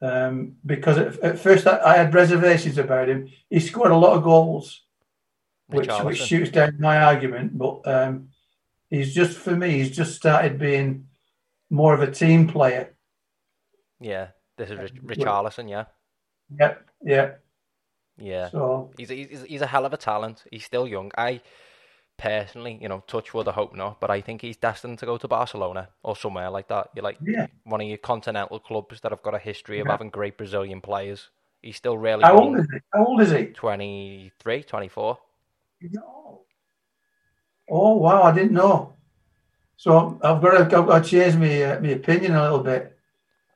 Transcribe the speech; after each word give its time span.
um, 0.00 0.56
because 0.64 0.98
at, 0.98 1.18
at 1.20 1.38
first 1.38 1.66
I, 1.66 1.80
I, 1.84 1.96
had 1.96 2.14
reservations 2.14 2.78
about 2.78 3.08
him. 3.08 3.28
He 3.50 3.60
scored 3.60 3.90
a 3.90 3.96
lot 3.96 4.16
of 4.16 4.22
goals, 4.22 4.82
which, 5.66 5.88
which 6.02 6.22
shoots 6.22 6.50
down 6.50 6.76
my 6.78 7.02
argument. 7.02 7.58
But 7.58 7.80
um, 7.84 8.28
he's 8.90 9.14
just 9.14 9.36
for 9.36 9.56
me, 9.56 9.70
he's 9.78 9.96
just 9.96 10.14
started 10.14 10.58
being 10.58 11.08
more 11.70 11.94
of 11.94 12.00
a 12.00 12.10
team 12.10 12.46
player. 12.46 12.94
Yeah, 14.00 14.28
this 14.56 14.70
is 14.70 14.78
Rich, 14.78 15.18
Richarlison. 15.18 15.68
Yeah. 15.68 15.84
Yep. 16.58 16.88
Yeah. 17.02 17.30
Yeah. 18.16 18.50
So 18.50 18.90
he's, 18.96 19.08
he's 19.08 19.42
he's 19.42 19.62
a 19.62 19.66
hell 19.66 19.84
of 19.84 19.92
a 19.92 19.96
talent. 19.96 20.44
He's 20.50 20.64
still 20.64 20.86
young. 20.86 21.10
I 21.16 21.40
personally, 22.18 22.78
you 22.82 22.88
know, 22.88 23.02
touch 23.06 23.32
wood, 23.32 23.48
I 23.48 23.52
hope 23.52 23.74
not, 23.74 24.00
but 24.00 24.10
I 24.10 24.20
think 24.20 24.42
he's 24.42 24.56
destined 24.56 24.98
to 24.98 25.06
go 25.06 25.16
to 25.16 25.28
Barcelona 25.28 25.88
or 26.02 26.16
somewhere 26.16 26.50
like 26.50 26.68
that. 26.68 26.90
You're 26.94 27.04
like 27.04 27.18
yeah. 27.24 27.46
one 27.64 27.80
of 27.80 27.86
your 27.86 27.96
continental 27.96 28.58
clubs 28.58 29.00
that 29.00 29.12
have 29.12 29.22
got 29.22 29.34
a 29.34 29.38
history 29.38 29.80
of 29.80 29.86
yeah. 29.86 29.92
having 29.92 30.10
great 30.10 30.36
Brazilian 30.36 30.80
players. 30.80 31.30
He's 31.62 31.76
still 31.76 31.96
really 31.96 32.22
How 32.22 32.36
old 32.36 32.58
is 32.58 32.66
he? 32.70 32.78
How 32.92 33.06
old 33.06 33.20
is 33.20 33.30
he? 33.30 33.46
23, 33.46 34.62
24. 34.64 35.18
No. 35.80 36.40
Oh, 37.70 37.96
wow, 37.96 38.22
I 38.22 38.32
didn't 38.32 38.52
know. 38.52 38.94
So 39.76 40.18
I've 40.22 40.42
got 40.42 40.50
to, 40.70 40.78
I've 40.78 40.86
got 40.86 41.04
to 41.04 41.08
change 41.08 41.36
my, 41.36 41.62
uh, 41.62 41.80
my 41.80 41.90
opinion 41.90 42.34
a 42.34 42.42
little 42.42 42.60
bit. 42.60 42.96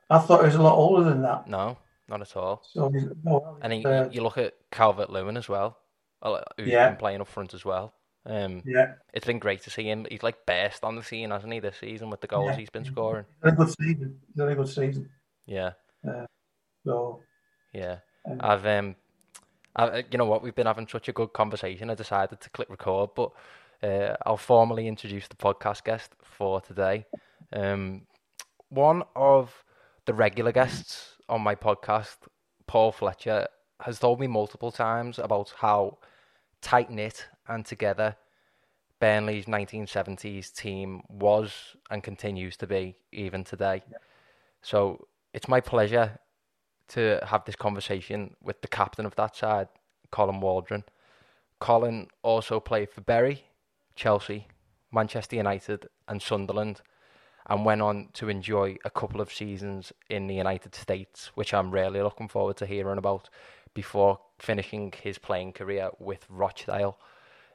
I 0.09 0.19
thought 0.19 0.41
he 0.41 0.45
was 0.45 0.55
a 0.55 0.61
lot 0.61 0.75
older 0.75 1.03
than 1.03 1.21
that. 1.23 1.47
No, 1.47 1.77
not 2.07 2.21
at 2.21 2.35
all. 2.37 2.61
So, 2.71 2.93
well, 3.23 3.57
and 3.61 3.73
he, 3.73 3.85
uh, 3.85 4.09
you 4.09 4.21
look 4.21 4.37
at 4.37 4.53
Calvert 4.71 5.09
Lewin 5.09 5.35
as 5.35 5.49
well, 5.49 5.77
who's 6.21 6.67
yeah. 6.67 6.89
been 6.89 6.97
playing 6.97 7.21
up 7.21 7.27
front 7.27 7.53
as 7.53 7.65
well. 7.65 7.93
Um, 8.25 8.63
yeah, 8.65 8.93
it's 9.13 9.25
been 9.25 9.39
great 9.39 9.63
to 9.63 9.69
see 9.69 9.83
him. 9.83 10.05
He's 10.09 10.23
like 10.23 10.45
best 10.45 10.83
on 10.83 10.95
the 10.95 11.03
scene, 11.03 11.31
hasn't 11.31 11.51
he, 11.51 11.59
this 11.59 11.77
season 11.77 12.09
with 12.09 12.21
the 12.21 12.27
goals 12.27 12.51
yeah. 12.51 12.55
he's 12.55 12.69
been 12.69 12.85
scoring? 12.85 13.25
Very 13.41 13.55
good 13.55 13.69
season. 13.69 14.19
Very 14.35 14.55
good 14.55 14.69
season. 14.69 15.09
Yeah. 15.45 15.71
Uh, 16.07 16.25
so. 16.85 17.19
Yeah, 17.73 17.97
um, 18.29 18.37
I've 18.39 18.65
um, 18.65 18.95
I, 19.75 20.03
you 20.11 20.17
know 20.17 20.25
what? 20.25 20.43
We've 20.43 20.55
been 20.55 20.67
having 20.67 20.87
such 20.87 21.09
a 21.09 21.13
good 21.13 21.33
conversation. 21.33 21.89
I 21.89 21.95
decided 21.95 22.39
to 22.41 22.49
click 22.51 22.69
record, 22.69 23.11
but 23.15 23.31
uh, 23.81 24.15
I'll 24.25 24.37
formally 24.37 24.87
introduce 24.87 25.27
the 25.27 25.35
podcast 25.35 25.83
guest 25.83 26.11
for 26.21 26.61
today. 26.61 27.05
Um, 27.51 28.03
one 28.69 29.03
of 29.15 29.63
the 30.05 30.13
regular 30.13 30.51
guests 30.51 31.15
on 31.27 31.41
my 31.41 31.55
podcast, 31.55 32.17
Paul 32.67 32.91
Fletcher, 32.91 33.47
has 33.81 33.99
told 33.99 34.19
me 34.19 34.27
multiple 34.27 34.71
times 34.71 35.19
about 35.19 35.53
how 35.57 35.97
tight 36.61 36.89
knit 36.89 37.27
and 37.47 37.65
together 37.65 38.15
Burnley's 38.99 39.45
1970s 39.45 40.53
team 40.53 41.01
was 41.09 41.75
and 41.89 42.01
continues 42.01 42.55
to 42.57 42.67
be 42.67 42.95
even 43.11 43.43
today. 43.43 43.83
Yeah. 43.91 43.97
So 44.61 45.07
it's 45.33 45.49
my 45.49 45.59
pleasure 45.59 46.19
to 46.89 47.19
have 47.25 47.43
this 47.45 47.55
conversation 47.55 48.35
with 48.41 48.61
the 48.61 48.67
captain 48.67 49.05
of 49.05 49.15
that 49.15 49.35
side, 49.35 49.67
Colin 50.11 50.39
Waldron. 50.39 50.83
Colin 51.59 52.07
also 52.21 52.59
played 52.59 52.89
for 52.91 53.01
Bury, 53.01 53.43
Chelsea, 53.95 54.47
Manchester 54.91 55.35
United, 55.35 55.87
and 56.07 56.21
Sunderland, 56.21 56.81
and 57.47 57.65
went 57.65 57.81
on 57.81 58.09
to 58.13 58.29
enjoy 58.29 58.77
a 58.85 58.89
couple 58.89 59.19
of 59.19 59.33
seasons 59.33 59.91
in 60.09 60.27
the 60.27 60.35
United 60.35 60.75
States, 60.75 61.31
which 61.35 61.53
I'm 61.53 61.71
really 61.71 62.01
looking 62.01 62.29
forward 62.29 62.57
to 62.57 62.65
hearing 62.65 62.97
about 62.97 63.29
before 63.73 64.19
finishing 64.39 64.93
his 65.01 65.17
playing 65.17 65.53
career 65.53 65.89
with 65.99 66.25
Rochdale. 66.29 66.97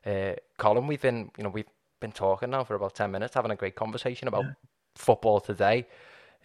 Uh, 0.08 0.34
Colin, 0.56 0.86
we've 0.86 1.02
been, 1.02 1.30
you 1.36 1.44
know, 1.44 1.50
we've 1.50 1.66
been 2.00 2.12
talking 2.12 2.50
now 2.50 2.64
for 2.64 2.74
about 2.74 2.94
ten 2.94 3.10
minutes, 3.10 3.34
having 3.34 3.50
a 3.50 3.56
great 3.56 3.74
conversation 3.76 4.26
about 4.28 4.44
yeah. 4.44 4.52
football 4.96 5.38
today. 5.38 5.86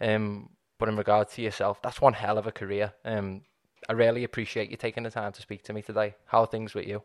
Um, 0.00 0.50
but 0.78 0.88
in 0.88 0.96
regard 0.96 1.30
to 1.30 1.42
yourself, 1.42 1.80
that's 1.80 2.00
one 2.00 2.12
hell 2.12 2.36
of 2.36 2.46
a 2.46 2.52
career. 2.52 2.92
Um, 3.04 3.42
I 3.88 3.92
really 3.92 4.24
appreciate 4.24 4.70
you 4.70 4.76
taking 4.76 5.04
the 5.04 5.10
time 5.10 5.32
to 5.32 5.40
speak 5.40 5.62
to 5.64 5.72
me 5.72 5.80
today. 5.80 6.14
How 6.26 6.40
are 6.40 6.46
things 6.46 6.74
with 6.74 6.86
you? 6.86 7.02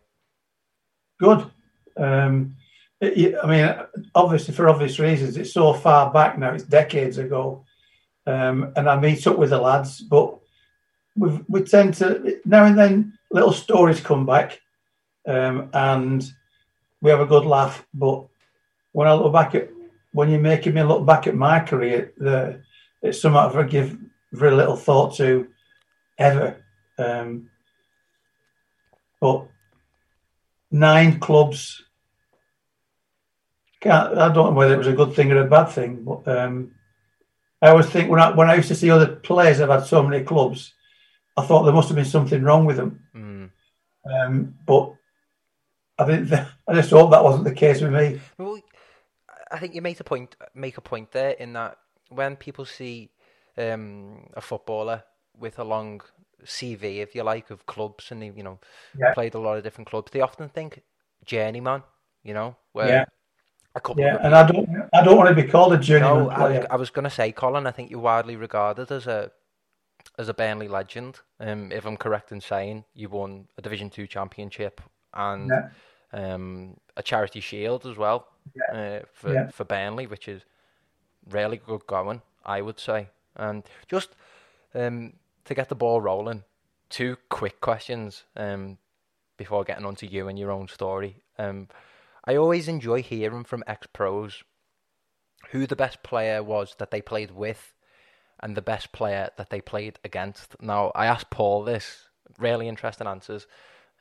Good. 1.19 1.49
Um, 1.95 2.55
it, 2.99 3.35
I 3.41 3.47
mean, 3.47 4.03
obviously 4.13 4.53
for 4.53 4.67
obvious 4.67 4.99
reasons, 4.99 5.37
it's 5.37 5.53
so 5.53 5.73
far 5.73 6.11
back 6.11 6.37
now. 6.37 6.53
It's 6.53 6.63
decades 6.63 7.17
ago, 7.19 7.63
um, 8.25 8.73
and 8.75 8.89
I 8.89 8.99
meet 8.99 9.25
up 9.27 9.37
with 9.37 9.51
the 9.51 9.61
lads, 9.61 10.01
but 10.01 10.39
we 11.15 11.39
we 11.47 11.63
tend 11.63 11.93
to 11.95 12.41
now 12.43 12.65
and 12.65 12.77
then 12.77 13.17
little 13.31 13.53
stories 13.53 14.01
come 14.01 14.25
back, 14.25 14.59
um, 15.25 15.69
and 15.73 16.29
we 17.01 17.11
have 17.11 17.19
a 17.19 17.25
good 17.25 17.45
laugh. 17.45 17.85
But 17.93 18.25
when 18.91 19.07
I 19.07 19.13
look 19.13 19.33
back 19.33 19.55
at 19.55 19.69
when 20.11 20.29
you're 20.29 20.39
making 20.39 20.73
me 20.73 20.83
look 20.83 21.05
back 21.05 21.27
at 21.27 21.35
my 21.35 21.59
career, 21.59 22.13
the 22.17 22.61
it's 23.01 23.21
something 23.21 23.39
I 23.39 23.63
give 23.63 23.97
very 24.31 24.55
little 24.55 24.75
thought 24.75 25.15
to 25.15 25.47
ever. 26.17 26.63
Um, 26.97 27.49
but 29.19 29.47
nine 30.71 31.19
clubs. 31.19 31.83
Can't, 33.79 34.17
I 34.17 34.33
don't 34.33 34.51
know 34.51 34.51
whether 34.51 34.73
it 34.73 34.79
was 34.79 34.87
a 34.87 34.93
good 34.93 35.13
thing 35.13 35.31
or 35.31 35.39
a 35.39 35.45
bad 35.45 35.67
thing, 35.67 36.03
but 36.03 36.27
um, 36.27 36.73
I 37.61 37.69
always 37.69 37.85
think 37.85 38.09
when 38.09 38.19
I 38.19 38.31
when 38.31 38.49
I 38.49 38.55
used 38.55 38.67
to 38.69 38.75
see 38.75 38.91
other 38.91 39.07
players 39.15 39.59
have 39.59 39.69
had 39.69 39.85
so 39.85 40.03
many 40.03 40.23
clubs, 40.23 40.73
I 41.37 41.45
thought 41.45 41.63
there 41.63 41.73
must 41.73 41.87
have 41.87 41.95
been 41.95 42.05
something 42.05 42.43
wrong 42.43 42.65
with 42.65 42.75
them. 42.75 42.99
Mm. 43.15 43.49
Um, 44.11 44.55
but 44.65 44.95
I 45.99 46.05
think 46.05 46.31
I 46.67 46.73
just 46.73 46.89
hope 46.89 47.11
that 47.11 47.23
wasn't 47.23 47.43
the 47.43 47.53
case 47.53 47.81
with 47.81 47.93
me. 47.93 48.21
Well, 48.37 48.59
I 49.51 49.59
think 49.59 49.75
you 49.75 49.81
make 49.81 49.99
a 49.99 50.03
point. 50.03 50.35
Make 50.55 50.77
a 50.77 50.81
point 50.81 51.11
there 51.11 51.31
in 51.31 51.53
that 51.53 51.77
when 52.09 52.35
people 52.35 52.65
see 52.65 53.11
um, 53.57 54.27
a 54.33 54.41
footballer 54.41 55.03
with 55.37 55.59
a 55.59 55.63
long 55.63 56.01
CV, 56.45 56.99
if 56.99 57.15
you 57.15 57.23
like, 57.23 57.49
of 57.49 57.65
clubs, 57.65 58.11
and 58.11 58.23
he, 58.23 58.31
you 58.35 58.43
know, 58.43 58.59
yeah. 58.97 59.13
played 59.13 59.33
a 59.33 59.39
lot 59.39 59.57
of 59.57 59.63
different 59.63 59.89
clubs, 59.89 60.11
they 60.11 60.21
often 60.21 60.49
think 60.49 60.81
journeyman. 61.25 61.83
You 62.23 62.33
know, 62.33 62.55
where 62.73 62.87
yeah. 62.87 63.05
a 63.75 63.79
couple. 63.79 64.03
Yeah, 64.03 64.17
and 64.21 64.35
I 64.35 64.45
don't, 64.45 64.69
I 64.93 65.03
don't 65.03 65.17
want 65.17 65.29
to 65.29 65.41
be 65.41 65.47
called 65.47 65.73
a 65.73 65.77
journeyman 65.77 66.25
no. 66.25 66.29
I, 66.29 66.65
I 66.69 66.75
was 66.75 66.89
going 66.89 67.03
to 67.03 67.09
say, 67.09 67.31
Colin, 67.31 67.65
I 67.65 67.71
think 67.71 67.89
you're 67.89 67.99
widely 67.99 68.35
regarded 68.35 68.91
as 68.91 69.07
a 69.07 69.31
as 70.17 70.29
a 70.29 70.33
Burnley 70.33 70.67
legend. 70.67 71.19
Um, 71.39 71.71
if 71.71 71.85
I'm 71.85 71.97
correct 71.97 72.31
in 72.31 72.41
saying 72.41 72.85
you 72.93 73.09
won 73.09 73.47
a 73.57 73.61
Division 73.61 73.89
Two 73.89 74.05
championship 74.05 74.81
and 75.13 75.49
yeah. 75.49 76.33
um, 76.33 76.77
a 76.97 77.03
charity 77.03 77.39
shield 77.39 77.85
as 77.85 77.97
well 77.97 78.27
yeah. 78.55 78.77
uh, 78.77 78.99
for 79.13 79.33
yeah. 79.33 79.49
for 79.49 79.63
Burnley, 79.63 80.07
which 80.07 80.27
is 80.27 80.43
really 81.29 81.57
good 81.57 81.85
going, 81.87 82.21
I 82.45 82.61
would 82.61 82.79
say. 82.79 83.09
And 83.35 83.63
just 83.87 84.09
um, 84.73 85.13
to 85.45 85.53
get 85.53 85.69
the 85.69 85.75
ball 85.75 86.01
rolling, 86.01 86.43
two 86.89 87.17
quick 87.29 87.61
questions 87.61 88.23
um, 88.35 88.77
before 89.37 89.63
getting 89.63 89.85
onto 89.85 90.05
you 90.05 90.27
and 90.27 90.37
your 90.37 90.51
own 90.51 90.67
story. 90.67 91.21
Um, 91.37 91.67
I 92.25 92.35
always 92.35 92.67
enjoy 92.67 93.01
hearing 93.01 93.43
from 93.43 93.63
ex 93.65 93.87
pros 93.93 94.43
who 95.51 95.65
the 95.65 95.75
best 95.75 96.03
player 96.03 96.43
was 96.43 96.75
that 96.79 96.91
they 96.91 97.01
played 97.01 97.31
with 97.31 97.73
and 98.41 98.55
the 98.55 98.61
best 98.61 98.91
player 98.91 99.29
that 99.37 99.49
they 99.49 99.61
played 99.61 99.99
against. 100.03 100.61
Now, 100.61 100.91
I 100.95 101.05
asked 101.05 101.29
Paul 101.29 101.63
this, 101.63 102.09
really 102.37 102.67
interesting 102.67 103.07
answers, 103.07 103.47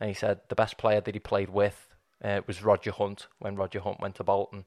and 0.01 0.09
he 0.09 0.15
said 0.15 0.41
the 0.49 0.55
best 0.55 0.79
player 0.79 1.01
that 1.01 1.15
he 1.15 1.21
played 1.21 1.51
with 1.51 1.89
uh, 2.23 2.41
was 2.47 2.63
Roger 2.63 2.91
Hunt 2.91 3.27
when 3.39 3.57
Roger 3.57 3.81
Hunt 3.81 4.01
went 4.01 4.17
to 4.17 4.25
Bolton, 4.25 4.65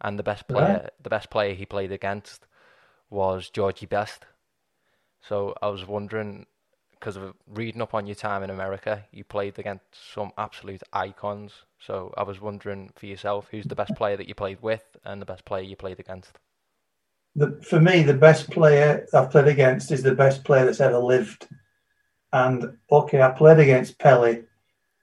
and 0.00 0.18
the 0.18 0.22
best 0.22 0.48
player, 0.48 0.80
yeah. 0.84 0.90
the 1.02 1.10
best 1.10 1.30
player 1.30 1.54
he 1.54 1.66
played 1.66 1.92
against 1.92 2.46
was 3.10 3.50
Georgie 3.50 3.86
Best. 3.86 4.26
So 5.20 5.54
I 5.60 5.68
was 5.68 5.86
wondering, 5.86 6.46
because 6.92 7.16
of 7.16 7.34
reading 7.46 7.82
up 7.82 7.94
on 7.94 8.06
your 8.06 8.14
time 8.14 8.42
in 8.42 8.50
America, 8.50 9.04
you 9.12 9.24
played 9.24 9.58
against 9.58 9.84
some 10.14 10.32
absolute 10.38 10.82
icons. 10.92 11.52
So 11.78 12.12
I 12.16 12.22
was 12.22 12.40
wondering 12.40 12.90
for 12.94 13.06
yourself, 13.06 13.48
who's 13.50 13.66
the 13.66 13.74
best 13.74 13.94
player 13.96 14.16
that 14.16 14.28
you 14.28 14.34
played 14.34 14.58
with, 14.62 14.84
and 15.04 15.20
the 15.20 15.26
best 15.26 15.44
player 15.44 15.62
you 15.62 15.76
played 15.76 16.00
against? 16.00 16.38
The, 17.34 17.60
for 17.62 17.80
me, 17.80 18.02
the 18.02 18.14
best 18.14 18.50
player 18.50 19.06
I've 19.12 19.30
played 19.30 19.48
against 19.48 19.90
is 19.92 20.02
the 20.02 20.14
best 20.14 20.44
player 20.44 20.64
that's 20.64 20.80
ever 20.80 20.98
lived. 20.98 21.48
And 22.32 22.76
okay, 22.90 23.22
I 23.22 23.30
played 23.30 23.58
against 23.58 23.98
Pele 23.98 24.42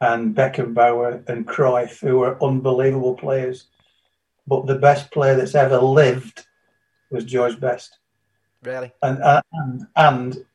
and 0.01 0.35
Beckenbauer 0.35 1.27
and 1.29 1.47
Cruyff, 1.47 1.99
who 1.99 2.19
were 2.19 2.41
unbelievable 2.43 3.15
players. 3.15 3.67
But 4.47 4.67
the 4.67 4.75
best 4.75 5.11
player 5.11 5.35
that's 5.35 5.55
ever 5.55 5.77
lived 5.77 6.45
was 7.09 7.25
George 7.25 7.59
Best. 7.59 7.97
Really? 8.63 8.91
And 9.01 9.21
uh, 9.21 9.41
and 9.53 9.87
and 9.95 10.45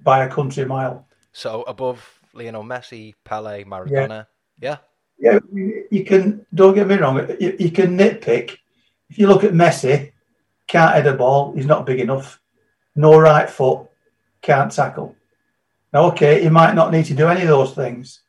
by 0.00 0.24
a 0.24 0.30
country 0.30 0.64
mile. 0.64 1.06
So 1.32 1.62
above 1.62 2.20
Lionel 2.32 2.64
Messi, 2.64 3.14
Pele, 3.24 3.64
Maradona. 3.64 4.26
Yeah. 4.60 4.76
Yeah, 5.18 5.38
yeah 5.52 5.80
you 5.90 6.04
can. 6.04 6.46
Don't 6.54 6.74
get 6.74 6.86
me 6.86 6.96
wrong. 6.96 7.18
You, 7.40 7.56
you 7.58 7.70
can 7.70 7.96
nitpick. 7.96 8.56
If 9.08 9.18
you 9.18 9.26
look 9.26 9.44
at 9.44 9.52
Messi, 9.52 10.12
can't 10.66 10.94
head 10.94 11.06
a 11.06 11.14
ball. 11.14 11.52
He's 11.52 11.66
not 11.66 11.86
big 11.86 12.00
enough. 12.00 12.40
No 12.94 13.18
right 13.18 13.48
foot. 13.48 13.88
Can't 14.42 14.72
tackle. 14.72 15.16
Now, 15.92 16.04
okay, 16.12 16.42
he 16.42 16.48
might 16.48 16.74
not 16.74 16.92
need 16.92 17.06
to 17.06 17.14
do 17.14 17.26
any 17.26 17.42
of 17.42 17.48
those 17.48 17.74
things. 17.74 18.20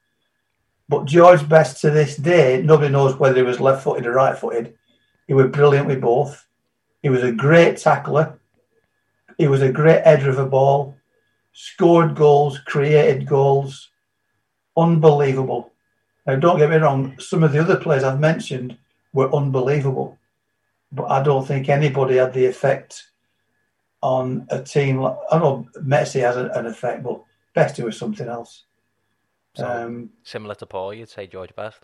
But 0.91 1.05
George 1.05 1.47
Best 1.47 1.79
to 1.81 1.89
this 1.89 2.17
day, 2.17 2.61
nobody 2.61 2.89
knows 2.89 3.15
whether 3.15 3.37
he 3.37 3.43
was 3.43 3.61
left 3.61 3.85
footed 3.85 4.05
or 4.05 4.11
right 4.11 4.37
footed. 4.37 4.77
He 5.25 5.33
was 5.33 5.47
brilliant 5.47 5.87
with 5.87 6.01
both. 6.01 6.45
He 7.01 7.07
was 7.07 7.23
a 7.23 7.31
great 7.31 7.77
tackler. 7.77 8.37
He 9.37 9.47
was 9.47 9.61
a 9.61 9.71
great 9.71 10.03
header 10.03 10.29
of 10.29 10.37
a 10.37 10.45
ball. 10.45 10.97
scored 11.53 12.13
goals, 12.15 12.59
created 12.59 13.25
goals, 13.25 13.89
unbelievable. 14.75 15.71
Now, 16.27 16.35
don't 16.35 16.57
get 16.57 16.69
me 16.69 16.75
wrong, 16.75 17.17
some 17.19 17.43
of 17.43 17.53
the 17.53 17.59
other 17.59 17.77
players 17.77 18.03
I've 18.03 18.19
mentioned 18.19 18.77
were 19.13 19.33
unbelievable, 19.33 20.17
but 20.91 21.05
I 21.05 21.23
don't 21.23 21.47
think 21.47 21.69
anybody 21.69 22.17
had 22.17 22.33
the 22.33 22.45
effect 22.45 23.11
on 24.03 24.45
a 24.49 24.61
team. 24.61 24.99
Like, 24.99 25.15
I 25.31 25.39
know 25.39 25.69
Messi 25.79 26.19
has 26.19 26.35
an 26.35 26.65
effect, 26.65 27.01
but 27.03 27.23
Best 27.53 27.79
was 27.79 27.97
something 27.97 28.27
else. 28.27 28.65
So, 29.55 29.67
um, 29.67 30.09
similar 30.23 30.55
to 30.55 30.65
Paul, 30.65 30.93
you'd 30.93 31.09
say 31.09 31.27
George 31.27 31.53
Best. 31.55 31.79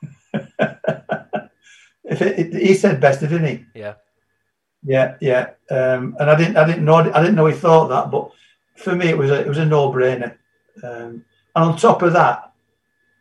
if 0.32 2.22
it, 2.22 2.38
it, 2.38 2.54
he 2.54 2.74
said 2.74 3.00
Best, 3.00 3.20
didn't 3.20 3.44
he? 3.44 3.64
Yeah. 3.74 3.94
Yeah, 4.84 5.16
yeah. 5.20 5.50
Um, 5.70 6.16
and 6.20 6.30
I 6.30 6.36
didn't, 6.36 6.56
I 6.56 6.66
didn't 6.66 6.84
know, 6.84 6.96
I 6.96 7.20
didn't 7.20 7.34
know 7.34 7.46
he 7.46 7.54
thought 7.54 7.88
that, 7.88 8.10
but 8.10 8.30
for 8.76 8.94
me, 8.94 9.08
it 9.08 9.18
was 9.18 9.30
a, 9.30 9.40
it 9.40 9.48
was 9.48 9.58
a 9.58 9.64
no-brainer. 9.64 10.36
Um, 10.82 11.24
and 11.54 11.64
on 11.64 11.76
top 11.76 12.02
of 12.02 12.12
that, 12.12 12.52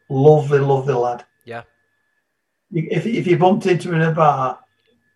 lovely, 0.10 0.60
lovely 0.60 0.94
lad. 0.94 1.26
Yeah. 1.46 1.64
If 2.72 3.06
if 3.06 3.26
you 3.26 3.38
bumped 3.38 3.66
into 3.66 3.90
him 3.90 3.96
in 3.96 4.02
a 4.02 4.12
bar, 4.12 4.60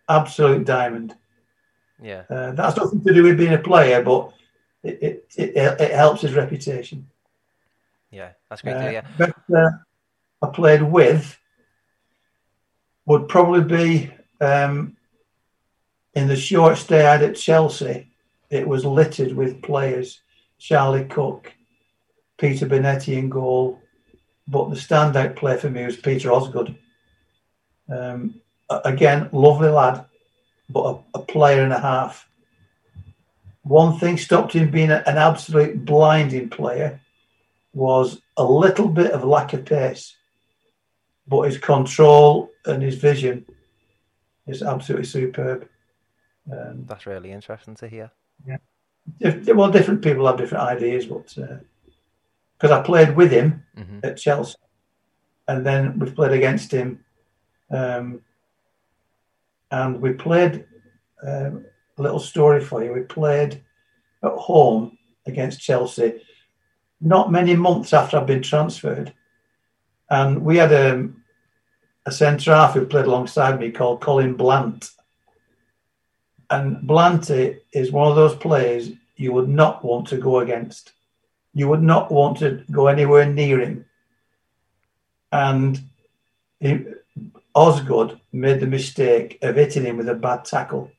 absolute 0.08 0.64
diamond. 0.64 1.14
Yeah. 2.02 2.24
Uh, 2.28 2.52
that's 2.52 2.76
nothing 2.76 3.02
to 3.04 3.14
do 3.14 3.22
with 3.22 3.38
being 3.38 3.52
a 3.52 3.58
player, 3.58 4.02
but 4.02 4.32
it, 4.82 5.26
it, 5.36 5.56
it, 5.56 5.90
helps 5.92 6.22
his 6.22 6.34
reputation. 6.34 7.06
Yeah, 8.12 8.30
that's 8.48 8.62
great 8.62 8.76
uh, 8.76 8.92
to. 8.92 9.04
But 9.18 9.56
uh, 9.56 9.70
I 10.42 10.46
played 10.52 10.82
with 10.82 11.38
would 13.06 13.28
probably 13.28 13.62
be 13.64 14.14
um, 14.40 14.96
in 16.14 16.28
the 16.28 16.36
short 16.36 16.78
stay 16.78 17.04
I 17.04 17.12
had 17.12 17.22
at 17.22 17.36
Chelsea. 17.36 18.12
It 18.50 18.68
was 18.68 18.84
littered 18.84 19.32
with 19.32 19.62
players: 19.62 20.20
Charlie 20.58 21.06
Cooke, 21.06 21.52
Peter 22.38 22.66
Bonetti 22.66 23.16
in 23.16 23.28
goal. 23.28 23.80
But 24.46 24.70
the 24.70 24.76
standout 24.76 25.36
player 25.36 25.58
for 25.58 25.70
me 25.70 25.84
was 25.84 25.96
Peter 25.96 26.30
Osgood. 26.30 26.76
Um, 27.88 28.40
again, 28.68 29.30
lovely 29.32 29.68
lad, 29.68 30.04
but 30.68 31.02
a, 31.14 31.18
a 31.18 31.22
player 31.22 31.62
and 31.62 31.72
a 31.72 31.80
half 31.80 32.28
one 33.62 33.98
thing 33.98 34.18
stopped 34.18 34.54
him 34.54 34.70
being 34.70 34.90
an 34.90 35.02
absolute 35.06 35.84
blinding 35.84 36.50
player 36.50 37.00
was 37.72 38.20
a 38.36 38.44
little 38.44 38.88
bit 38.88 39.12
of 39.12 39.24
lack 39.24 39.52
of 39.52 39.64
pace, 39.64 40.16
but 41.26 41.42
his 41.42 41.58
control 41.58 42.50
and 42.66 42.82
his 42.82 42.96
vision 42.96 43.46
is 44.46 44.62
absolutely 44.62 45.06
superb. 45.06 45.68
Um, 46.50 46.84
That's 46.86 47.06
really 47.06 47.32
interesting 47.32 47.74
to 47.76 47.88
hear. 47.88 48.10
Yeah. 48.46 48.58
Well, 49.54 49.70
different 49.70 50.02
people 50.02 50.26
have 50.26 50.36
different 50.36 50.64
ideas, 50.64 51.06
but 51.06 51.34
because 51.34 52.70
uh, 52.70 52.80
I 52.80 52.82
played 52.82 53.16
with 53.16 53.30
him 53.30 53.64
mm-hmm. 53.76 54.00
at 54.02 54.16
Chelsea, 54.16 54.56
and 55.48 55.64
then 55.66 55.98
we've 55.98 56.14
played 56.14 56.32
against 56.32 56.70
him, 56.70 57.04
um, 57.70 58.20
and 59.70 60.00
we 60.00 60.12
played 60.12 60.66
um, 61.26 61.64
a 61.98 62.02
little 62.02 62.20
story 62.20 62.60
for 62.60 62.84
you. 62.84 62.92
We 62.92 63.02
played 63.02 63.62
at 64.22 64.32
home 64.32 64.98
against 65.26 65.60
Chelsea 65.60 66.22
not 67.02 67.32
many 67.32 67.56
months 67.56 67.92
after 67.92 68.16
I'd 68.16 68.26
been 68.26 68.42
transferred. 68.42 69.12
And 70.08 70.42
we 70.42 70.56
had 70.56 70.72
a, 70.72 71.08
a 72.06 72.12
centre 72.12 72.54
half 72.54 72.74
who 72.74 72.86
played 72.86 73.06
alongside 73.06 73.58
me 73.58 73.70
called 73.70 74.00
Colin 74.00 74.34
Blant. 74.34 74.90
And 76.50 76.88
Blanty 76.88 77.60
is 77.72 77.92
one 77.92 78.08
of 78.08 78.16
those 78.16 78.36
players 78.36 78.90
you 79.16 79.32
would 79.32 79.48
not 79.48 79.84
want 79.84 80.08
to 80.08 80.18
go 80.18 80.40
against. 80.40 80.92
You 81.54 81.68
would 81.68 81.82
not 81.82 82.10
want 82.10 82.38
to 82.38 82.64
go 82.70 82.86
anywhere 82.86 83.26
near 83.26 83.60
him. 83.60 83.86
And 85.30 85.80
he, 86.60 86.84
Osgood 87.54 88.20
made 88.32 88.60
the 88.60 88.66
mistake 88.66 89.38
of 89.42 89.56
hitting 89.56 89.84
him 89.84 89.96
with 89.96 90.08
a 90.08 90.14
bad 90.14 90.44
tackle 90.44 90.90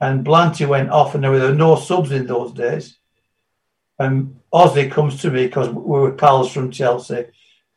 and 0.00 0.24
Blanty 0.24 0.68
went 0.68 0.90
off, 0.90 1.14
and 1.14 1.24
there 1.24 1.30
were 1.30 1.54
no 1.54 1.76
subs 1.76 2.12
in 2.12 2.26
those 2.26 2.52
days. 2.52 2.98
And 3.98 4.40
Ozzy 4.56 4.90
comes 4.90 5.20
to 5.20 5.30
me 5.30 5.46
because 5.46 5.68
we 5.68 5.82
were 6.00 6.12
pals 6.12 6.50
from 6.50 6.70
Chelsea, 6.70 7.26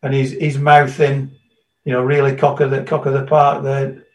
and 0.02 0.14
he's 0.14 0.32
he's 0.32 0.58
mouthing, 0.58 1.32
you 1.84 1.92
know, 1.92 2.02
really 2.02 2.38
cock 2.38 2.62
of 2.62 2.72
the 2.72 2.84
cock 2.84 3.06
of 3.06 3.12
the 3.12 3.26
park 3.26 3.64
there, 3.64 4.06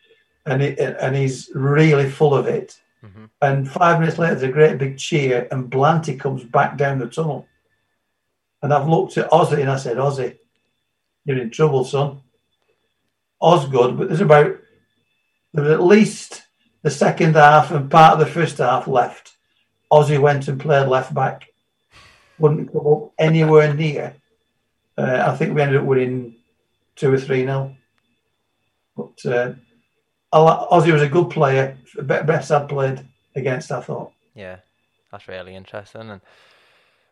and 0.47 0.63
he, 0.63 0.79
and 0.79 1.15
he's 1.15 1.51
really 1.55 2.09
full 2.09 2.35
of 2.35 2.47
it. 2.47 2.81
Mm-hmm. 3.05 3.25
And 3.43 3.71
five 3.71 4.01
minutes 4.01 4.19
later, 4.19 4.37
there's 4.37 4.51
a 4.51 4.53
great 4.53 4.79
big 4.79 4.97
cheer, 4.97 5.47
and 5.51 5.71
Blanty 5.71 6.19
comes 6.19 6.43
back 6.43 6.79
down 6.79 6.99
the 6.99 7.07
tunnel. 7.07 7.47
And 8.63 8.73
I've 8.73 8.89
looked 8.89 9.19
at 9.19 9.31
Ozzy 9.31 9.61
and 9.61 9.71
I 9.71 9.77
said, 9.77 9.99
Ozzy, 9.99 10.39
you're 11.27 11.37
in 11.37 11.51
trouble, 11.51 11.85
son. 11.85 12.23
Osgood, 13.43 13.99
but 13.99 14.09
there's 14.09 14.23
about 14.23 14.57
there 15.53 15.65
was 15.65 15.73
at 15.73 15.83
least 15.83 16.47
the 16.81 16.91
second 16.91 17.35
half 17.35 17.73
and 17.73 17.91
part 17.91 18.15
of 18.15 18.21
the 18.21 18.33
first 18.33 18.57
half 18.57 18.89
left. 18.89 19.37
Ozzy 19.93 20.19
went 20.19 20.49
and 20.49 20.59
played 20.59 20.89
left 20.89 21.13
back. 21.13 21.51
Wouldn't 22.45 22.73
come 22.73 22.87
up 22.87 23.13
anywhere 23.19 23.73
near. 23.73 24.15
Uh, 24.99 25.25
I 25.27 25.35
think 25.35 25.55
we 25.55 25.63
ended 25.63 25.81
up 25.81 25.87
winning 25.87 26.37
two 26.95 27.11
or 27.11 27.19
three 27.19 27.43
nil. 27.43 27.75
But 28.95 29.25
uh, 29.25 29.55
Ozzy 30.31 30.93
was 30.93 31.01
a 31.01 31.09
good 31.09 31.31
player. 31.31 31.79
Best 32.03 32.53
I'd 32.53 32.69
played 32.69 33.01
against, 33.35 33.73
I 33.73 33.81
thought. 33.81 34.13
Yeah, 34.35 34.59
that's 35.11 35.27
really 35.27 35.57
interesting. 35.57 36.11
And 36.11 36.21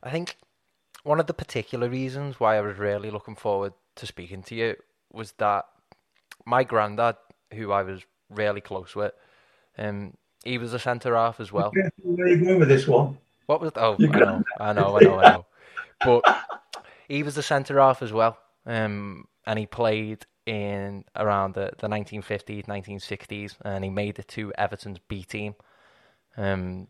I 0.02 0.10
think 0.10 0.36
one 1.02 1.18
of 1.18 1.26
the 1.28 1.32
particular 1.32 1.88
reasons 1.88 2.38
why 2.38 2.58
I 2.58 2.60
was 2.60 2.76
really 2.76 3.10
looking 3.10 3.34
forward 3.34 3.72
to 3.96 4.06
speaking 4.06 4.42
to 4.42 4.54
you 4.54 4.76
was 5.14 5.32
that 5.38 5.64
my 6.44 6.62
granddad, 6.62 7.16
who 7.54 7.72
I 7.72 7.84
was 7.84 8.02
really 8.28 8.60
close 8.60 8.94
with, 8.94 9.12
um, 9.78 10.12
he 10.44 10.58
was 10.58 10.74
a 10.74 10.78
centre 10.78 11.14
half 11.14 11.40
as 11.40 11.50
well. 11.52 11.72
Where 12.02 12.26
are 12.26 12.28
you 12.28 12.44
going 12.44 12.60
with 12.60 12.68
this 12.68 12.86
one? 12.86 13.16
What 13.46 13.60
was? 13.60 13.72
Oh, 13.76 13.96
I 13.98 14.06
know, 14.06 14.44
I 14.60 14.72
know, 14.72 14.96
I 14.96 15.00
know, 15.00 15.18
I 15.18 15.32
know. 15.32 15.46
But 16.04 16.24
he 17.08 17.22
was 17.22 17.34
the 17.34 17.42
centre 17.42 17.78
half 17.78 18.02
as 18.02 18.12
well, 18.12 18.38
um, 18.66 19.26
and 19.46 19.58
he 19.58 19.66
played 19.66 20.26
in 20.46 21.04
around 21.14 21.54
the, 21.54 21.70
the 21.78 21.88
1950s, 21.88 22.66
1960s, 22.66 23.56
and 23.64 23.84
he 23.84 23.90
made 23.90 24.18
it 24.18 24.28
to 24.28 24.52
Everton's 24.58 24.98
B 25.08 25.22
team. 25.22 25.54
Um, 26.36 26.88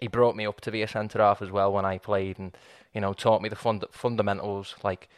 he 0.00 0.08
brought 0.08 0.36
me 0.36 0.46
up 0.46 0.60
to 0.62 0.70
be 0.70 0.82
a 0.82 0.88
centre 0.88 1.18
half 1.18 1.42
as 1.42 1.50
well 1.50 1.72
when 1.72 1.84
I 1.84 1.98
played, 1.98 2.38
and 2.38 2.56
you 2.92 3.00
know 3.00 3.12
taught 3.12 3.42
me 3.42 3.48
the 3.48 3.56
fund- 3.56 3.84
fundamentals 3.90 4.74
like 4.82 5.08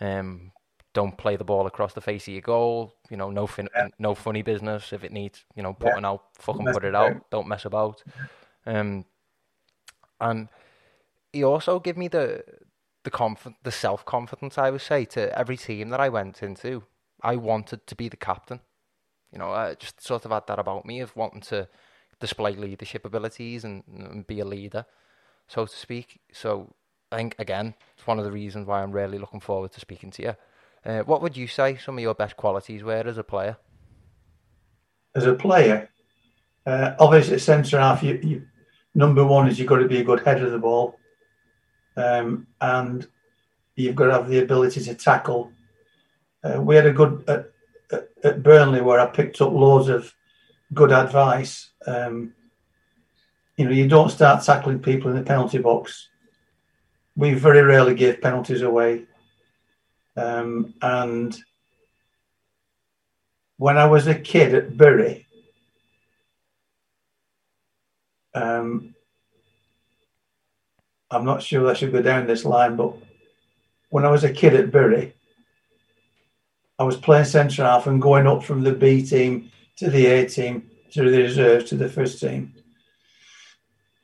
um, 0.00 0.52
don't 0.92 1.16
play 1.16 1.36
the 1.36 1.44
ball 1.44 1.66
across 1.66 1.92
the 1.92 2.00
face 2.00 2.26
of 2.26 2.32
your 2.32 2.42
goal. 2.42 2.94
You 3.10 3.16
know, 3.16 3.30
no 3.30 3.46
fin- 3.46 3.68
yeah. 3.74 3.88
no 3.98 4.14
funny 4.14 4.42
business. 4.42 4.92
If 4.92 5.04
it 5.04 5.12
needs, 5.12 5.44
you 5.54 5.62
know, 5.62 5.74
putting 5.74 6.02
yeah. 6.02 6.10
out, 6.10 6.24
fucking 6.38 6.66
put 6.66 6.84
it 6.84 6.94
out. 6.94 7.30
Don't 7.30 7.48
mess 7.48 7.64
about. 7.64 8.02
Um, 8.66 9.04
and 10.20 10.48
he 11.32 11.44
also 11.44 11.80
gave 11.80 11.96
me 11.96 12.08
the 12.08 12.44
the 13.04 13.10
conf- 13.10 13.54
the 13.62 13.72
self 13.72 14.04
confidence. 14.04 14.58
I 14.58 14.70
would 14.70 14.80
say 14.80 15.04
to 15.06 15.36
every 15.38 15.56
team 15.56 15.88
that 15.90 16.00
I 16.00 16.08
went 16.08 16.42
into, 16.42 16.84
I 17.22 17.36
wanted 17.36 17.86
to 17.86 17.94
be 17.94 18.08
the 18.08 18.16
captain. 18.16 18.60
You 19.32 19.38
know, 19.38 19.52
I 19.52 19.74
just 19.74 20.02
sort 20.02 20.24
of 20.24 20.32
had 20.32 20.46
that 20.48 20.58
about 20.58 20.84
me 20.84 21.00
of 21.00 21.16
wanting 21.16 21.40
to 21.42 21.68
display 22.18 22.54
leadership 22.54 23.04
abilities 23.04 23.64
and, 23.64 23.82
and 23.86 24.26
be 24.26 24.40
a 24.40 24.44
leader, 24.44 24.84
so 25.48 25.66
to 25.66 25.76
speak. 25.76 26.20
So 26.32 26.74
I 27.10 27.16
think 27.16 27.36
again, 27.38 27.74
it's 27.96 28.06
one 28.06 28.18
of 28.18 28.24
the 28.24 28.32
reasons 28.32 28.66
why 28.66 28.82
I'm 28.82 28.92
really 28.92 29.18
looking 29.18 29.40
forward 29.40 29.72
to 29.72 29.80
speaking 29.80 30.10
to 30.12 30.22
you. 30.22 30.36
Uh, 30.84 31.00
what 31.00 31.22
would 31.22 31.36
you 31.36 31.46
say 31.46 31.76
some 31.76 31.96
of 31.98 32.02
your 32.02 32.14
best 32.14 32.36
qualities 32.36 32.82
were 32.82 33.02
as 33.06 33.18
a 33.18 33.24
player? 33.24 33.56
As 35.14 35.26
a 35.26 35.34
player, 35.34 35.90
uh, 36.66 36.94
obviously 36.98 37.38
centre 37.38 37.78
half, 37.78 38.02
you, 38.02 38.20
you, 38.22 38.46
number 38.94 39.24
one 39.24 39.48
is 39.48 39.58
you've 39.58 39.68
got 39.68 39.78
to 39.78 39.88
be 39.88 40.00
a 40.00 40.04
good 40.04 40.20
head 40.20 40.42
of 40.42 40.50
the 40.50 40.58
ball, 40.58 40.98
um, 41.96 42.46
and 42.60 43.06
you've 43.76 43.96
got 43.96 44.06
to 44.06 44.12
have 44.12 44.28
the 44.28 44.42
ability 44.42 44.80
to 44.82 44.94
tackle. 44.94 45.52
Uh, 46.42 46.60
we 46.60 46.76
had 46.76 46.86
a 46.86 46.92
good 46.92 47.24
at, 47.28 47.50
at, 48.24 48.42
Burnley 48.42 48.80
where 48.80 49.00
I 49.00 49.06
picked 49.06 49.40
up 49.40 49.52
loads 49.52 49.88
of 49.88 50.12
good 50.72 50.92
advice. 50.92 51.70
Um, 51.86 52.32
you 53.56 53.64
know, 53.66 53.72
you 53.72 53.88
don't 53.88 54.10
start 54.10 54.42
tackling 54.42 54.78
people 54.78 55.10
in 55.10 55.16
the 55.16 55.22
penalty 55.22 55.58
box. 55.58 56.08
We 57.16 57.34
very 57.34 57.62
rarely 57.62 57.94
give 57.94 58.22
penalties 58.22 58.62
away. 58.62 59.04
Um, 60.16 60.74
and 60.80 61.36
when 63.58 63.76
I 63.76 63.84
was 63.84 64.06
a 64.06 64.14
kid 64.14 64.54
at 64.54 64.76
Bury, 64.76 65.26
um, 68.34 68.94
I'm 71.10 71.24
not 71.24 71.42
sure 71.42 71.68
I 71.68 71.74
should 71.74 71.92
go 71.92 72.02
down 72.02 72.26
this 72.26 72.44
line, 72.44 72.76
but 72.76 72.94
when 73.90 74.04
I 74.04 74.10
was 74.10 74.24
a 74.24 74.32
kid 74.32 74.54
at 74.54 74.70
Bury, 74.70 75.12
I 76.78 76.84
was 76.84 76.96
playing 76.96 77.24
centre 77.24 77.64
half 77.64 77.86
and 77.86 78.00
going 78.00 78.26
up 78.26 78.42
from 78.42 78.62
the 78.62 78.72
B 78.72 79.04
team 79.04 79.50
to 79.76 79.90
the 79.90 80.06
A 80.06 80.26
team 80.26 80.70
to 80.92 81.10
the 81.10 81.22
reserve 81.22 81.66
to 81.66 81.76
the 81.76 81.88
first 81.88 82.20
team. 82.20 82.54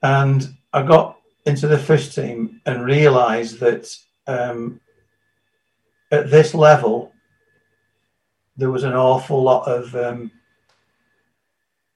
And 0.02 0.46
I 0.72 0.82
got 0.82 1.18
into 1.46 1.68
the 1.68 1.78
first 1.78 2.14
team 2.14 2.60
and 2.66 2.84
realised 2.84 3.60
that 3.60 3.96
um, 4.26 4.80
at 6.10 6.30
this 6.30 6.54
level 6.54 7.12
there 8.56 8.70
was 8.70 8.84
an 8.84 8.94
awful 8.94 9.42
lot 9.42 9.68
of 9.68 9.94
um, 9.94 10.30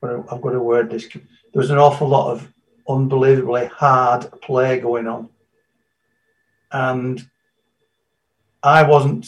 I've 0.02 0.40
got 0.40 0.52
to 0.52 0.60
word 0.60 0.90
this. 0.90 1.08
There 1.52 1.60
was 1.60 1.70
an 1.70 1.78
awful 1.78 2.08
lot 2.08 2.30
of 2.30 2.52
unbelievably 2.88 3.66
hard 3.66 4.40
play 4.40 4.80
going 4.80 5.06
on, 5.06 5.28
and 6.70 7.28
I 8.62 8.82
wasn't 8.82 9.26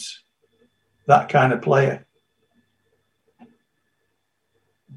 that 1.07 1.29
kind 1.29 1.53
of 1.53 1.61
player. 1.61 2.05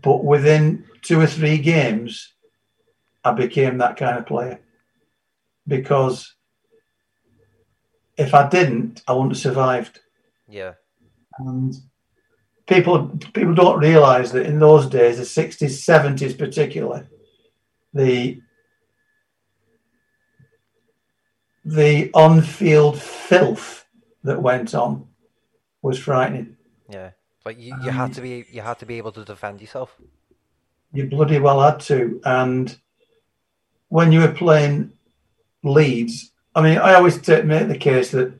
But 0.02 0.24
within 0.24 0.84
two 1.02 1.20
or 1.20 1.26
three 1.26 1.58
games, 1.58 2.34
I 3.24 3.32
became 3.32 3.78
that 3.78 3.96
kind 3.96 4.18
of 4.18 4.26
player 4.26 4.60
because 5.66 6.34
if 8.16 8.34
I 8.34 8.48
didn't, 8.48 9.02
I 9.08 9.12
wouldn't 9.12 9.32
have 9.32 9.40
survived. 9.40 10.00
Yeah. 10.48 10.74
And 11.38 11.74
people 12.66 13.08
people 13.34 13.54
don't 13.54 13.80
realise 13.80 14.30
that 14.30 14.46
in 14.46 14.58
those 14.58 14.86
days, 14.86 15.18
the 15.18 15.24
sixties, 15.24 15.84
seventies, 15.84 16.34
particularly, 16.34 17.02
the 17.96 18.40
the 21.64 22.10
on-field 22.14 23.00
filth 23.00 23.84
that 24.22 24.40
went 24.40 24.74
on 24.74 25.08
was 25.82 25.98
frightening. 25.98 26.56
Yeah, 26.88 27.10
but 27.42 27.58
you, 27.58 27.74
you 27.82 27.90
um, 27.90 27.96
had 27.96 28.12
to 28.14 28.20
be 28.20 28.44
you 28.50 28.60
had 28.60 28.78
to 28.78 28.86
be 28.86 28.98
able 28.98 29.12
to 29.12 29.24
defend 29.24 29.60
yourself. 29.60 29.96
You 30.92 31.08
bloody 31.08 31.40
well 31.40 31.60
had 31.60 31.80
to, 31.80 32.20
and 32.24 32.76
when 33.88 34.12
you 34.12 34.20
were 34.20 34.32
playing 34.32 34.92
Leeds, 35.64 36.30
I 36.54 36.62
mean, 36.62 36.78
I 36.78 36.94
always 36.94 37.16
make 37.26 37.68
the 37.68 37.78
case 37.78 38.10
that 38.12 38.32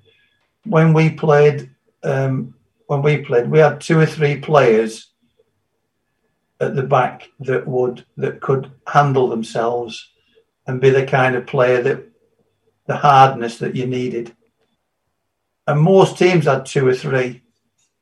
when 0.65 0.93
we 0.93 1.11
played 1.11 1.71
um, 2.05 2.55
when 2.87 3.03
we 3.03 3.19
played, 3.19 3.51
we 3.51 3.59
had 3.59 3.81
two 3.81 3.99
or 3.99 4.07
three 4.07 4.37
players 4.37 5.09
at 6.61 6.75
the 6.75 6.83
back 6.83 7.29
that 7.41 7.67
would 7.67 8.05
that 8.17 8.41
could 8.41 8.71
handle 8.87 9.29
themselves 9.29 10.11
and 10.67 10.81
be 10.81 10.91
the 10.91 11.07
kind 11.07 11.37
of 11.37 11.47
player 11.47 11.83
that 11.83 12.09
the 12.87 12.97
hardness 12.97 13.59
that 13.59 13.77
you 13.77 13.87
needed. 13.87 14.35
And 15.67 15.81
most 15.81 16.19
teams 16.19 16.47
had 16.47 16.67
two 16.67 16.87
or 16.87 16.95
three. 16.95 17.43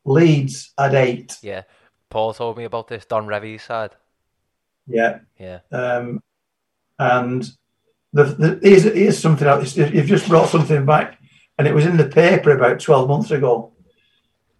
Leeds 0.04 0.72
had 0.76 0.94
eight. 0.94 1.38
Yeah. 1.42 1.62
Paul 2.10 2.34
told 2.34 2.58
me 2.58 2.64
about 2.64 2.88
this. 2.88 3.06
Don 3.06 3.26
Revie's 3.26 3.62
side. 3.62 3.92
Yeah. 4.86 5.20
Yeah. 5.38 5.60
Um, 5.72 6.22
and 6.98 7.48
the, 8.12 8.24
the, 8.24 8.60
here's, 8.62 8.82
here's 8.84 9.18
something 9.18 9.48
else. 9.48 9.76
You've 9.76 10.06
just 10.06 10.28
brought 10.28 10.50
something 10.50 10.84
back, 10.84 11.18
and 11.58 11.66
it 11.66 11.74
was 11.74 11.86
in 11.86 11.96
the 11.96 12.06
paper 12.06 12.50
about 12.50 12.80
12 12.80 13.08
months 13.08 13.30
ago 13.30 13.74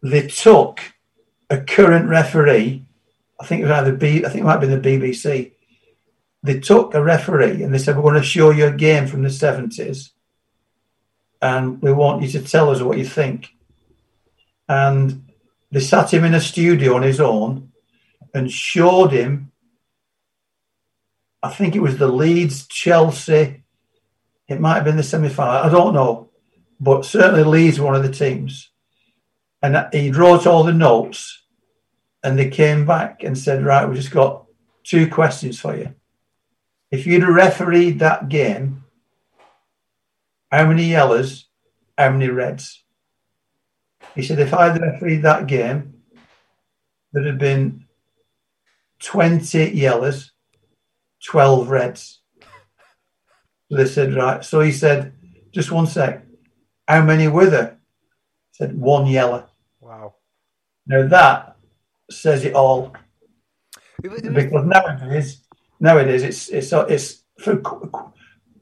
they 0.05 0.27
took 0.27 0.81
a 1.49 1.59
current 1.59 2.09
referee, 2.09 2.85
I 3.41 3.47
think 3.47 3.61
it 3.61 3.65
was 3.65 3.73
either 3.73 3.93
B, 3.93 4.25
I 4.25 4.29
think 4.29 4.43
it 4.43 4.47
might 4.47 4.61
be 4.61 4.67
the 4.67 4.79
BBC. 4.79 5.53
They 6.43 6.61
took 6.61 6.95
a 6.95 7.03
referee 7.03 7.63
and 7.63 7.75
they 7.75 7.79
said, 7.79 7.97
We're 7.97 8.03
going 8.03 8.15
to 8.15 8.23
show 8.23 8.51
you 8.51 8.67
a 8.67 8.73
game 8.73 9.07
from 9.07 9.23
the 9.23 9.29
70s 9.29 10.11
and 11.41 11.83
we 11.83 11.93
want 11.93 12.23
you 12.23 12.29
to 12.29 12.43
tell 12.43 12.71
us 12.71 12.81
what 12.81 12.99
you 12.99 13.05
think. 13.05 13.51
And 14.69 15.31
they 15.71 15.81
sat 15.81 16.13
him 16.13 16.25
in 16.25 16.35
a 16.35 16.41
studio 16.41 16.97
on 16.97 17.03
his 17.03 17.21
own 17.21 17.73
and 18.33 18.51
showed 18.51 19.13
him, 19.13 19.53
I 21.43 21.51
think 21.51 21.77
it 21.77 21.83
was 21.83 21.99
the 21.99 22.09
Leeds 22.09 22.67
Chelsea, 22.67 23.65
it 24.49 24.61
might 24.61 24.77
have 24.77 24.85
been 24.85 24.97
the 24.97 25.03
semi 25.03 25.29
final, 25.29 25.53
I 25.53 25.69
don't 25.69 25.93
know, 25.93 26.31
but 26.81 27.05
certainly 27.05 27.45
Leeds 27.45 27.79
were 27.79 27.87
one 27.87 27.97
of 27.97 28.03
the 28.03 28.13
teams 28.13 28.71
and 29.65 29.87
he 29.93 30.11
wrote 30.11 30.47
all 30.47 30.63
the 30.63 30.73
notes 30.73 31.44
and 32.25 32.39
they 32.39 32.49
came 32.49 32.87
back 32.87 33.23
and 33.23 33.37
said, 33.37 33.65
right, 33.65 33.87
we 33.87 33.95
just 33.95 34.11
got 34.11 34.47
two 34.83 35.09
questions 35.09 35.61
for 35.61 35.77
you. 35.77 35.95
If 36.91 37.07
you'd 37.07 37.23
refereed 37.23 37.99
that 37.99 38.31
game, 38.31 38.85
how 40.51 40.67
many 40.67 40.85
yellows, 40.85 41.49
how 41.99 42.11
many 42.11 42.29
reds? 42.29 42.83
He 44.15 44.23
said, 44.23 44.39
if 44.39 44.55
I'd 44.55 44.81
refereed 44.81 45.23
that 45.23 45.47
game, 45.47 45.95
there'd 47.13 47.27
have 47.27 47.39
been 47.39 47.85
20 49.01 49.73
yellows, 49.73 50.33
12 51.27 51.69
reds. 51.69 52.23
So 53.71 53.77
they 53.77 53.87
said, 53.87 54.15
right. 54.15 54.43
So 54.43 54.61
he 54.61 54.73
said, 54.73 55.13
just 55.53 55.71
one 55.71 55.87
sec. 55.87 56.25
How 56.89 57.03
many 57.03 57.29
were 57.29 57.51
there? 57.51 57.79
He 58.53 58.65
said, 58.65 58.79
one 58.79 59.07
yellow. 59.07 59.47
Wow. 59.81 60.15
Now 60.87 61.07
that 61.09 61.54
says 62.11 62.45
it 62.45 62.55
all. 62.55 62.95
because 64.03 64.65
nowadays, 64.67 65.43
nowadays 65.81 66.23
it's 66.23 66.49
it's 66.49 66.73
it's 66.73 67.23
for 67.39 67.57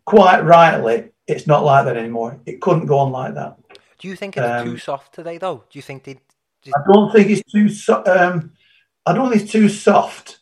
quite 0.04 0.44
rightly, 0.44 1.11
it's 1.26 1.46
not 1.46 1.64
like 1.64 1.84
that 1.87 1.96
anymore. 1.96 2.40
It 2.46 2.61
couldn't 2.61 2.87
go 2.87 2.99
on 2.99 3.12
like 3.12 3.34
that. 3.34 3.58
Do 3.99 4.08
you 4.08 4.16
think 4.16 4.37
it's 4.37 4.46
um, 4.46 4.66
too 4.66 4.78
soft 4.78 5.14
today, 5.14 5.38
though? 5.38 5.64
Do 5.70 5.78
you 5.78 5.82
think 5.82 6.04
they? 6.04 6.18
I 6.66 6.92
don't 6.92 7.12
think 7.12 7.30
it's 7.30 7.52
too. 7.52 7.68
So, 7.68 8.02
um, 8.06 8.52
I 9.04 9.12
don't 9.12 9.30
think 9.30 9.42
it's 9.42 9.52
too 9.52 9.68
soft 9.68 10.40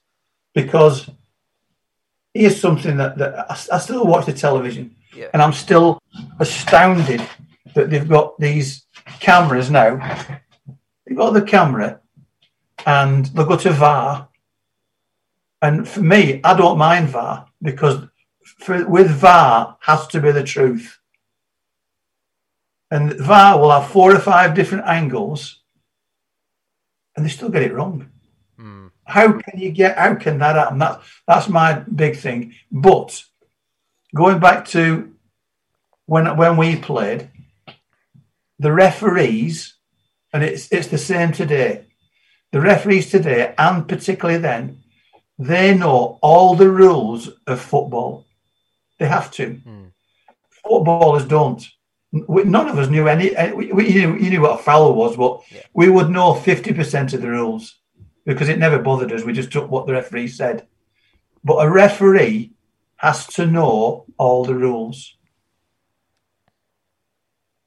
because 0.54 1.09
here's 2.35 2.61
something 2.61 2.97
that, 2.99 3.19
that 3.19 3.50
I, 3.50 3.76
I 3.76 3.78
still 3.78 4.04
watch 4.04 4.26
the 4.26 4.33
television 4.33 4.97
yeah. 5.14 5.28
and 5.33 5.42
I'm 5.42 5.52
still 5.52 5.99
astounded 6.38 7.26
that 7.75 7.90
they've 7.90 8.09
got 8.09 8.38
these 8.38 8.87
cameras 9.21 9.71
now 9.71 10.40
They've 11.11 11.19
got 11.19 11.33
the 11.33 11.42
camera 11.42 12.00
and 12.87 13.27
they 13.27 13.45
go 13.45 13.57
to 13.57 13.71
VAR. 13.71 14.29
And 15.63 15.89
for 15.89 16.01
me, 16.01 16.41
I 16.43 16.55
don't 16.55 16.79
mind 16.79 17.09
VAR 17.09 17.47
because 17.61 18.07
for, 18.43 18.87
with 18.89 19.11
VAR 19.11 19.77
has 19.81 20.07
to 20.09 20.21
be 20.21 20.33
the 20.33 20.43
truth. 20.43 20.99
And 22.91 23.13
VAR 23.13 23.59
will 23.59 23.71
have 23.71 23.91
four 23.91 24.15
or 24.15 24.19
five 24.19 24.55
different 24.55 24.87
angles 24.87 25.61
and 27.17 27.25
they 27.25 27.31
still 27.31 27.51
get 27.51 27.63
it 27.63 27.75
wrong. 27.75 28.09
Mm. 28.59 28.91
How 29.05 29.33
can 29.33 29.61
you 29.61 29.71
get, 29.71 29.99
how 29.99 30.15
can 30.15 30.39
that 30.39 30.57
happen? 30.57 30.79
That, 30.79 31.03
that's 31.27 31.49
my 31.49 31.75
big 31.75 32.17
thing. 32.17 32.55
But 32.71 33.23
going 34.15 34.39
back 34.39 34.67
to 34.69 35.13
when, 36.07 36.37
when 36.37 36.57
we 36.57 36.77
played, 36.77 37.31
the 38.59 38.73
referees 38.73 39.75
and 40.33 40.45
it's 40.45 40.71
it's 40.71 40.89
the 40.89 40.99
same 40.99 41.33
today. 41.33 41.87
The 42.52 42.61
referees 42.61 43.11
today, 43.11 43.54
and 43.57 43.88
particularly 43.88 44.40
then, 44.40 44.83
they 45.38 45.75
know 45.75 46.19
all 46.21 46.54
the 46.54 46.71
rules 46.71 47.28
of 47.47 47.61
football. 47.61 48.26
They 48.99 49.07
have 49.07 49.30
to. 49.33 49.61
Mm. 49.66 49.92
Footballers 50.62 51.25
don't. 51.25 51.64
None 52.12 52.69
of 52.69 52.78
us 52.78 52.90
knew 52.90 53.07
any. 53.07 53.33
We, 53.54 53.73
we, 53.73 53.88
you, 53.88 54.07
knew, 54.07 54.19
you 54.19 54.30
knew 54.30 54.40
what 54.40 54.61
a 54.61 54.62
foul 54.62 54.95
was, 54.95 55.16
but 55.16 55.40
yeah. 55.50 55.62
we 55.73 55.88
would 55.88 56.11
know 56.11 56.35
fifty 56.35 56.73
percent 56.75 57.12
of 57.12 57.23
the 57.23 57.30
rules 57.30 57.76
because 58.26 58.49
it 58.49 58.59
never 58.59 58.78
bothered 58.78 59.12
us. 59.12 59.25
We 59.25 59.33
just 59.33 59.52
took 59.52 59.71
what 59.71 59.87
the 59.87 59.92
referee 59.92 60.28
said. 60.28 60.66
But 61.45 61.64
a 61.64 61.71
referee 61.71 62.52
has 62.97 63.26
to 63.28 63.47
know 63.47 64.04
all 64.19 64.45
the 64.45 64.57
rules. 64.57 65.16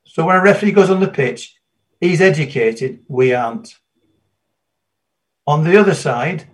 So 0.05 0.25
when 0.25 0.35
a 0.35 0.43
referee 0.43 0.73
goes 0.73 0.91
on 0.91 0.99
the 0.99 1.07
pitch, 1.07 1.55
He's 2.03 2.19
educated, 2.19 2.99
we 3.07 3.33
aren't. 3.33 3.79
On 5.45 5.63
the 5.63 5.77
other 5.77 5.93
side, 5.93 6.45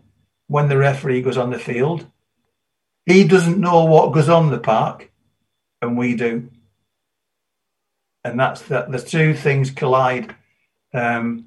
when 0.48 0.67
the 0.67 0.77
referee 0.77 1.22
goes 1.22 1.38
on 1.38 1.51
the 1.51 1.60
field, 1.60 2.08
he 3.05 3.24
doesn't 3.24 3.60
know 3.60 3.86
what 3.86 4.13
goes 4.13 4.29
on 4.29 4.50
the 4.50 4.60
park, 4.60 5.12
and 5.81 5.98
we 5.98 6.15
do. 6.15 6.50
And 8.24 8.39
that's 8.39 8.62
that 8.63 8.91
the 8.91 9.00
two 9.00 9.34
things 9.34 9.72
collide 9.72 10.36
um, 10.93 11.46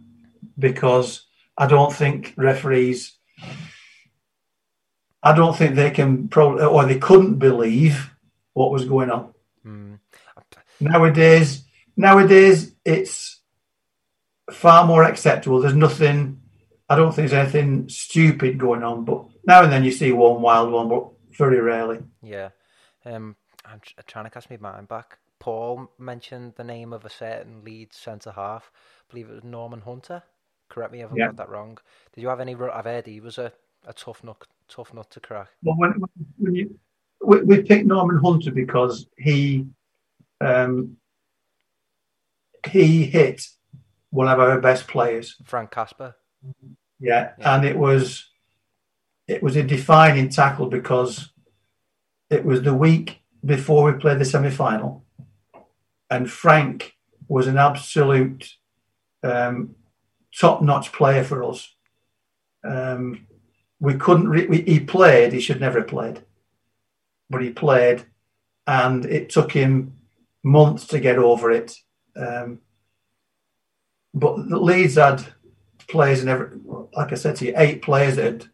because 0.59 1.27
I 1.57 1.67
don't 1.67 1.93
think 1.93 2.35
referees, 2.37 3.17
I 5.23 5.35
don't 5.35 5.57
think 5.57 5.75
they 5.75 5.91
can 5.91 6.29
probably 6.29 6.65
or 6.65 6.85
they 6.85 6.99
couldn't 6.99 7.39
believe 7.39 8.11
what 8.55 8.73
was 8.73 8.85
going 8.85 9.11
on. 9.11 9.35
Mm. 9.67 9.99
Nowadays, 10.81 11.65
nowadays 11.97 12.75
it's 12.85 13.41
far 14.51 14.87
more 14.87 15.05
acceptable. 15.05 15.61
There's 15.61 15.75
nothing, 15.75 16.42
I 16.89 16.97
don't 16.97 17.15
think 17.15 17.31
there's 17.31 17.43
anything 17.55 17.89
stupid 17.89 18.59
going 18.59 18.83
on, 18.83 19.05
but 19.05 19.25
now 19.47 19.63
and 19.63 19.73
then 19.73 19.85
you 19.85 19.93
see 19.93 20.13
one 20.13 20.43
wild 20.43 20.71
one, 20.73 20.89
but 20.89 21.09
very 21.37 21.61
rarely. 21.61 22.01
Yeah. 22.23 22.51
Um, 23.05 23.37
I'm 23.65 23.81
trying 24.07 24.25
to 24.25 24.31
cast 24.31 24.51
my 24.51 24.57
mind 24.59 24.89
back. 24.89 25.19
Paul 25.39 25.91
mentioned 25.99 26.55
the 26.57 26.65
name 26.65 26.93
of 26.93 27.05
a 27.05 27.11
certain 27.11 27.65
Leeds 27.65 27.97
centre 27.97 28.33
half. 28.33 28.71
I 28.75 29.05
believe 29.11 29.29
it 29.29 29.35
was 29.35 29.45
Norman 29.45 29.81
Hunter. 29.81 30.23
Correct 30.69 30.93
me 30.93 31.01
if 31.01 31.11
I 31.13 31.17
yeah. 31.17 31.27
got 31.27 31.37
that 31.37 31.49
wrong. 31.49 31.79
Did 32.15 32.23
you 32.23 32.29
have 32.29 32.41
any? 32.41 32.55
I've 32.55 32.85
heard 32.85 33.07
he 33.07 33.21
was 33.21 33.39
a, 33.39 33.53
a 33.87 33.93
tough 33.93 34.23
nut, 34.23 34.47
tough 34.69 34.95
nut 34.95 35.11
to 35.11 35.21
crack. 35.21 35.49
Well, 35.63 35.77
when, 35.77 35.95
when 36.39 36.55
you 36.55 36.79
we, 37.25 37.43
we 37.43 37.63
picked 37.63 37.87
Norman 37.87 38.19
Hunter 38.23 38.51
because 38.51 39.07
he 39.17 39.67
um, 40.41 40.97
he 42.71 43.05
hit 43.05 43.47
one 44.11 44.29
of 44.29 44.39
our 44.39 44.61
best 44.61 44.87
players, 44.87 45.37
Frank 45.45 45.71
Casper. 45.71 46.15
Yeah, 47.01 47.33
yeah, 47.39 47.55
and 47.55 47.65
it 47.65 47.77
was 47.77 48.31
it 49.27 49.43
was 49.43 49.57
a 49.57 49.63
defining 49.63 50.29
tackle 50.29 50.67
because 50.67 51.31
it 52.31 52.45
was 52.45 52.63
the 52.63 52.75
week 52.75 53.21
before 53.45 53.85
we 53.85 53.99
played 53.99 54.19
the 54.19 54.25
semi 54.25 54.51
final, 54.51 55.05
and 56.11 56.31
Frank 56.31 56.97
was 57.29 57.47
an 57.47 57.59
absolute 57.59 58.55
um, 59.23 59.75
top 60.39 60.63
notch 60.63 60.93
player 60.93 61.25
for 61.25 61.45
us. 61.45 61.75
Um, 62.65 63.27
we 63.81 63.95
couldn't. 63.95 64.29
Re- 64.29 64.47
we, 64.47 64.63
he 64.63 64.81
played. 64.81 65.33
He 65.33 65.41
should 65.41 65.61
never 65.61 65.81
have 65.81 65.89
played, 65.89 66.23
but 67.31 67.43
he 67.43 67.51
played, 67.51 68.05
and 68.67 69.05
it 69.07 69.31
took 69.31 69.53
him 69.53 69.95
months 70.43 70.87
to 70.89 71.01
get 71.01 71.19
over 71.19 71.51
it. 71.51 71.77
Um, 72.17 72.61
but 74.15 74.49
the 74.49 74.59
Leeds 74.59 74.97
had 74.97 75.25
players 75.93 76.23
in 76.23 76.29
every, 76.29 76.59
like 76.93 77.13
I 77.13 77.15
said 77.15 77.37
to 77.37 77.47
you, 77.47 77.55
eight 77.57 77.83
players 77.83 78.17
that 78.17 78.25
had 78.25 78.45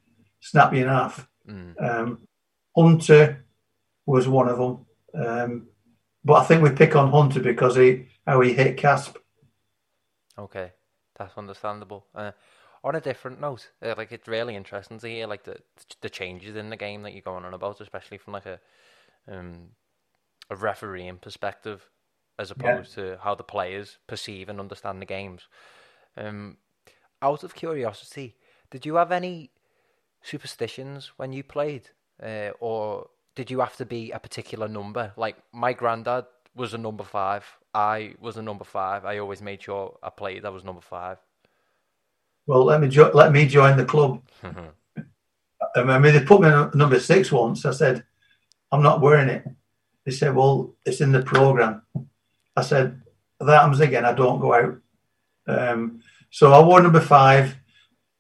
snapped 0.41 0.75
you 0.75 0.83
in 0.83 0.89
half. 0.89 1.27
Mm. 1.49 1.83
Um, 1.83 2.29
Hunter 2.77 3.45
was 4.05 4.29
one 4.29 4.49
of 4.49 4.59
them, 4.59 4.87
um, 5.15 5.69
but 6.25 6.35
I 6.35 6.45
think 6.45 6.63
we 6.63 6.71
pick 6.71 6.95
on 6.95 7.11
Hunter 7.11 7.41
because 7.41 7.77
he 7.77 8.09
how 8.27 8.41
he 8.41 8.53
hit 8.53 8.77
Casp. 8.77 9.17
Okay, 10.39 10.73
that's 11.17 11.39
understandable. 11.39 12.07
Uh, 12.15 12.33
on 12.85 12.95
a 12.95 13.01
different 13.01 13.41
note, 13.41 13.71
uh, 13.83 13.95
like 13.97 14.13
it's 14.13 14.29
really 14.29 14.55
interesting 14.55 14.99
to 14.99 15.09
hear 15.09 15.27
like 15.27 15.45
the 15.45 15.57
the 16.03 16.11
changes 16.11 16.57
in 16.57 16.71
the 16.71 16.77
game 16.77 17.03
that 17.03 17.13
you're 17.13 17.23
going 17.23 17.45
on 17.45 17.55
about, 17.55 17.81
especially 17.81 18.19
from 18.19 18.35
like 18.35 18.47
a 18.47 18.61
um, 19.31 19.71
a 20.51 20.57
refereeing 20.57 21.17
perspective, 21.17 21.89
as 22.39 22.51
opposed 22.51 22.97
yeah. 22.97 23.05
to 23.05 23.19
how 23.23 23.35
the 23.35 23.43
players 23.43 23.99
perceive 24.07 24.49
and 24.49 24.61
understand 24.61 25.01
the 25.01 25.07
games. 25.07 25.49
Um, 26.17 26.57
out 27.23 27.45
of 27.45 27.55
curiosity, 27.55 28.37
did 28.71 28.87
you 28.87 28.97
have 28.97 29.13
any 29.13 29.51
superstitions 30.23 31.13
when 31.17 31.33
you 31.33 31.43
played, 31.43 31.91
uh, 32.23 32.51
or 32.61 33.09
did 33.35 33.51
you 33.51 33.61
have 33.61 33.77
to 33.77 33.87
be 33.87 34.11
a 34.11 34.19
particular 34.19 34.69
number? 34.69 35.13
Like 35.17 35.37
my 35.53 35.73
granddad 35.73 36.27
was 36.55 36.75
a 36.75 36.79
number 36.79 37.05
five. 37.05 37.45
I 37.75 38.15
was 38.21 38.37
a 38.37 38.43
number 38.43 38.65
five. 38.65 39.05
I 39.05 39.19
always 39.19 39.41
made 39.41 39.63
sure 39.63 39.97
I 40.03 40.11
played. 40.11 40.45
I 40.45 40.49
was 40.49 40.65
number 40.65 40.81
five. 40.81 41.19
Well, 42.47 42.65
let 42.65 42.81
me 42.81 42.89
jo- 42.89 43.13
let 43.15 43.31
me 43.33 43.47
join 43.47 43.77
the 43.77 43.85
club. 43.85 44.23
I 45.77 45.99
mean, 45.99 46.13
they 46.15 46.25
put 46.25 46.41
me 46.41 46.49
number 46.75 46.99
six 46.99 47.31
once. 47.31 47.65
I 47.65 47.73
said, 47.73 48.05
I'm 48.73 48.83
not 48.83 49.01
wearing 49.01 49.29
it. 49.29 49.45
They 50.05 50.13
said, 50.13 50.35
Well, 50.35 50.75
it's 50.85 51.01
in 51.01 51.13
the 51.13 51.23
program. 51.23 51.83
I 52.57 52.63
said, 52.63 53.03
That 53.39 53.61
happens 53.61 53.81
again. 53.81 54.05
I 54.05 54.15
don't 54.15 54.41
go 54.41 54.55
out. 54.55 54.79
Um, 55.47 56.01
so 56.31 56.53
I 56.53 56.65
wore 56.65 56.83
number 56.83 57.01
five. 57.01 57.57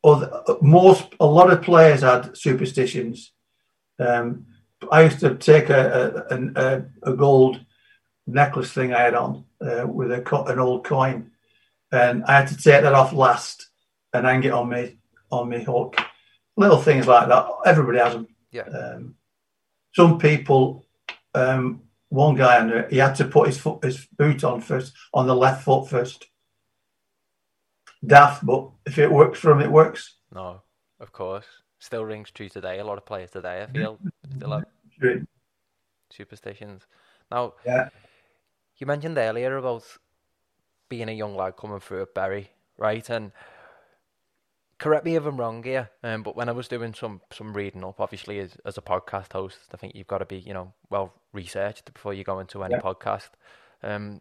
Other, 0.04 0.42
most, 0.62 1.06
a 1.18 1.26
lot 1.26 1.52
of 1.52 1.62
players 1.62 2.02
had 2.02 2.36
superstitions. 2.36 3.32
Um, 3.98 4.46
I 4.90 5.02
used 5.02 5.20
to 5.20 5.34
take 5.34 5.70
a, 5.70 6.24
a, 6.30 6.62
a, 6.62 6.84
a, 7.02 7.16
gold 7.16 7.64
necklace 8.26 8.72
thing 8.72 8.94
I 8.94 9.00
had 9.00 9.14
on 9.14 9.44
uh, 9.60 9.86
with 9.86 10.12
a, 10.12 10.44
an 10.46 10.60
old 10.60 10.84
coin, 10.84 11.32
and 11.90 12.24
I 12.24 12.36
had 12.38 12.48
to 12.48 12.56
take 12.56 12.82
that 12.82 12.94
off 12.94 13.12
last 13.12 13.68
and 14.12 14.24
hang 14.24 14.44
it 14.44 14.52
on 14.52 14.68
me 14.68 14.98
on 15.30 15.48
me 15.48 15.64
hook. 15.64 15.96
Little 16.56 16.80
things 16.80 17.06
like 17.06 17.28
that. 17.28 17.48
Everybody 17.66 17.98
has 17.98 18.12
them. 18.14 18.28
Yeah. 18.52 18.62
Um, 18.62 19.16
some 19.94 20.18
people, 20.18 20.86
um, 21.34 21.82
one 22.08 22.36
guy 22.36 22.60
under 22.60 22.88
he 22.88 22.98
had 22.98 23.14
to 23.16 23.24
put 23.24 23.48
his 23.48 23.58
foot, 23.58 23.84
his 23.84 24.06
boot 24.16 24.44
on 24.44 24.60
first, 24.60 24.92
on 25.12 25.26
the 25.26 25.36
left 25.36 25.64
foot 25.64 25.88
first. 25.88 26.27
Daft, 28.06 28.47
but 28.47 28.71
if 28.87 28.99
it 28.99 29.11
works 29.11 29.41
for 29.41 29.52
him, 29.52 29.61
it 29.61 29.71
works. 29.71 30.17
No, 30.32 30.63
of 31.00 31.13
course. 31.13 31.47
Still 31.80 32.04
rings 32.04 32.30
true 32.30 32.49
today. 32.49 32.78
A 32.78 32.84
lot 32.84 32.99
of 32.99 33.06
players 33.06 33.30
today, 33.30 33.63
I 33.63 33.67
feel, 33.67 33.99
still 34.37 34.50
have 34.50 34.65
superstitions. 36.11 36.87
Now, 37.30 37.54
yeah. 37.65 37.89
you 38.78 38.87
mentioned 38.87 39.19
earlier 39.19 39.56
about 39.56 39.84
being 40.89 41.08
a 41.08 41.13
young 41.13 41.37
lad 41.37 41.56
coming 41.56 41.80
through 41.80 42.02
at 42.02 42.15
Bury, 42.15 42.50
right? 42.76 43.08
And 43.11 43.32
correct 44.78 45.04
me 45.04 45.17
if 45.17 45.26
I'm 45.26 45.37
wrong 45.37 45.63
here, 45.63 45.91
um, 46.02 46.23
but 46.23 46.37
when 46.37 46.49
I 46.49 46.52
was 46.52 46.69
doing 46.69 46.95
some 46.95 47.21
some 47.32 47.52
reading 47.52 47.84
up, 47.84 48.00
obviously 48.00 48.39
as 48.39 48.56
as 48.65 48.78
a 48.78 48.82
podcast 48.82 49.32
host, 49.32 49.58
I 49.73 49.76
think 49.76 49.95
you've 49.95 50.06
got 50.06 50.19
to 50.19 50.25
be 50.25 50.39
you 50.39 50.54
know 50.54 50.73
well 50.91 51.13
researched 51.32 51.93
before 51.93 52.15
you 52.15 52.25
go 52.25 52.39
into 52.39 52.65
any 52.65 52.75
yeah. 52.75 52.80
podcast. 52.80 53.30
Um, 53.82 54.21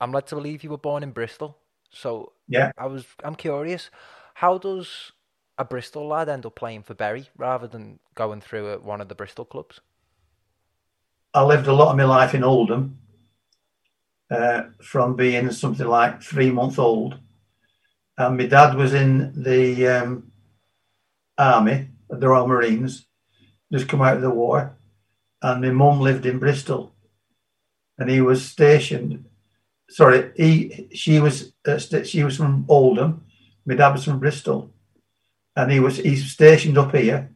I'm 0.00 0.12
led 0.12 0.26
to 0.28 0.36
believe 0.36 0.64
you 0.64 0.70
were 0.70 0.78
born 0.78 1.02
in 1.02 1.10
Bristol, 1.12 1.58
so 1.90 2.32
yeah, 2.48 2.72
I 2.78 2.86
was 2.86 3.06
I'm 3.24 3.34
curious, 3.34 3.90
how 4.34 4.58
does 4.58 5.12
a 5.56 5.64
Bristol 5.64 6.08
lad 6.08 6.28
end 6.28 6.46
up 6.46 6.54
playing 6.54 6.82
for 6.82 6.94
Bury 6.94 7.28
rather 7.36 7.66
than 7.66 7.98
going 8.14 8.40
through 8.40 8.72
at 8.72 8.82
one 8.82 9.00
of 9.00 9.08
the 9.08 9.14
Bristol 9.14 9.44
clubs? 9.44 9.80
I 11.34 11.42
lived 11.44 11.66
a 11.66 11.72
lot 11.72 11.90
of 11.90 11.96
my 11.96 12.04
life 12.04 12.34
in 12.34 12.42
Oldham, 12.42 12.98
uh, 14.30 14.62
from 14.82 15.16
being 15.16 15.50
something 15.50 15.86
like 15.86 16.22
three 16.22 16.50
months 16.50 16.78
old 16.78 17.18
and 18.18 18.36
my 18.36 18.46
dad 18.46 18.74
was 18.74 18.92
in 18.92 19.32
the 19.42 19.86
um, 19.86 20.32
army, 21.38 21.88
the 22.10 22.28
Royal 22.28 22.48
Marines, 22.48 23.06
just 23.72 23.88
come 23.88 24.02
out 24.02 24.16
of 24.16 24.22
the 24.22 24.30
war, 24.30 24.76
and 25.40 25.62
my 25.62 25.70
mum 25.70 26.00
lived 26.00 26.26
in 26.26 26.40
Bristol, 26.40 26.92
and 27.96 28.10
he 28.10 28.20
was 28.20 28.44
stationed. 28.44 29.24
Sorry, 29.88 30.32
he 30.36 30.88
she 30.92 31.20
was 31.20 31.52
uh, 31.66 31.78
she 31.78 32.24
was 32.24 32.36
from 32.36 32.66
Oldham, 32.68 33.24
my 33.64 33.74
dad 33.74 33.92
was 33.92 34.04
from 34.04 34.18
Bristol, 34.18 34.72
and 35.56 35.72
he 35.72 35.80
was 35.80 35.96
he's 35.96 36.30
stationed 36.30 36.78
up 36.78 36.94
here. 36.94 37.30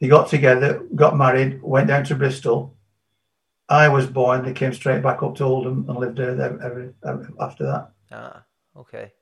They 0.00 0.08
got 0.08 0.28
together, 0.28 0.82
got 0.94 1.16
married, 1.16 1.62
went 1.62 1.88
down 1.88 2.04
to 2.04 2.14
Bristol. 2.14 2.76
I 3.68 3.88
was 3.88 4.06
born. 4.06 4.44
They 4.44 4.54
came 4.54 4.72
straight 4.72 5.02
back 5.02 5.22
up 5.22 5.36
to 5.36 5.44
Oldham 5.44 5.84
and 5.88 5.98
lived 5.98 6.16
there 6.16 6.40
every, 6.60 6.94
every, 7.06 7.26
after 7.38 7.64
that. 7.66 7.90
Ah, 8.10 8.44
okay 8.74 9.12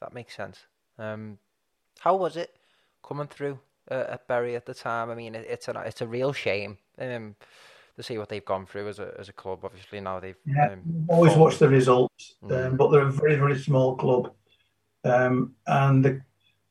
that 0.00 0.14
makes 0.14 0.36
sense. 0.36 0.66
Um, 0.98 1.38
how 2.00 2.16
was 2.16 2.36
it 2.36 2.54
coming 3.06 3.26
through 3.26 3.58
uh, 3.90 4.04
at 4.10 4.28
Bury 4.28 4.56
at 4.56 4.66
the 4.66 4.74
time? 4.74 5.10
I 5.10 5.14
mean, 5.14 5.34
it, 5.34 5.46
it's 5.48 5.68
a 5.68 5.82
it's 5.86 6.00
a 6.00 6.06
real 6.06 6.32
shame 6.32 6.78
um, 6.98 7.36
to 7.96 8.02
see 8.02 8.18
what 8.18 8.28
they've 8.28 8.44
gone 8.44 8.66
through 8.66 8.88
as 8.88 8.98
a 8.98 9.14
as 9.18 9.28
a 9.28 9.32
club. 9.32 9.60
Obviously 9.64 10.00
now 10.00 10.20
they've 10.20 10.36
yeah, 10.44 10.72
um, 10.72 11.06
always 11.08 11.32
fought. 11.32 11.40
watch 11.40 11.58
the 11.58 11.68
results, 11.68 12.34
mm. 12.42 12.66
um, 12.66 12.76
but 12.76 12.90
they're 12.90 13.08
a 13.08 13.12
very 13.12 13.36
very 13.36 13.58
small 13.58 13.96
club, 13.96 14.32
um, 15.04 15.54
and 15.66 16.04
the, 16.04 16.20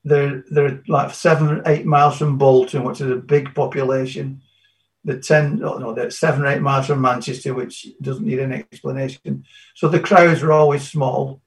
they're 0.03 0.43
they're 0.51 0.83
like 0.87 1.13
seven 1.13 1.49
or 1.49 1.63
eight 1.65 1.85
miles 1.85 2.17
from 2.17 2.37
Bolton, 2.37 2.83
which 2.83 3.01
is 3.01 3.11
a 3.11 3.15
big 3.15 3.53
population. 3.55 4.41
The 5.03 5.19
ten, 5.19 5.61
oh, 5.63 5.77
no, 5.77 5.93
they're 5.93 6.09
seven 6.09 6.43
or 6.43 6.47
eight 6.47 6.61
miles 6.61 6.87
from 6.87 7.01
Manchester, 7.01 7.53
which 7.53 7.87
doesn't 8.01 8.25
need 8.25 8.39
any 8.39 8.55
explanation. 8.55 9.45
So 9.75 9.87
the 9.87 9.99
crowds 9.99 10.41
were 10.41 10.51
always 10.51 10.89
small 10.89 11.41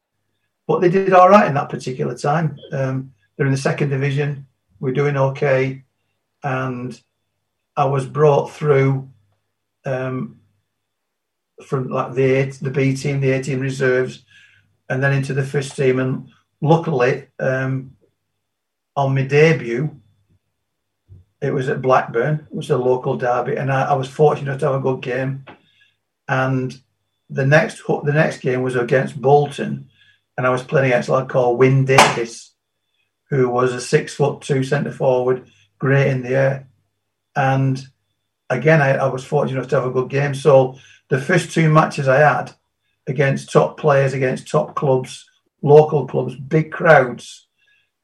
but 0.69 0.83
they 0.83 0.91
did 0.91 1.15
all 1.15 1.31
right 1.31 1.49
in 1.49 1.55
that 1.55 1.71
particular 1.71 2.15
time. 2.15 2.59
Um, 2.71 3.15
they're 3.37 3.47
in 3.47 3.53
the 3.53 3.59
second 3.59 3.89
division. 3.89 4.47
We're 4.79 4.93
doing 4.93 5.17
okay, 5.17 5.83
and 6.45 7.01
I 7.75 7.87
was 7.87 8.07
brought 8.07 8.53
through 8.53 9.09
um, 9.89 10.41
from 11.65 11.89
like 11.89 12.15
the 12.15 12.35
A, 12.35 12.51
the 12.51 12.71
B 12.71 12.95
team, 12.95 13.21
the 13.21 13.33
A 13.33 13.43
team 13.43 13.61
reserves, 13.61 14.25
and 14.89 15.03
then 15.03 15.13
into 15.13 15.35
the 15.35 15.45
first 15.45 15.77
team. 15.77 15.99
And 15.99 16.29
luckily, 16.61 17.29
um, 17.39 17.97
on 18.97 19.15
my 19.15 19.23
debut, 19.23 20.01
it 21.41 21.53
was 21.53 21.69
at 21.69 21.83
Blackburn. 21.83 22.47
It 22.51 22.57
was 22.57 22.71
a 22.71 22.77
local 22.77 23.17
derby, 23.17 23.57
and 23.57 23.73
I, 23.73 23.87
I 23.87 23.95
was 23.95 24.09
fortunate 24.09 24.59
to 24.61 24.67
have 24.67 24.75
a 24.77 24.81
good 24.81 25.01
game. 25.01 25.45
And 26.29 26.77
the 27.31 27.47
next 27.47 27.83
the 27.87 28.13
next 28.13 28.39
game 28.39 28.63
was 28.63 28.77
against 28.77 29.21
Bolton, 29.21 29.89
and 30.37 30.47
I 30.47 30.51
was 30.51 30.63
playing 30.63 30.87
against 30.87 31.09
a 31.09 31.13
lad 31.13 31.29
called 31.29 31.59
Wyn 31.59 31.85
Davies, 31.85 32.53
who 33.31 33.49
was 33.49 33.73
a 33.73 33.81
six 33.81 34.15
foot 34.15 34.43
two 34.43 34.63
centre 34.63 34.93
forward, 34.93 35.51
great 35.79 36.09
in 36.09 36.23
the 36.23 36.31
air. 36.31 36.69
And 37.37 37.81
again, 38.51 38.81
I, 38.81 38.97
I 38.97 39.07
was 39.09 39.25
fortunate 39.25 39.59
enough 39.59 39.71
to 39.71 39.77
have 39.77 39.87
a 39.87 39.91
good 39.91 40.09
game. 40.11 40.35
So 40.35 40.79
the 41.09 41.21
first 41.21 41.53
two 41.53 41.69
matches 41.71 42.09
I 42.09 42.19
had 42.19 42.53
against 43.07 43.53
top 43.53 43.79
players, 43.79 44.13
against 44.13 44.49
top 44.49 44.75
clubs, 44.75 45.29
local 45.63 46.07
clubs, 46.07 46.37
big 46.37 46.71
crowds, 46.73 47.47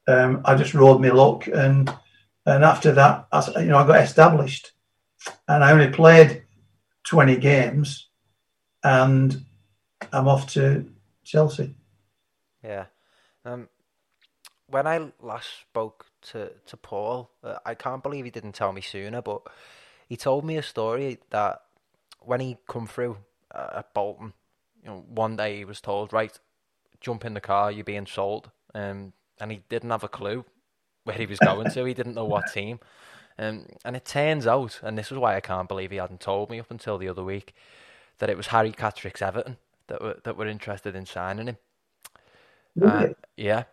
um, 0.07 0.43
I 0.45 0.55
just 0.55 0.75
rode 0.75 1.01
my 1.01 1.11
luck. 1.11 1.47
And 1.47 1.93
and 2.47 2.63
after 2.65 2.93
that, 2.93 3.27
I, 3.33 3.61
you 3.61 3.67
know, 3.67 3.79
I 3.79 3.87
got 3.87 4.03
established, 4.03 4.73
and 5.49 5.65
I 5.65 5.73
only 5.73 5.89
played 5.89 6.45
twenty 7.07 7.37
games, 7.37 8.09
and 8.83 9.45
I'm 10.13 10.29
off 10.29 10.53
to 10.53 10.91
Chelsea. 11.25 11.75
Yeah. 12.63 12.87
Um, 13.47 13.69
when 14.67 14.87
I 14.87 15.11
last 15.21 15.49
spoke 15.61 16.07
to 16.33 16.51
to 16.67 16.77
Paul, 16.77 17.31
uh, 17.43 17.57
I 17.65 17.75
can't 17.75 18.03
believe 18.03 18.25
he 18.25 18.31
didn't 18.31 18.53
tell 18.53 18.73
me 18.73 18.81
sooner, 18.81 19.23
but 19.23 19.43
he 20.15 20.17
told 20.17 20.45
me 20.45 20.57
a 20.57 20.63
story 20.63 21.19
that 21.31 21.61
when 22.21 22.39
he 22.39 22.57
come 22.69 22.87
through 22.87 23.17
uh, 23.53 23.79
at 23.79 23.93
Bolton, 23.95 24.33
you 24.81 24.89
know, 24.89 25.05
one 25.09 25.35
day 25.35 25.57
he 25.57 25.65
was 25.65 25.81
told, 25.81 26.13
right, 26.13 26.39
jump 27.01 27.25
in 27.25 27.35
the 27.35 27.41
car, 27.41 27.73
you're 27.73 27.83
being 27.83 28.07
sold, 28.07 28.53
um, 28.77 29.13
and 29.41 29.51
he 29.51 29.63
didn't 29.69 29.91
have 29.91 30.05
a 30.05 30.09
clue 30.09 30.45
where 31.03 31.17
he 31.17 31.27
was 31.27 31.41
going 31.41 31.69
to. 31.69 31.85
He 31.85 31.95
didn't 31.95 32.15
know 32.15 32.27
what 32.27 32.45
team. 32.53 32.79
Um, 33.41 33.67
and 33.85 33.97
it 33.97 34.05
turns 34.05 34.47
out, 34.47 34.79
and 34.85 34.97
this 34.97 35.11
is 35.11 35.19
why 35.19 35.35
I 35.35 35.41
can't 35.41 35.67
believe 35.67 35.91
he 35.91 35.97
hadn't 35.97 36.21
told 36.21 36.49
me 36.49 36.61
up 36.61 36.71
until 36.71 36.97
the 36.97 37.09
other 37.09 37.25
week, 37.25 37.53
that 38.19 38.31
it 38.31 38.37
was 38.37 38.47
Harry 38.47 38.71
Catterick's 38.71 39.21
Everton 39.21 39.57
that 39.89 40.01
were 40.01 40.21
that 40.23 40.37
were 40.37 40.47
interested 40.47 40.95
in 40.95 41.07
signing 41.07 41.49
him. 41.49 41.59
Really? 42.77 43.11
Uh, 43.11 43.15
yeah, 43.37 43.65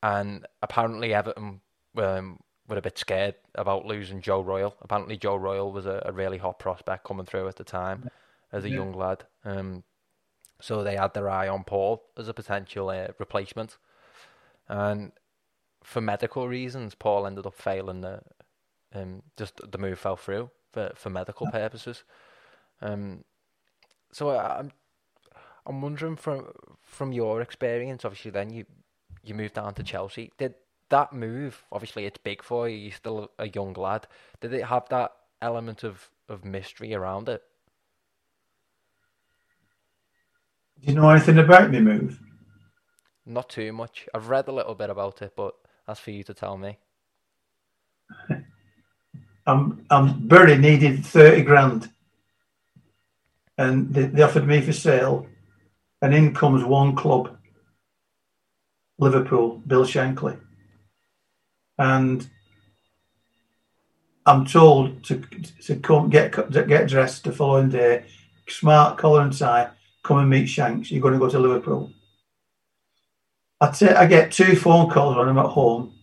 and 0.00 0.46
apparently 0.62 1.12
Everton 1.12 1.60
um, 1.96 2.38
were 2.68 2.76
a 2.76 2.82
bit 2.82 2.98
scared 2.98 3.34
about 3.54 3.86
losing 3.86 4.20
Joe 4.20 4.40
Royle. 4.40 4.76
Apparently 4.82 5.16
Joe 5.16 5.36
Royle 5.36 5.72
was 5.72 5.86
a, 5.86 6.02
a 6.04 6.12
really 6.12 6.38
hot 6.38 6.58
prospect 6.58 7.04
coming 7.04 7.26
through 7.26 7.48
at 7.48 7.56
the 7.56 7.64
time 7.64 8.10
as 8.52 8.64
a 8.64 8.68
yeah. 8.68 8.76
young 8.76 8.92
lad. 8.92 9.24
Um, 9.44 9.84
so 10.60 10.82
they 10.82 10.96
had 10.96 11.14
their 11.14 11.30
eye 11.30 11.48
on 11.48 11.64
Paul 11.64 12.02
as 12.16 12.28
a 12.28 12.34
potential 12.34 12.90
uh, 12.90 13.08
replacement, 13.18 13.78
and 14.68 15.12
for 15.82 16.00
medical 16.00 16.48
reasons, 16.48 16.94
Paul 16.94 17.26
ended 17.26 17.46
up 17.46 17.54
failing 17.54 18.00
the 18.00 18.20
um, 18.92 19.22
just 19.36 19.60
the 19.70 19.78
move 19.78 19.98
fell 19.98 20.16
through 20.16 20.50
for 20.72 20.92
for 20.96 21.10
medical 21.10 21.46
purposes. 21.50 22.02
Um, 22.82 23.24
so 24.12 24.30
I, 24.30 24.58
I'm 24.58 24.72
I'm 25.64 25.80
wondering 25.80 26.16
from 26.16 26.50
from 26.82 27.12
your 27.12 27.40
experience, 27.40 28.04
obviously, 28.04 28.32
then 28.32 28.50
you 28.50 28.64
you 29.22 29.34
moved 29.34 29.54
down 29.54 29.74
to 29.74 29.82
Chelsea. 29.82 30.32
Did 30.38 30.54
that 30.90 31.12
move? 31.12 31.64
Obviously, 31.72 32.06
it's 32.06 32.18
big 32.18 32.42
for 32.42 32.68
you. 32.68 32.76
You're 32.76 32.92
still 32.92 33.30
a 33.38 33.48
young 33.48 33.74
lad. 33.74 34.06
Did 34.40 34.52
it 34.52 34.64
have 34.64 34.88
that 34.90 35.12
element 35.40 35.84
of 35.84 36.10
of 36.28 36.44
mystery 36.44 36.94
around 36.94 37.28
it? 37.28 37.42
Do 40.80 40.92
you 40.92 40.94
know 40.94 41.10
anything 41.10 41.38
about 41.38 41.70
me 41.70 41.80
move? 41.80 42.20
Not 43.26 43.48
too 43.50 43.72
much. 43.72 44.08
I've 44.14 44.28
read 44.28 44.48
a 44.48 44.52
little 44.52 44.74
bit 44.74 44.90
about 44.90 45.22
it, 45.22 45.34
but 45.36 45.54
that's 45.86 46.00
for 46.00 46.10
you 46.10 46.24
to 46.24 46.34
tell 46.34 46.56
me. 46.56 46.78
I'm 49.46 49.84
I'm 49.90 50.26
Bury 50.28 50.58
needed 50.58 51.04
thirty 51.04 51.42
grand, 51.42 51.90
and 53.56 53.92
they, 53.92 54.06
they 54.06 54.22
offered 54.22 54.46
me 54.46 54.60
for 54.60 54.72
sale, 54.72 55.26
and 56.02 56.14
in 56.14 56.34
comes 56.34 56.64
one 56.64 56.94
club, 56.96 57.36
Liverpool, 58.98 59.62
Bill 59.66 59.84
Shankly, 59.84 60.38
and 61.78 62.28
I'm 64.26 64.44
told 64.44 65.04
to 65.04 65.20
to 65.66 65.76
come 65.76 66.10
get 66.10 66.32
get 66.50 66.88
dressed 66.88 67.24
the 67.24 67.32
following 67.32 67.70
day, 67.70 68.04
smart 68.48 68.98
collar 68.98 69.22
and 69.22 69.36
tie, 69.36 69.70
come 70.02 70.18
and 70.18 70.28
meet 70.28 70.46
Shanks. 70.46 70.90
You're 70.90 71.00
going 71.00 71.14
to 71.14 71.20
go 71.20 71.30
to 71.30 71.38
Liverpool. 71.38 71.90
I 73.60 73.70
t- 73.70 73.88
I 73.88 74.06
get 74.06 74.32
two 74.32 74.54
phone 74.54 74.90
calls 74.90 75.16
when 75.16 75.28
I'm 75.28 75.38
at 75.38 75.46
home, 75.46 75.94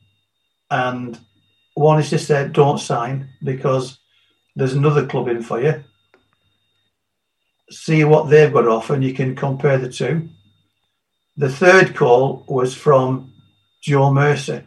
and 0.71 1.19
one 1.75 1.99
is 1.99 2.09
to 2.09 2.19
say 2.19 2.47
don't 2.47 2.79
sign 2.79 3.29
because 3.43 3.99
there's 4.55 4.73
another 4.73 5.05
club 5.05 5.27
in 5.27 5.41
for 5.41 5.61
you. 5.61 5.83
See 7.69 8.03
what 8.03 8.29
they've 8.29 8.51
got 8.51 8.61
to 8.61 8.69
offer, 8.69 8.93
and 8.93 9.03
you 9.03 9.13
can 9.13 9.35
compare 9.35 9.77
the 9.77 9.91
two. 9.91 10.29
The 11.37 11.49
third 11.49 11.95
call 11.95 12.43
was 12.47 12.73
from 12.73 13.33
Joe 13.81 14.11
Mercer, 14.11 14.65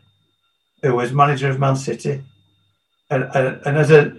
who 0.83 0.95
was 0.95 1.13
manager 1.13 1.51
of 1.51 1.59
Man 1.59 1.77
City, 1.77 2.23
and 3.11 3.25
and, 3.35 3.61
and 3.67 3.77
as 3.79 3.91
a 3.91 4.13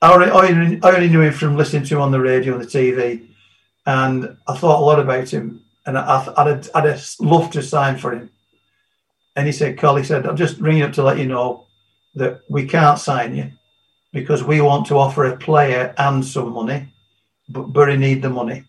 I 0.00 0.12
only, 0.12 0.80
I 0.82 0.94
only 0.94 1.08
knew 1.08 1.22
him 1.22 1.32
from 1.32 1.56
listening 1.56 1.84
to 1.84 1.96
him 1.96 2.02
on 2.02 2.12
the 2.12 2.20
radio 2.20 2.54
and 2.54 2.62
the 2.62 2.66
TV, 2.66 3.26
and 3.84 4.36
I 4.46 4.56
thought 4.56 4.80
a 4.80 4.84
lot 4.84 5.00
about 5.00 5.28
him, 5.28 5.64
and 5.86 5.98
I, 5.98 6.24
I'd, 6.36 6.68
I'd, 6.74 7.00
love 7.20 7.50
to 7.52 7.62
sign 7.62 7.98
for 7.98 8.12
him. 8.12 8.30
And 9.34 9.46
he 9.46 9.52
said, 9.52 9.78
Carl, 9.78 9.96
he 9.96 10.04
said, 10.04 10.26
I'm 10.26 10.36
just 10.36 10.60
ringing 10.60 10.82
up 10.82 10.92
to 10.94 11.02
let 11.02 11.18
you 11.18 11.26
know 11.26 11.66
that 12.14 12.42
we 12.48 12.66
can't 12.66 12.98
sign 12.98 13.34
you 13.34 13.50
because 14.12 14.44
we 14.44 14.60
want 14.60 14.86
to 14.86 14.98
offer 14.98 15.24
a 15.24 15.36
player 15.36 15.94
and 15.98 16.24
some 16.24 16.52
money, 16.52 16.88
but 17.48 17.72
Bury 17.72 17.96
need 17.96 18.22
the 18.22 18.30
money. 18.30 18.64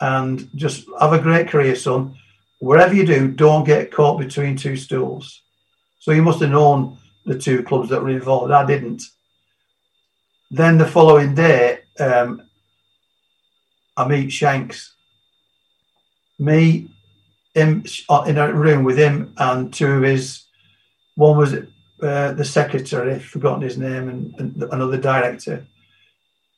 And 0.00 0.48
just 0.54 0.86
have 0.98 1.12
a 1.12 1.20
great 1.20 1.48
career, 1.48 1.76
son. 1.76 2.16
Wherever 2.60 2.94
you 2.94 3.04
do, 3.04 3.28
don't 3.28 3.64
get 3.64 3.92
caught 3.92 4.18
between 4.18 4.56
two 4.56 4.76
stools. 4.76 5.42
So 6.00 6.12
you 6.12 6.22
must 6.22 6.40
have 6.40 6.50
known 6.50 6.96
the 7.26 7.38
two 7.38 7.62
clubs 7.62 7.90
that 7.90 8.02
were 8.02 8.08
involved. 8.08 8.50
I 8.50 8.66
didn't. 8.66 9.02
Then 10.50 10.78
the 10.78 10.86
following 10.86 11.34
day, 11.34 11.80
um, 12.00 12.42
I 13.96 14.08
meet 14.08 14.32
Shanks. 14.32 14.94
Me, 16.38 16.90
him 17.54 17.84
in 18.26 18.38
a 18.38 18.52
room 18.52 18.82
with 18.82 18.98
him 18.98 19.34
and 19.36 19.72
two 19.72 19.92
of 19.92 20.02
his. 20.02 20.44
One 21.16 21.36
was 21.36 21.52
uh, 21.52 22.32
the 22.32 22.44
secretary, 22.44 23.18
forgotten 23.18 23.60
his 23.60 23.76
name, 23.76 24.08
and, 24.08 24.34
and, 24.38 24.62
another 24.72 24.96
director, 24.96 25.66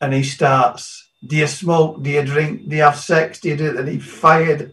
and 0.00 0.12
he 0.12 0.22
starts, 0.22 1.10
"Do 1.26 1.36
you 1.36 1.48
smoke? 1.48 2.00
Do 2.00 2.10
you 2.10 2.24
drink? 2.24 2.68
Do 2.68 2.76
you 2.76 2.82
have 2.82 2.96
sex? 2.96 3.40
Do 3.40 3.48
you 3.48 3.56
do?" 3.56 3.76
And 3.76 3.88
he 3.88 3.98
fired, 3.98 4.72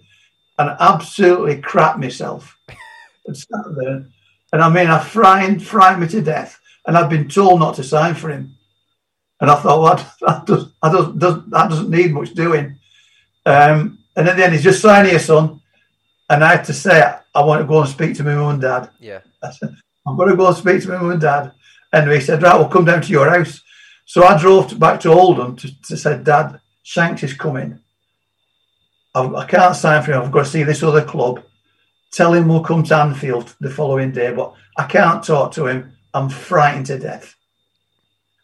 and 0.60 0.76
absolutely 0.80 1.60
crap 1.60 1.98
myself, 1.98 2.56
and 3.26 3.36
sat 3.36 3.66
there, 3.78 4.06
and 4.52 4.62
I 4.62 4.70
mean, 4.70 4.88
I 4.88 5.00
frightened, 5.00 5.66
frightened 5.66 6.02
me 6.02 6.08
to 6.10 6.22
death, 6.22 6.60
and 6.86 6.98
I've 6.98 7.10
been 7.10 7.28
told 7.28 7.60
not 7.60 7.76
to 7.76 7.84
sign 7.84 8.16
for 8.16 8.30
him, 8.30 8.56
and 9.40 9.50
I 9.50 9.56
thought, 9.56 9.82
well, 9.82 9.96
that, 10.22 10.46
does, 10.46 10.72
that, 10.82 10.92
does, 10.92 11.16
does, 11.16 11.50
that 11.50 11.70
doesn't 11.70 11.90
need 11.90 12.14
much 12.14 12.34
doing, 12.34 12.80
um, 13.46 14.00
and 14.16 14.28
at 14.28 14.36
the 14.36 14.44
end, 14.44 14.54
he's 14.54 14.64
just 14.64 14.82
sign 14.82 15.06
here, 15.06 15.20
son, 15.20 15.62
and 16.30 16.44
I 16.44 16.58
had 16.58 16.66
to 16.66 16.74
say, 16.74 17.02
I 17.34 17.44
want 17.44 17.62
to 17.62 17.68
go 17.68 17.82
and 17.82 17.90
speak 17.90 18.16
to 18.16 18.24
my 18.24 18.36
mum 18.36 18.54
and 18.54 18.62
dad. 18.62 18.90
Yeah. 19.00 19.22
I'm 20.06 20.18
going 20.18 20.30
to 20.30 20.36
go 20.36 20.48
and 20.48 20.56
speak 20.58 20.82
to 20.82 20.90
my 20.90 20.98
mum 20.98 21.12
and 21.12 21.22
dad. 21.22 21.54
And 21.92 22.12
he 22.12 22.20
said, 22.20 22.44
right, 22.44 22.58
we'll 22.58 22.70
come 22.70 22.86
down 22.86 23.02
to 23.02 23.12
your 23.12 23.30
house. 23.30 23.62
So 24.06 24.24
I 24.24 24.40
drove 24.40 24.78
back 24.80 25.00
to 25.02 25.10
Oldham 25.10 25.56
to, 25.58 25.82
to 25.84 25.98
say, 25.98 26.22
Dad, 26.22 26.60
Shanks 26.84 27.24
is 27.24 27.34
coming. 27.34 27.80
I, 29.16 29.26
I 29.26 29.46
can't 29.46 29.76
sign 29.76 30.04
for 30.04 30.14
him. 30.14 30.22
I've 30.22 30.32
got 30.32 30.46
to 30.46 30.50
see 30.50 30.64
this 30.64 30.84
other 30.84 31.04
club. 31.04 31.44
Tell 32.12 32.34
him 32.34 32.48
we'll 32.48 32.64
come 32.64 32.84
to 32.84 32.96
Anfield 32.96 33.56
the 33.60 33.70
following 33.70 34.12
day, 34.12 34.34
but 34.34 34.54
I 34.78 34.86
can't 34.86 35.24
talk 35.24 35.52
to 35.54 35.68
him. 35.68 35.94
I'm 36.14 36.30
frightened 36.30 36.88
to 36.88 36.98
death. 36.98 37.36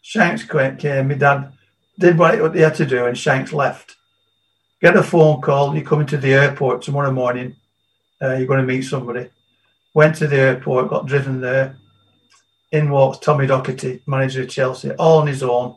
Shanks 0.02 0.44
came, 0.44 1.08
my 1.08 1.14
dad 1.14 1.52
did 1.98 2.16
what 2.16 2.54
he 2.54 2.60
had 2.60 2.76
to 2.76 2.86
do, 2.86 3.06
and 3.06 3.18
Shanks 3.18 3.52
left. 3.52 3.96
Get 4.80 4.96
a 4.96 5.02
phone 5.02 5.40
call, 5.40 5.74
you're 5.74 5.84
coming 5.84 6.06
to 6.06 6.16
the 6.16 6.34
airport 6.34 6.82
tomorrow 6.82 7.10
morning. 7.10 7.56
Uh, 8.22 8.34
you're 8.34 8.46
going 8.46 8.60
to 8.60 8.72
meet 8.72 8.82
somebody. 8.82 9.28
Went 9.94 10.14
to 10.16 10.26
the 10.26 10.36
airport, 10.36 10.90
got 10.90 11.06
driven 11.06 11.40
there. 11.40 11.76
In 12.72 12.90
walks 12.90 13.18
Tommy 13.18 13.46
Docherty, 13.46 14.02
manager 14.06 14.42
of 14.42 14.48
Chelsea, 14.48 14.90
all 14.92 15.20
on 15.20 15.26
his 15.26 15.42
own, 15.42 15.76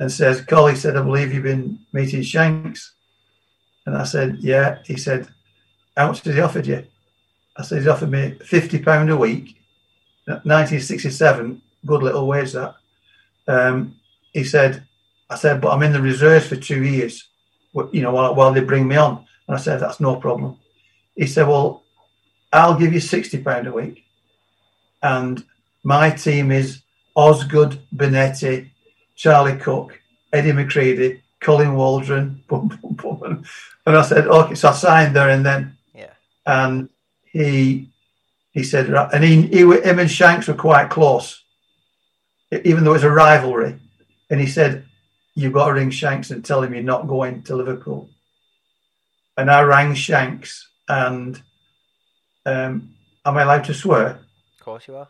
and 0.00 0.10
says, 0.10 0.40
Collie 0.40 0.76
said, 0.76 0.96
I 0.96 1.02
believe 1.02 1.32
you've 1.32 1.42
been 1.42 1.78
meeting 1.92 2.22
Shanks. 2.22 2.94
And 3.84 3.96
I 3.96 4.04
said, 4.04 4.38
Yeah. 4.40 4.78
He 4.84 4.96
said, 4.96 5.28
How 5.98 6.06
much 6.06 6.20
has 6.20 6.34
he 6.36 6.40
offered 6.40 6.66
you? 6.68 6.86
I 7.56 7.62
said, 7.64 7.78
He's 7.78 7.88
offered 7.88 8.12
me 8.12 8.36
£50 8.40 9.12
a 9.12 9.16
week. 9.16 9.56
1967, 10.26 11.60
good 11.86 12.02
little 12.04 12.26
wage 12.28 12.52
that. 12.52 12.76
Um, 13.48 13.96
he 14.32 14.44
said, 14.44 14.86
I 15.28 15.34
said, 15.34 15.60
but 15.60 15.72
I'm 15.72 15.82
in 15.82 15.92
the 15.92 16.00
reserves 16.00 16.46
for 16.46 16.54
two 16.54 16.84
years, 16.84 17.28
you 17.90 18.02
know, 18.02 18.12
while, 18.12 18.34
while 18.36 18.52
they 18.52 18.60
bring 18.60 18.86
me 18.86 18.94
on. 18.94 19.26
And 19.48 19.56
I 19.56 19.58
said, 19.58 19.80
that's 19.80 19.98
no 19.98 20.14
problem. 20.16 20.58
He 21.16 21.26
said, 21.26 21.48
well, 21.48 21.82
I'll 22.52 22.78
give 22.78 22.92
you 22.92 23.00
£60 23.00 23.66
a 23.66 23.72
week. 23.72 24.04
And 25.02 25.42
my 25.82 26.10
team 26.10 26.52
is 26.52 26.82
Osgood, 27.16 27.80
Bonetti, 27.92 28.70
Charlie 29.16 29.56
Cooke, 29.56 29.98
Eddie 30.32 30.52
McCreadie, 30.52 31.22
Colin 31.40 31.74
Waldron. 31.74 32.44
and 32.50 33.46
I 33.96 34.02
said, 34.02 34.28
okay. 34.28 34.54
So 34.54 34.68
I 34.68 34.72
signed 34.74 35.16
there 35.16 35.30
and 35.30 35.44
then. 35.44 35.74
And 36.48 36.88
he 37.30 37.90
he 38.52 38.64
said, 38.64 38.88
and 38.88 39.22
he, 39.22 39.42
he 39.42 39.60
him 39.60 39.98
and 39.98 40.10
Shanks 40.10 40.48
were 40.48 40.54
quite 40.54 40.88
close, 40.88 41.44
even 42.50 42.82
though 42.82 42.94
it's 42.94 43.04
a 43.04 43.10
rivalry. 43.10 43.78
And 44.30 44.40
he 44.40 44.46
said, 44.46 44.86
You've 45.34 45.52
got 45.52 45.68
to 45.68 45.74
ring 45.74 45.90
Shanks 45.90 46.32
and 46.32 46.44
tell 46.44 46.62
him 46.62 46.74
you're 46.74 46.82
not 46.82 47.06
going 47.06 47.42
to 47.44 47.54
Liverpool. 47.54 48.10
And 49.36 49.48
I 49.50 49.60
rang 49.62 49.94
Shanks 49.94 50.68
and 50.88 51.40
um, 52.44 52.94
am 53.24 53.36
I 53.36 53.42
allowed 53.42 53.64
to 53.64 53.74
swear? 53.74 54.20
Of 54.58 54.64
course 54.64 54.88
you 54.88 54.96
are. 54.96 55.08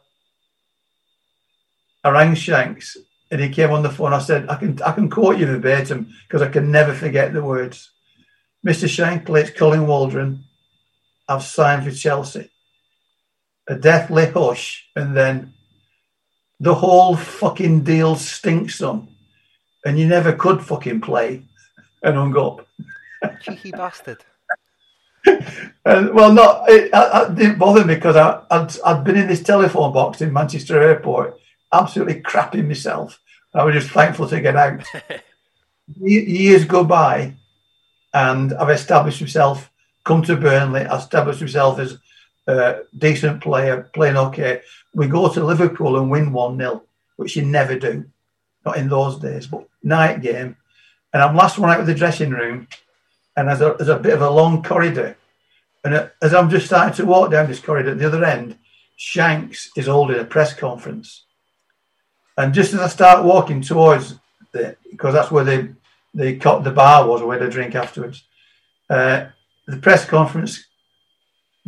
I 2.04 2.10
rang 2.10 2.34
Shanks 2.34 2.98
and 3.30 3.40
he 3.40 3.48
came 3.48 3.70
on 3.70 3.82
the 3.82 3.90
phone. 3.90 4.12
I 4.12 4.18
said, 4.18 4.50
I 4.50 4.56
can 4.56 4.82
I 4.82 4.92
can 4.92 5.08
quote 5.08 5.38
you 5.38 5.46
verbatim 5.46 6.12
because 6.26 6.42
I 6.42 6.48
can 6.48 6.70
never 6.70 6.92
forget 6.92 7.32
the 7.32 7.42
words. 7.42 7.90
Mr. 8.66 8.88
Shankly, 8.88 9.42
it's 9.42 9.58
Colin 9.58 9.86
Waldron. 9.86 10.44
I've 11.28 11.42
signed 11.42 11.84
for 11.84 11.90
Chelsea. 11.90 12.50
A 13.68 13.74
deathly 13.76 14.26
hush, 14.26 14.88
and 14.96 15.16
then 15.16 15.52
the 16.58 16.74
whole 16.74 17.16
fucking 17.16 17.84
deal 17.84 18.16
stinks 18.16 18.80
on. 18.82 19.08
and 19.84 19.98
you 19.98 20.06
never 20.06 20.32
could 20.32 20.62
fucking 20.62 21.00
play 21.00 21.42
and 22.02 22.16
hung 22.16 22.36
up. 22.36 22.66
Cheeky 23.42 23.70
bastard. 23.70 24.24
and, 25.26 26.14
well, 26.14 26.32
not 26.32 26.68
it, 26.68 26.92
I, 26.94 27.26
it, 27.26 27.34
didn't 27.34 27.58
bother 27.58 27.84
me 27.84 27.94
because 27.94 28.16
I, 28.16 28.42
I'd, 28.50 28.80
I'd 28.84 29.04
been 29.04 29.16
in 29.16 29.28
this 29.28 29.42
telephone 29.42 29.92
box 29.92 30.20
in 30.20 30.32
Manchester 30.32 30.80
Airport, 30.80 31.38
absolutely 31.72 32.22
crapping 32.22 32.66
myself. 32.66 33.20
I 33.54 33.64
was 33.64 33.74
just 33.74 33.90
thankful 33.90 34.28
to 34.28 34.40
get 34.40 34.56
out. 34.56 34.84
Years 36.00 36.64
go 36.64 36.84
by, 36.84 37.34
and 38.12 38.52
I've 38.54 38.70
established 38.70 39.20
myself. 39.20 39.70
Come 40.08 40.22
to 40.22 40.36
Burnley, 40.36 40.80
establish 40.80 41.38
himself 41.38 41.78
as 41.78 41.98
a 42.46 42.78
decent 42.96 43.42
player, 43.42 43.90
playing 43.92 44.16
okay. 44.16 44.62
We 44.94 45.06
go 45.06 45.28
to 45.28 45.44
Liverpool 45.44 45.98
and 45.98 46.10
win 46.10 46.32
one 46.32 46.56
0 46.56 46.82
which 47.16 47.36
you 47.36 47.44
never 47.44 47.78
do, 47.78 48.06
not 48.64 48.78
in 48.78 48.88
those 48.88 49.18
days. 49.18 49.46
But 49.46 49.68
night 49.82 50.22
game, 50.22 50.56
and 51.12 51.22
I'm 51.22 51.36
last 51.36 51.58
one 51.58 51.68
out 51.68 51.80
of 51.80 51.86
the 51.86 51.94
dressing 51.94 52.30
room, 52.30 52.68
and 53.36 53.48
there's 53.48 53.60
a, 53.60 53.74
there's 53.76 53.90
a 53.90 53.98
bit 53.98 54.14
of 54.14 54.22
a 54.22 54.30
long 54.30 54.62
corridor, 54.62 55.14
and 55.84 56.10
as 56.22 56.32
I'm 56.32 56.48
just 56.48 56.64
starting 56.64 56.94
to 56.94 57.04
walk 57.04 57.30
down 57.30 57.46
this 57.46 57.60
corridor, 57.60 57.90
at 57.90 57.98
the 57.98 58.06
other 58.06 58.24
end, 58.24 58.56
Shanks 58.96 59.70
is 59.76 59.88
holding 59.88 60.18
a 60.18 60.24
press 60.24 60.54
conference, 60.54 61.24
and 62.38 62.54
just 62.54 62.72
as 62.72 62.80
I 62.80 62.88
start 62.88 63.26
walking 63.26 63.60
towards 63.60 64.14
the, 64.52 64.74
because 64.90 65.12
that's 65.12 65.30
where 65.30 65.44
the 65.44 65.74
the 66.14 66.32
the 66.64 66.72
bar 66.74 67.06
was, 67.06 67.22
where 67.22 67.38
they 67.38 67.50
drink 67.50 67.74
afterwards. 67.74 68.24
Uh, 68.88 69.26
the 69.68 69.76
press 69.76 70.04
conference 70.06 70.66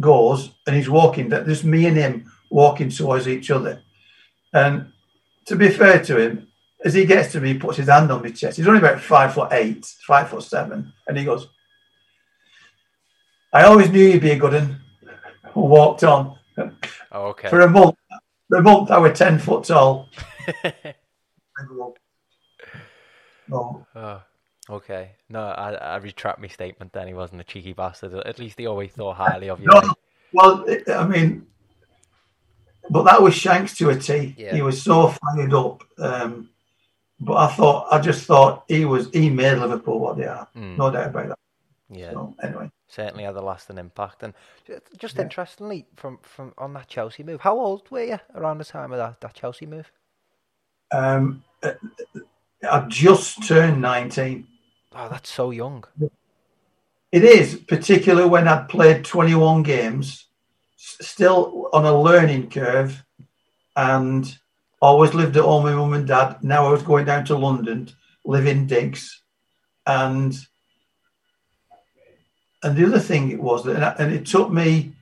goes, 0.00 0.50
and 0.66 0.74
he's 0.74 0.88
walking. 0.88 1.28
That 1.28 1.46
there's 1.46 1.62
me 1.62 1.86
and 1.86 1.96
him 1.96 2.32
walking 2.50 2.88
towards 2.88 3.28
each 3.28 3.50
other, 3.50 3.82
and 4.52 4.92
to 5.46 5.54
be 5.54 5.68
fair 5.68 6.02
to 6.04 6.18
him, 6.18 6.48
as 6.84 6.94
he 6.94 7.04
gets 7.04 7.32
to 7.32 7.40
me, 7.40 7.52
he 7.52 7.58
puts 7.58 7.76
his 7.76 7.88
hand 7.88 8.10
on 8.10 8.22
my 8.22 8.30
chest. 8.30 8.56
He's 8.56 8.66
only 8.66 8.80
about 8.80 9.00
five 9.00 9.34
foot 9.34 9.52
eight, 9.52 9.84
five 10.06 10.30
foot 10.30 10.42
seven, 10.42 10.92
and 11.06 11.18
he 11.18 11.24
goes, 11.24 11.46
"I 13.52 13.64
always 13.64 13.90
knew 13.90 14.08
you'd 14.08 14.22
be 14.22 14.30
a 14.30 14.38
good 14.38 14.54
one." 14.54 14.80
Walked 15.54 16.04
on. 16.04 16.38
Oh, 17.12 17.26
okay. 17.28 17.50
For 17.50 17.60
a 17.60 17.68
month, 17.68 17.96
for 18.48 18.58
a 18.58 18.62
month, 18.62 18.90
I 18.90 18.98
was 18.98 19.18
ten 19.18 19.38
foot 19.38 19.64
tall. 19.64 20.08
oh. 23.52 23.86
oh. 23.94 24.22
Okay. 24.70 25.10
No, 25.28 25.40
I, 25.40 25.72
I 25.72 25.96
retract 25.96 26.38
my 26.38 26.48
statement. 26.48 26.92
Then 26.92 27.08
he 27.08 27.14
wasn't 27.14 27.40
a 27.40 27.44
cheeky 27.44 27.72
bastard. 27.72 28.14
At 28.14 28.38
least 28.38 28.58
he 28.58 28.66
always 28.66 28.92
thought 28.92 29.16
highly 29.16 29.50
of 29.50 29.60
you. 29.60 29.66
No, 29.66 29.94
well, 30.32 30.64
I 30.88 31.06
mean, 31.06 31.46
but 32.88 33.04
that 33.04 33.20
was 33.20 33.34
Shanks 33.34 33.76
to 33.78 33.90
a 33.90 33.96
T. 33.96 34.34
Yeah. 34.36 34.54
He 34.54 34.62
was 34.62 34.80
so 34.82 35.08
fired 35.08 35.52
up. 35.52 35.82
Um, 35.98 36.50
but 37.20 37.36
I 37.36 37.48
thought, 37.48 37.88
I 37.90 38.00
just 38.00 38.24
thought 38.24 38.64
he 38.68 38.84
was, 38.84 39.10
he 39.10 39.28
made 39.28 39.58
Liverpool 39.58 39.98
what 39.98 40.16
they 40.16 40.26
are. 40.26 40.48
Mm. 40.56 40.78
No 40.78 40.90
doubt 40.90 41.08
about 41.08 41.28
that. 41.28 41.38
Yeah. 41.90 42.12
So, 42.12 42.34
anyway. 42.42 42.70
Certainly 42.88 43.24
had 43.24 43.36
a 43.36 43.42
lasting 43.42 43.78
impact. 43.78 44.22
And 44.22 44.34
just 44.96 45.16
yeah. 45.16 45.22
interestingly, 45.22 45.86
from, 45.96 46.18
from 46.22 46.54
on 46.56 46.72
that 46.74 46.88
Chelsea 46.88 47.22
move, 47.22 47.40
how 47.40 47.58
old 47.58 47.90
were 47.90 48.04
you 48.04 48.18
around 48.34 48.58
the 48.58 48.64
time 48.64 48.92
of 48.92 48.98
that, 48.98 49.20
that 49.20 49.34
Chelsea 49.34 49.66
move? 49.66 49.90
Um, 50.92 51.44
I 51.62 52.80
just 52.88 53.46
turned 53.46 53.80
19. 53.80 54.46
Oh, 54.94 55.08
that's 55.08 55.30
so 55.30 55.50
young. 55.50 55.84
It 57.12 57.24
is, 57.24 57.56
particularly 57.56 58.28
when 58.28 58.48
I'd 58.48 58.68
played 58.68 59.04
21 59.04 59.62
games 59.62 60.26
still 60.76 61.68
on 61.72 61.84
a 61.84 62.00
learning 62.00 62.50
curve 62.50 63.04
and 63.76 64.36
always 64.80 65.14
lived 65.14 65.36
at 65.36 65.44
home 65.44 65.64
with 65.64 65.74
mum 65.74 65.92
and 65.92 66.06
dad. 66.06 66.42
Now 66.42 66.66
I 66.66 66.72
was 66.72 66.82
going 66.82 67.04
down 67.04 67.24
to 67.26 67.36
London, 67.36 67.90
live 68.24 68.46
in 68.46 68.66
digs. 68.66 69.22
And 69.86 70.34
and 72.62 72.76
the 72.76 72.84
other 72.86 72.98
thing 72.98 73.30
it 73.30 73.40
was 73.40 73.64
that 73.64 73.98
and 73.98 74.12
it 74.12 74.26
took 74.26 74.50
me 74.52 74.92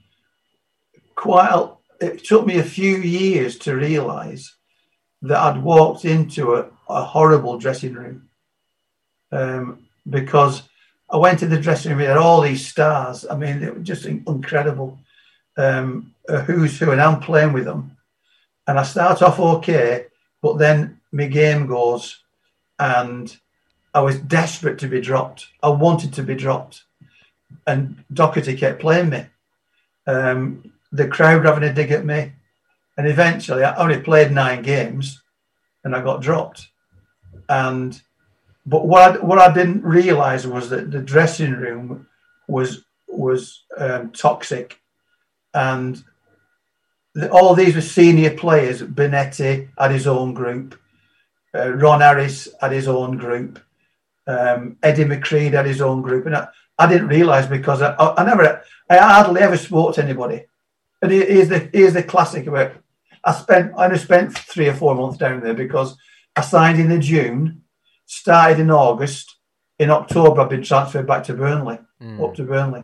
quite 1.14 1.50
a, 1.50 1.72
it 2.00 2.24
took 2.24 2.46
me 2.46 2.58
a 2.58 2.62
few 2.62 2.98
years 2.98 3.58
to 3.58 3.74
realize 3.74 4.54
that 5.22 5.38
I'd 5.38 5.62
walked 5.62 6.04
into 6.04 6.54
a, 6.54 6.70
a 6.88 7.02
horrible 7.02 7.58
dressing 7.58 7.94
room. 7.94 8.27
Um, 9.30 9.86
because 10.08 10.62
I 11.10 11.16
went 11.16 11.38
to 11.40 11.46
the 11.46 11.60
dressing 11.60 11.90
room, 11.90 12.00
we 12.00 12.04
had 12.04 12.16
all 12.16 12.40
these 12.40 12.66
stars. 12.66 13.26
I 13.28 13.36
mean, 13.36 13.62
it 13.62 13.74
was 13.74 13.86
just 13.86 14.06
incredible 14.06 14.98
um, 15.58 16.14
who's 16.46 16.78
who, 16.78 16.92
and 16.92 17.00
I'm 17.00 17.20
playing 17.20 17.52
with 17.52 17.64
them. 17.64 17.96
And 18.66 18.78
I 18.78 18.84
start 18.84 19.22
off 19.22 19.40
okay, 19.40 20.06
but 20.40 20.58
then 20.58 21.00
my 21.12 21.26
game 21.26 21.66
goes, 21.66 22.22
and 22.78 23.34
I 23.92 24.00
was 24.00 24.18
desperate 24.20 24.78
to 24.80 24.88
be 24.88 25.00
dropped. 25.00 25.48
I 25.62 25.70
wanted 25.70 26.12
to 26.14 26.22
be 26.22 26.34
dropped, 26.34 26.84
and 27.66 28.04
Docherty 28.12 28.56
kept 28.56 28.80
playing 28.80 29.08
me. 29.10 29.26
Um, 30.06 30.72
the 30.92 31.08
crowd 31.08 31.44
having 31.44 31.68
a 31.68 31.72
dig 31.72 31.90
at 31.90 32.04
me, 32.04 32.32
and 32.96 33.06
eventually 33.06 33.64
I 33.64 33.74
only 33.76 34.00
played 34.00 34.30
nine 34.30 34.62
games, 34.62 35.22
and 35.82 35.96
I 35.96 36.02
got 36.02 36.22
dropped. 36.22 36.68
And 37.48 38.00
but 38.68 38.86
what 38.86 39.02
I, 39.02 39.24
what 39.24 39.38
I 39.38 39.52
didn't 39.52 39.82
realise 39.82 40.44
was 40.44 40.68
that 40.70 40.90
the 40.90 41.00
dressing 41.00 41.52
room 41.52 42.06
was 42.46 42.84
was 43.06 43.64
um, 43.76 44.10
toxic 44.12 44.78
and 45.54 46.02
the, 47.14 47.30
all 47.30 47.54
these 47.54 47.74
were 47.74 47.80
senior 47.80 48.30
players. 48.30 48.82
Bonetti 48.82 49.68
had 49.78 49.90
his 49.90 50.06
own 50.06 50.34
group, 50.34 50.78
uh, 51.54 51.72
Ron 51.72 52.02
Harris 52.02 52.48
had 52.60 52.72
his 52.72 52.88
own 52.88 53.16
group, 53.16 53.58
um, 54.26 54.76
Eddie 54.82 55.04
McCreadie 55.04 55.54
had 55.54 55.66
his 55.66 55.80
own 55.80 56.02
group, 56.02 56.26
and 56.26 56.36
I, 56.36 56.48
I 56.78 56.86
didn't 56.86 57.08
realise 57.08 57.46
because 57.46 57.80
I, 57.80 57.94
I, 57.96 58.24
never, 58.24 58.62
I 58.90 58.98
hardly 58.98 59.40
ever 59.40 59.56
spoke 59.56 59.94
to 59.94 60.04
anybody. 60.04 60.44
And 61.00 61.10
here's 61.10 61.48
the 61.48 61.70
here's 61.72 61.94
the 61.94 62.02
classic 62.02 62.46
about. 62.46 62.72
I 63.24 63.32
spent 63.32 63.72
I 63.76 63.86
only 63.86 63.98
spent 63.98 64.36
three 64.36 64.68
or 64.68 64.74
four 64.74 64.94
months 64.94 65.18
down 65.18 65.40
there 65.40 65.54
because 65.54 65.96
I 66.36 66.42
signed 66.42 66.78
in 66.78 66.88
the 66.88 66.98
June, 66.98 67.62
started 68.08 68.58
in 68.58 68.70
August. 68.70 69.36
In 69.78 69.90
October, 69.90 70.40
I've 70.40 70.48
been 70.48 70.62
transferred 70.62 71.06
back 71.06 71.22
to 71.24 71.34
Burnley, 71.34 71.78
mm. 72.02 72.26
up 72.26 72.34
to 72.34 72.42
Burnley. 72.42 72.82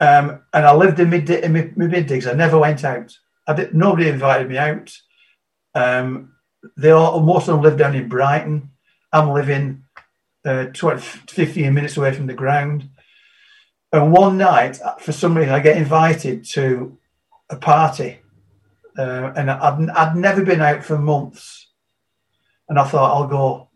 Um, 0.00 0.42
and 0.52 0.66
I 0.66 0.74
lived 0.74 1.00
in, 1.00 1.08
mid, 1.08 1.30
in 1.30 1.52
my, 1.52 1.70
my 1.76 1.86
mid 1.86 2.06
digs. 2.06 2.26
I 2.26 2.32
never 2.32 2.58
went 2.58 2.84
out. 2.84 3.16
I 3.46 3.54
did, 3.54 3.74
nobody 3.74 4.08
invited 4.08 4.48
me 4.48 4.58
out. 4.58 4.94
Um, 5.74 6.34
they 6.76 6.90
all, 6.90 7.20
most 7.20 7.48
of 7.48 7.54
them 7.54 7.62
live 7.62 7.78
down 7.78 7.94
in 7.94 8.08
Brighton. 8.08 8.70
I'm 9.12 9.30
living 9.30 9.84
uh, 10.44 10.66
20, 10.66 11.00
15 11.00 11.72
minutes 11.72 11.96
away 11.96 12.12
from 12.12 12.26
the 12.26 12.34
ground. 12.34 12.90
And 13.92 14.12
one 14.12 14.36
night, 14.36 14.78
for 15.00 15.12
some 15.12 15.36
reason, 15.36 15.54
I 15.54 15.60
get 15.60 15.76
invited 15.76 16.44
to 16.50 16.98
a 17.48 17.56
party. 17.56 18.18
Uh, 18.98 19.32
and 19.36 19.50
I'd, 19.50 19.88
I'd 19.90 20.16
never 20.16 20.44
been 20.44 20.60
out 20.60 20.84
for 20.84 20.98
months. 20.98 21.68
And 22.68 22.78
I 22.78 22.84
thought, 22.84 23.14
I'll 23.14 23.28
go. 23.28 23.69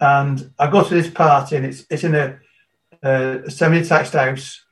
And 0.00 0.50
I 0.58 0.70
go 0.70 0.82
to 0.82 0.94
this 0.94 1.10
party, 1.10 1.56
and 1.56 1.66
it's, 1.66 1.84
it's 1.90 2.04
in 2.04 2.14
a, 2.14 2.38
a 3.02 3.50
semi 3.50 3.80
detached 3.80 4.14
house 4.14 4.64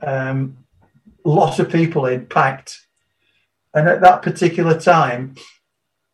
um, 0.00 0.58
lots 1.24 1.58
of 1.58 1.70
people 1.70 2.06
in, 2.06 2.26
packed. 2.26 2.86
And 3.74 3.88
at 3.88 4.00
that 4.00 4.22
particular 4.22 4.78
time, 4.78 5.34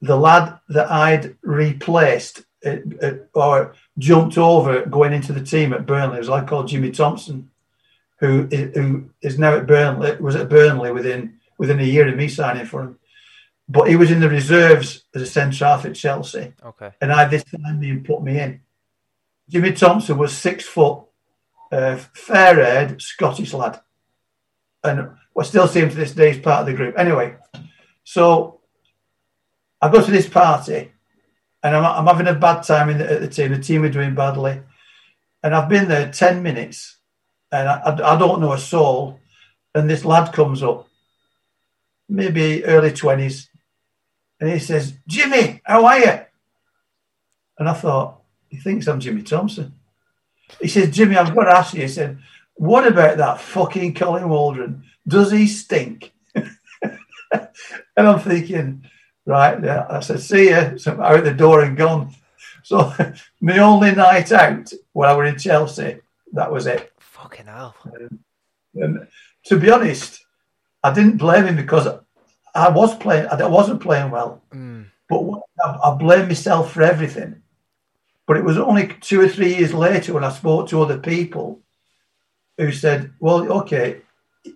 the 0.01 0.17
lad 0.17 0.59
that 0.69 0.91
I'd 0.91 1.37
replaced 1.43 2.45
it, 2.63 2.85
uh, 3.03 3.07
it, 3.07 3.31
uh, 3.35 3.39
or 3.39 3.75
jumped 3.99 4.39
over 4.39 4.85
going 4.87 5.13
into 5.13 5.33
the 5.33 5.45
team 5.45 5.73
at 5.73 5.87
Burnley 5.87 6.19
was 6.19 6.29
a 6.29 6.33
lad 6.33 6.49
called 6.49 6.69
Jimmy 6.69 6.91
Thomson, 6.91 7.51
who 8.21 8.49
is, 8.51 8.75
who 8.75 9.11
is 9.23 9.39
now 9.39 9.57
at 9.57 9.67
Burnley, 9.67 10.17
was 10.17 10.37
at 10.37 10.49
Burnley 10.49 10.91
within 10.91 11.39
within 11.59 11.79
a 11.79 11.85
year 11.85 12.09
of 12.09 12.17
me 12.17 12.29
signing 12.29 12.67
for 12.67 12.83
him. 12.83 12.99
But 13.69 13.89
he 13.89 13.97
was 13.97 14.11
in 14.11 14.21
the 14.21 14.29
reserves 14.29 15.05
as 15.15 15.23
a 15.23 15.27
centre 15.27 15.65
half 15.65 15.87
at 15.87 15.95
Chelsea. 15.95 16.53
Okay. 16.63 16.91
And 17.01 17.13
I 17.13 17.25
this 17.27 17.45
time 17.45 17.81
he 17.81 17.97
put 17.97 18.23
me 18.23 18.39
in. 18.39 18.61
Jimmy 19.49 19.73
Thomson 19.73 20.19
was 20.19 20.37
six 20.37 20.65
foot, 20.65 21.03
uh, 21.73 21.97
fair 21.97 22.57
haired 22.57 23.01
Scottish 23.01 23.53
lad. 23.53 23.81
And 24.83 25.11
we 25.35 25.45
still 25.45 25.67
see 25.67 25.81
him 25.81 25.91
to 25.91 25.97
this 25.97 26.13
day 26.13 26.31
as 26.31 26.39
part 26.39 26.61
of 26.61 26.67
the 26.67 26.75
group. 26.75 26.99
Anyway, 26.99 27.37
so 28.05 28.61
I 29.81 29.91
go 29.91 30.03
to 30.03 30.11
this 30.11 30.29
party 30.29 30.93
and 31.63 31.75
I'm, 31.77 31.85
I'm 31.85 32.07
having 32.07 32.29
a 32.29 32.39
bad 32.39 32.63
time 32.63 32.91
in 32.91 32.99
the, 32.99 33.11
at 33.11 33.21
the 33.21 33.29
team. 33.29 33.53
The 33.53 33.59
team 33.59 33.85
are 33.85 33.89
doing 33.89 34.15
badly. 34.15 34.61
And 35.43 35.55
I've 35.55 35.69
been 35.69 35.89
there 35.89 36.11
10 36.11 36.43
minutes 36.43 36.99
and 37.51 37.69
I, 37.69 37.81
I, 37.81 38.15
I 38.15 38.19
don't 38.19 38.41
know 38.41 38.53
a 38.53 38.59
soul. 38.59 39.19
And 39.75 39.91
this 39.91 40.05
lad 40.05 40.33
comes 40.33 40.63
up, 40.63 40.87
maybe 42.09 42.65
early 42.65 42.91
20s, 42.91 43.49
and 44.41 44.51
he 44.51 44.59
says, 44.59 44.95
Jimmy, 45.07 45.61
how 45.65 45.85
are 45.87 45.99
you? 45.99 46.21
And 47.59 47.69
I 47.69 47.73
thought, 47.75 48.21
he 48.49 48.57
thinks 48.59 48.87
I'm 48.87 49.01
Jimmy 49.01 49.23
Thomson. 49.23 49.75
He 50.61 50.69
says, 50.69 50.95
Jimmy, 50.95 51.17
I've 51.17 51.35
got 51.35 51.45
to 51.45 51.57
ask 51.57 51.75
you. 51.75 51.83
He 51.83 51.89
said, 51.89 52.19
What 52.55 52.87
about 52.87 53.17
that 53.19 53.41
fucking 53.41 53.95
Colin 53.95 54.29
Waldron? 54.29 54.85
Does 55.07 55.31
he 55.33 55.47
stink? 55.47 56.13
and 56.35 56.49
I'm 57.97 58.21
thinking, 58.21 58.85
right, 59.27 59.63
yeah. 59.63 59.87
I 59.89 60.01
said, 60.01 60.21
see 60.21 60.51
you. 60.51 60.79
So 60.79 60.93
I'm 60.93 61.01
out 61.01 61.25
the 61.25 61.35
door 61.35 61.63
and 61.63 61.77
gone. 61.77 62.15
so 62.63 62.93
my 63.41 63.59
only 63.59 63.93
night 63.93 64.33
out 64.33 64.73
when 64.93 65.09
I 65.09 65.15
was 65.15 65.33
in 65.33 65.39
Chelsea, 65.39 66.01
that 66.33 66.51
was 66.51 66.67
it. 66.67 66.93
Fucking 66.99 67.47
hell. 67.47 67.75
Um, 67.85 68.21
and 68.75 69.07
to 69.47 69.59
be 69.59 69.71
honest, 69.71 70.25
I 70.83 70.93
didn't 70.93 71.19
blame 71.19 71.47
him 71.47 71.57
because 71.57 71.89
I 72.55 72.71
was 72.71 72.95
playing. 72.97 73.27
I 73.27 73.47
wasn't 73.47 73.83
playing 73.83 74.11
well, 74.11 74.43
mm. 74.53 74.87
but 75.09 75.21
I, 75.65 75.91
I 75.91 75.95
blame 75.95 76.29
myself 76.29 76.73
for 76.73 76.83
everything. 76.83 77.43
But 78.27 78.37
it 78.37 78.45
was 78.45 78.59
only 78.59 78.89
two 79.01 79.21
or 79.21 79.29
three 79.29 79.55
years 79.55 79.75
later 79.75 80.15
when 80.15 80.25
I 80.25 80.31
spoke 80.31 80.69
to 80.69 80.83
other 80.83 80.99
people 80.99 81.61
who 82.57 82.73
said, 82.73 83.13
"Well, 83.21 83.51
okay, 83.61 84.03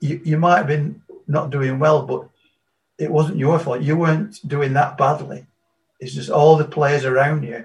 you, 0.00 0.20
you 0.24 0.38
might 0.38 0.58
have 0.58 0.66
been 0.66 1.02
not 1.26 1.50
doing 1.50 1.78
well, 1.78 2.06
but 2.06 2.28
it 2.98 3.10
wasn't 3.10 3.38
your 3.38 3.58
fault. 3.58 3.82
You 3.82 3.96
weren't 3.96 4.46
doing 4.46 4.72
that 4.74 4.98
badly. 4.98 5.46
It's 6.00 6.14
just 6.14 6.30
all 6.30 6.56
the 6.56 6.64
players 6.64 7.04
around 7.04 7.44
you, 7.44 7.64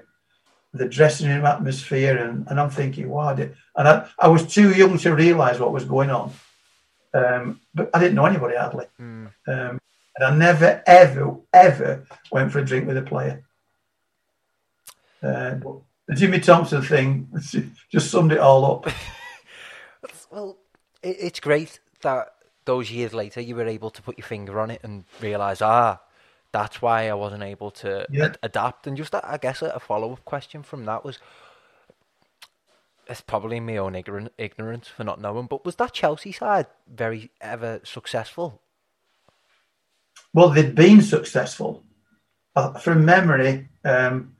the 0.72 0.88
dressing 0.88 1.28
room 1.28 1.44
atmosphere, 1.44 2.16
and, 2.18 2.46
and 2.48 2.60
I'm 2.60 2.70
thinking, 2.70 3.08
wow, 3.08 3.34
did, 3.34 3.54
and 3.76 3.88
I, 3.88 4.08
I 4.18 4.28
was 4.28 4.46
too 4.46 4.72
young 4.72 4.98
to 4.98 5.14
realise 5.14 5.58
what 5.58 5.72
was 5.72 5.84
going 5.84 6.10
on, 6.10 6.32
um, 7.12 7.60
but 7.74 7.90
I 7.94 8.00
didn't 8.00 8.14
know 8.16 8.26
anybody 8.26 8.56
hardly, 8.56 8.86
mm. 9.00 9.30
um, 9.46 9.80
and 10.16 10.24
I 10.24 10.34
never, 10.34 10.82
ever, 10.86 11.36
ever 11.52 12.06
went 12.30 12.52
for 12.52 12.60
a 12.60 12.64
drink 12.64 12.86
with 12.86 12.96
a 12.96 13.02
player. 13.02 13.44
Uh, 15.22 15.56
the 16.06 16.14
Jimmy 16.14 16.40
Thomson 16.40 16.82
thing 16.82 17.28
just 17.90 18.10
summed 18.10 18.32
it 18.32 18.38
all 18.38 18.64
up. 18.64 18.92
well, 20.30 20.58
it's 21.02 21.40
great 21.40 21.80
that 22.02 22.34
those 22.64 22.90
years 22.90 23.12
later 23.12 23.40
you 23.40 23.56
were 23.56 23.66
able 23.66 23.90
to 23.90 24.02
put 24.02 24.18
your 24.18 24.26
finger 24.26 24.60
on 24.60 24.70
it 24.70 24.80
and 24.84 25.04
realize, 25.20 25.62
ah, 25.62 26.00
that's 26.52 26.80
why 26.80 27.08
I 27.08 27.14
wasn't 27.14 27.42
able 27.42 27.70
to 27.72 28.06
yeah. 28.10 28.26
ad- 28.26 28.38
adapt. 28.42 28.86
And 28.86 28.96
just, 28.96 29.14
I 29.14 29.38
guess, 29.40 29.62
a 29.62 29.80
follow 29.80 30.12
up 30.12 30.24
question 30.24 30.62
from 30.62 30.84
that 30.84 31.04
was, 31.04 31.18
it's 33.08 33.20
probably 33.20 33.60
my 33.60 33.76
own 33.76 33.96
ignorance 34.38 34.88
for 34.88 35.04
not 35.04 35.20
knowing, 35.20 35.46
but 35.46 35.64
was 35.64 35.76
that 35.76 35.92
Chelsea 35.92 36.32
side 36.32 36.66
very 36.86 37.30
ever 37.40 37.80
successful? 37.82 38.62
Well, 40.34 40.50
they'd 40.50 40.74
been 40.74 41.00
successful. 41.00 41.82
Uh, 42.56 42.74
from 42.74 43.04
memory, 43.04 43.68
um, 43.84 44.34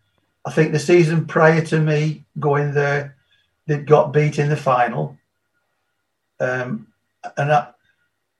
I 0.45 0.51
think 0.51 0.73
the 0.73 0.79
season 0.79 1.27
prior 1.27 1.63
to 1.67 1.81
me 1.81 2.25
going 2.39 2.75
there, 2.75 3.17
they 3.67 3.79
got 3.79 4.13
beat 4.13 4.39
in 4.39 4.51
the 4.51 4.57
final. 4.57 5.17
Um, 6.39 6.89
and 7.37 7.51
I, 7.51 7.69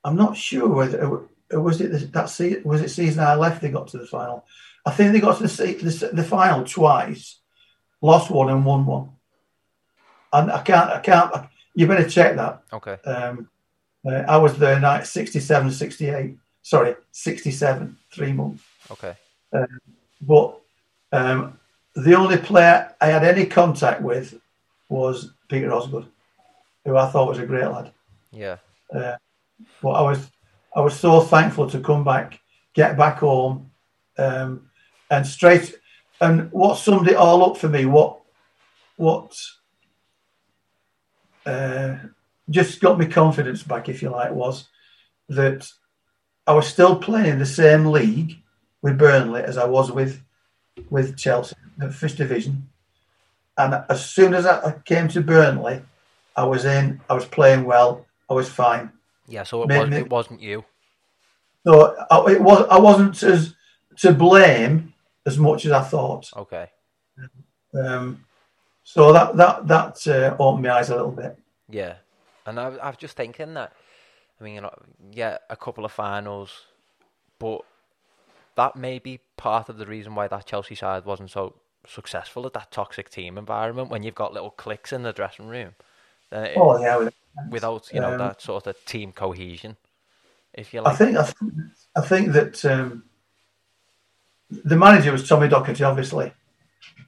I'm 0.05 0.17
not 0.17 0.37
sure 0.37 0.69
whether 0.69 1.23
was 1.51 1.81
it 1.81 2.13
that 2.13 2.29
season, 2.29 2.63
was 2.65 2.83
it 2.83 2.91
season 2.91 3.23
I 3.23 3.35
left 3.37 3.63
they 3.63 3.71
got 3.71 3.89
to 3.89 3.99
the 3.99 4.07
final. 4.07 4.45
I 4.85 4.91
think 4.91 5.13
they 5.13 5.21
got 5.21 5.39
to 5.39 5.47
the, 5.47 5.73
the, 5.73 6.11
the 6.13 6.25
final 6.25 6.65
twice, 6.65 7.39
lost 8.03 8.31
one 8.31 8.51
and 8.51 8.67
won 8.67 8.85
one. 8.85 9.11
And 10.33 10.51
I 10.51 10.61
can't, 10.63 10.91
I 10.91 11.01
can't. 11.01 11.35
I, 11.35 11.49
you 11.75 11.87
better 11.87 12.09
check 12.09 12.37
that. 12.37 12.63
Okay. 12.73 12.95
Um, 13.05 13.49
uh, 14.07 14.25
I 14.29 14.37
was 14.37 14.59
there 14.59 14.79
night 14.79 15.07
67, 15.07 15.71
68. 15.71 16.37
Sorry, 16.65 16.97
67, 17.13 17.99
three 18.11 18.33
months. 18.33 18.65
Okay. 18.91 19.15
Um, 19.53 19.81
but 20.23 20.59
um, 21.13 21.59
the 21.95 22.15
only 22.15 22.39
player 22.39 22.91
I 23.03 23.09
had 23.09 23.23
any 23.23 23.45
contact 23.45 24.01
with 24.01 24.41
was 24.89 25.31
Peter 25.49 25.71
Osgood, 25.71 26.07
who 26.87 26.97
I 26.97 27.11
thought 27.11 27.29
was 27.29 27.39
a 27.39 27.45
great 27.45 27.67
lad. 27.67 27.93
Yeah. 28.33 28.57
Uh, 28.93 29.17
but 29.83 29.91
I 29.91 30.01
was 30.01 30.31
I 30.75 30.81
was 30.81 30.99
so 30.99 31.21
thankful 31.21 31.69
to 31.69 31.81
come 31.81 32.03
back, 32.03 32.41
get 32.73 32.97
back 32.97 33.19
home, 33.19 33.71
um, 34.17 34.71
and 35.11 35.27
straight. 35.27 35.75
And 36.19 36.51
what 36.51 36.79
summed 36.79 37.09
it 37.09 37.17
all 37.17 37.45
up 37.45 37.59
for 37.59 37.69
me, 37.69 37.85
what 37.85 38.21
what 38.97 39.39
uh, 41.45 41.97
just 42.49 42.81
got 42.81 42.99
me 42.99 43.05
confidence 43.05 43.63
back, 43.63 43.91
if 43.91 44.01
you 44.01 44.09
like, 44.09 44.33
was 44.33 44.69
that 45.29 45.71
I 46.47 46.53
was 46.53 46.67
still 46.67 46.97
playing 46.97 47.33
in 47.33 47.39
the 47.39 47.47
same 47.47 47.87
league 47.87 48.39
with 48.83 48.99
Burnley 48.99 49.43
as 49.43 49.57
I 49.57 49.67
was 49.67 49.91
with 49.91 50.23
with 50.91 51.17
Chelsea, 51.17 51.57
the 51.79 51.91
first 51.91 52.17
division. 52.17 52.69
And 53.57 53.85
as 53.89 54.05
soon 54.05 54.35
as 54.35 54.47
I 54.47 54.73
came 54.85 55.09
to 55.09 55.21
Burnley, 55.21 55.83
I 56.37 56.45
was 56.45 56.65
in, 56.65 57.01
I 57.09 57.15
was 57.15 57.25
playing 57.25 57.65
well, 57.65 58.05
I 58.29 58.35
was 58.35 58.49
fine. 58.49 58.91
Yeah, 59.29 59.45
so 59.45 59.63
it, 59.63 59.69
was, 59.69 59.95
it 59.95 60.11
wasn't 60.11 60.43
you. 60.43 60.65
So 61.65 61.97
it 62.29 62.43
was. 62.43 62.67
I 62.71 62.79
wasn't 62.79 63.23
as 63.23 63.55
to 63.99 64.13
blame 64.13 64.93
as 65.25 65.39
much 65.39 65.65
as 65.65 65.73
I 65.73 65.83
thought. 65.83 66.31
Okay. 66.37 66.69
Um, 67.75 68.25
so 68.83 69.13
that 69.13 69.37
that 69.37 69.67
that 69.69 70.07
uh, 70.07 70.37
opened 70.39 70.65
my 70.65 70.73
eyes 70.73 70.91
a 70.91 70.97
little 70.97 71.11
bit. 71.11 71.39
Yeah, 71.71 71.95
and 72.45 72.61
I, 72.61 72.69
I 72.69 72.89
was 72.89 72.99
just 72.99 73.17
thinking 73.17 73.55
that. 73.55 73.73
I 74.45 74.47
mean, 74.47 74.55
you 74.57 74.61
know, 74.61 74.75
yeah, 75.11 75.39
a 75.49 75.57
couple 75.57 75.87
of 75.87 75.93
finals, 75.93 76.67
but 77.39 77.63
that 78.57 78.77
may 78.77 78.99
be 78.99 79.21
part 79.39 79.71
of 79.71 79.79
the 79.79 79.87
reason 79.87 80.15
why 80.15 80.29
that 80.29 80.45
Chelsea 80.45 80.75
side 80.75 81.07
wasn't 81.07 81.31
so 81.31 81.55
successful 81.87 82.45
at 82.45 82.53
that 82.53 82.71
toxic 82.71 83.09
team 83.09 83.39
environment 83.39 83.89
when 83.89 84.03
you've 84.03 84.15
got 84.15 84.35
little 84.35 84.51
cliques 84.51 84.93
in 84.93 85.03
the 85.03 85.15
dressing 85.15 85.49
room. 85.49 85.71
Uh, 86.31 86.49
oh 86.57 86.79
yeah, 86.79 87.09
without 87.49 87.91
you 87.91 88.01
know 88.01 88.13
um, 88.13 88.19
that 88.19 88.43
sort 88.43 88.67
of 88.67 88.77
team 88.85 89.13
cohesion, 89.13 89.79
if 90.53 90.75
you 90.75 90.83
like. 90.83 90.93
I 90.93 90.97
think 90.97 91.17
I 91.17 91.23
think, 91.23 91.53
I 91.97 92.01
think 92.03 92.33
that 92.33 92.65
um, 92.67 93.05
the 94.51 94.77
manager 94.77 95.11
was 95.11 95.27
Tommy 95.27 95.49
Docherty, 95.49 95.89
obviously, 95.89 96.35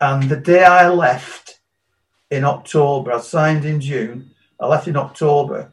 and 0.01 0.23
the 0.23 0.37
day 0.37 0.65
I 0.65 0.89
left 0.89 1.61
in 2.31 2.45
October, 2.45 3.13
I 3.13 3.21
signed 3.21 3.67
in 3.67 3.83
June. 3.83 4.31
I 4.59 4.69
left 4.69 4.89
in 4.89 4.97
October. 4.97 5.73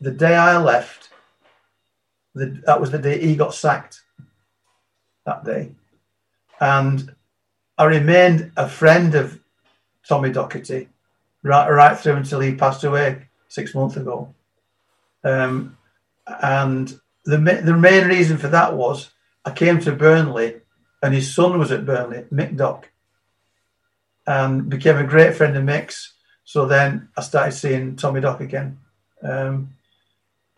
The 0.00 0.10
day 0.10 0.34
I 0.34 0.56
left, 0.58 1.10
the, 2.34 2.60
that 2.66 2.80
was 2.80 2.90
the 2.90 2.98
day 2.98 3.20
he 3.20 3.36
got 3.36 3.54
sacked. 3.54 4.02
That 5.26 5.44
day, 5.44 5.72
and 6.60 7.14
I 7.76 7.84
remained 7.84 8.52
a 8.56 8.68
friend 8.68 9.14
of 9.14 9.38
Tommy 10.08 10.30
Docherty 10.30 10.88
right 11.42 11.68
right 11.68 11.96
through 11.98 12.16
until 12.16 12.40
he 12.40 12.54
passed 12.54 12.84
away 12.84 13.28
six 13.48 13.74
months 13.74 13.96
ago. 13.96 14.34
Um, 15.22 15.76
and 16.26 16.88
the 17.24 17.36
the 17.36 17.76
main 17.76 18.08
reason 18.08 18.38
for 18.38 18.48
that 18.48 18.74
was 18.74 19.10
I 19.44 19.50
came 19.50 19.80
to 19.80 19.92
Burnley, 19.92 20.60
and 21.02 21.14
his 21.14 21.34
son 21.34 21.58
was 21.58 21.70
at 21.72 21.86
Burnley, 21.86 22.24
Mick 22.32 22.56
Dock, 22.56 22.88
and 24.26 24.68
became 24.68 24.96
a 24.96 25.04
great 25.04 25.34
friend 25.34 25.56
of 25.56 25.64
Mick's. 25.64 26.14
So 26.44 26.66
then 26.66 27.08
I 27.16 27.22
started 27.22 27.52
seeing 27.52 27.96
Tommy 27.96 28.20
Dock 28.20 28.40
again, 28.40 28.78
um, 29.22 29.74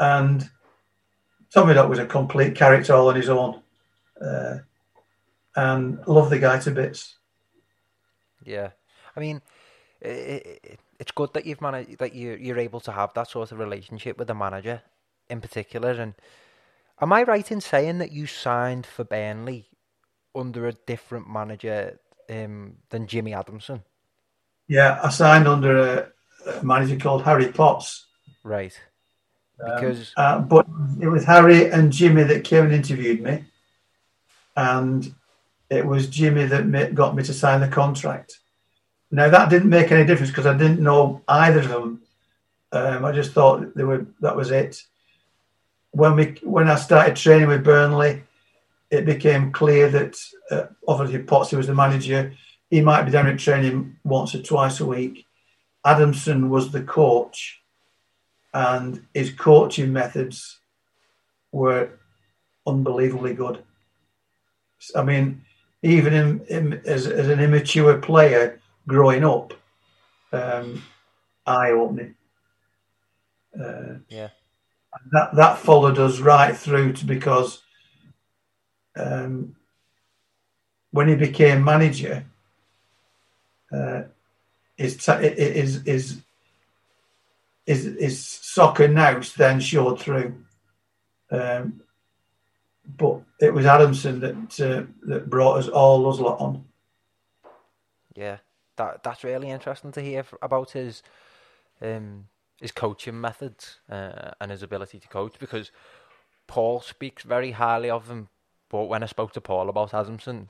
and 0.02 0.50
Tommy 1.54 1.74
Dock 1.74 1.88
was 1.88 2.00
a 2.00 2.06
complete 2.06 2.56
character 2.56 2.92
all 2.94 3.08
on 3.08 3.14
his 3.16 3.28
own, 3.28 3.62
uh, 4.20 4.58
and 5.54 6.04
love 6.06 6.28
the 6.28 6.40
guy 6.40 6.58
to 6.58 6.70
bits. 6.72 7.16
Yeah, 8.44 8.70
I 9.16 9.20
mean, 9.20 9.40
it, 10.00 10.60
it, 10.64 10.80
it's 10.98 11.12
good 11.12 11.32
that 11.34 11.46
you've 11.46 11.60
managed 11.60 11.98
that 11.98 12.14
you 12.14 12.36
you're 12.40 12.58
able 12.58 12.80
to 12.80 12.92
have 12.92 13.14
that 13.14 13.28
sort 13.28 13.52
of 13.52 13.58
relationship 13.60 14.18
with 14.18 14.28
the 14.28 14.34
manager 14.34 14.82
in 15.30 15.40
particular. 15.40 15.92
And 15.92 16.14
am 17.00 17.12
I 17.12 17.22
right 17.22 17.50
in 17.52 17.60
saying 17.60 17.98
that 17.98 18.10
you 18.10 18.26
signed 18.26 18.86
for 18.86 19.04
Burnley 19.04 19.68
under 20.34 20.66
a 20.66 20.72
different 20.72 21.30
manager 21.30 22.00
um, 22.28 22.78
than 22.90 23.06
Jimmy 23.06 23.34
Adamson? 23.34 23.82
Yeah, 24.66 24.98
I 25.02 25.10
signed 25.10 25.46
under 25.46 25.76
a, 25.76 26.50
a 26.58 26.64
manager 26.64 26.96
called 26.96 27.22
Harry 27.22 27.52
Potts. 27.52 28.06
Right. 28.42 28.76
Um, 29.62 29.74
because, 29.74 30.12
um, 30.16 30.24
uh, 30.24 30.38
but 30.40 30.66
it 31.00 31.08
was 31.08 31.24
Harry 31.24 31.70
and 31.70 31.92
Jimmy 31.92 32.24
that 32.24 32.44
came 32.44 32.64
and 32.64 32.74
interviewed 32.74 33.22
me, 33.22 33.44
and 34.56 35.14
it 35.70 35.86
was 35.86 36.08
Jimmy 36.08 36.46
that 36.46 36.94
got 36.94 37.14
me 37.14 37.22
to 37.22 37.32
sign 37.32 37.60
the 37.60 37.68
contract. 37.68 38.38
Now 39.10 39.28
that 39.28 39.50
didn't 39.50 39.70
make 39.70 39.92
any 39.92 40.04
difference 40.04 40.30
because 40.30 40.46
I 40.46 40.56
didn't 40.56 40.80
know 40.80 41.22
either 41.28 41.60
of 41.60 41.68
them. 41.68 42.02
Um, 42.72 43.04
I 43.04 43.12
just 43.12 43.32
thought 43.32 43.74
they 43.74 43.84
were 43.84 44.06
that 44.20 44.36
was 44.36 44.50
it. 44.50 44.82
When 45.92 46.16
we 46.16 46.24
when 46.42 46.68
I 46.68 46.76
started 46.76 47.16
training 47.16 47.48
with 47.48 47.64
Burnley, 47.64 48.22
it 48.90 49.04
became 49.06 49.52
clear 49.52 49.88
that 49.90 50.16
uh, 50.50 50.64
obviously 50.88 51.22
Potsy 51.22 51.56
was 51.56 51.66
the 51.66 51.74
manager. 51.74 52.34
He 52.70 52.80
might 52.80 53.04
be 53.04 53.10
down 53.10 53.26
at 53.26 53.38
training 53.38 53.96
once 54.04 54.34
or 54.34 54.42
twice 54.42 54.80
a 54.80 54.86
week. 54.86 55.26
Adamson 55.84 56.48
was 56.48 56.70
the 56.70 56.82
coach, 56.82 57.61
and 58.54 59.04
his 59.14 59.32
coaching 59.32 59.92
methods 59.92 60.60
were 61.52 61.90
unbelievably 62.66 63.34
good. 63.34 63.62
I 64.94 65.02
mean, 65.02 65.42
even 65.82 66.12
in, 66.12 66.40
in, 66.48 66.82
as, 66.86 67.06
as 67.06 67.28
an 67.28 67.40
immature 67.40 67.98
player, 67.98 68.60
growing 68.86 69.24
up 69.24 69.54
um, 70.32 70.82
eye 71.46 71.70
opening. 71.70 72.14
Uh, 73.58 73.94
yeah. 74.08 74.28
That 75.12 75.34
that 75.36 75.58
followed 75.58 75.98
us 75.98 76.18
right 76.20 76.54
through 76.56 76.92
to 76.94 77.06
because 77.06 77.62
um, 78.96 79.56
when 80.90 81.08
he 81.08 81.14
became 81.14 81.64
manager, 81.64 82.26
uh, 83.72 84.02
his, 84.76 85.04
his, 85.06 85.82
his, 85.86 86.22
his, 87.66 87.84
his 87.98 88.24
soccer 88.24 88.88
nous 88.88 89.34
then 89.34 89.60
showed 89.60 90.00
through. 90.00 90.34
Um, 91.30 91.82
but 92.84 93.22
it 93.40 93.54
was 93.54 93.66
Adamson 93.66 94.20
that 94.20 94.60
uh, 94.60 94.84
that 95.06 95.30
brought 95.30 95.58
us 95.58 95.68
all 95.68 96.02
those 96.02 96.20
lot 96.20 96.40
on. 96.40 96.64
Yeah, 98.14 98.38
that 98.76 99.02
that's 99.02 99.24
really 99.24 99.50
interesting 99.50 99.92
to 99.92 100.02
hear 100.02 100.24
about 100.42 100.72
his 100.72 101.02
um, 101.80 102.26
his 102.60 102.72
coaching 102.72 103.20
methods 103.20 103.78
uh, 103.88 104.32
and 104.40 104.50
his 104.50 104.62
ability 104.62 104.98
to 104.98 105.08
coach 105.08 105.38
because 105.38 105.70
Paul 106.46 106.80
speaks 106.80 107.22
very 107.22 107.52
highly 107.52 107.88
of 107.88 108.08
him. 108.08 108.28
But 108.68 108.86
when 108.86 109.02
I 109.02 109.06
spoke 109.06 109.32
to 109.32 109.40
Paul 109.40 109.68
about 109.68 109.94
Adamson, 109.94 110.48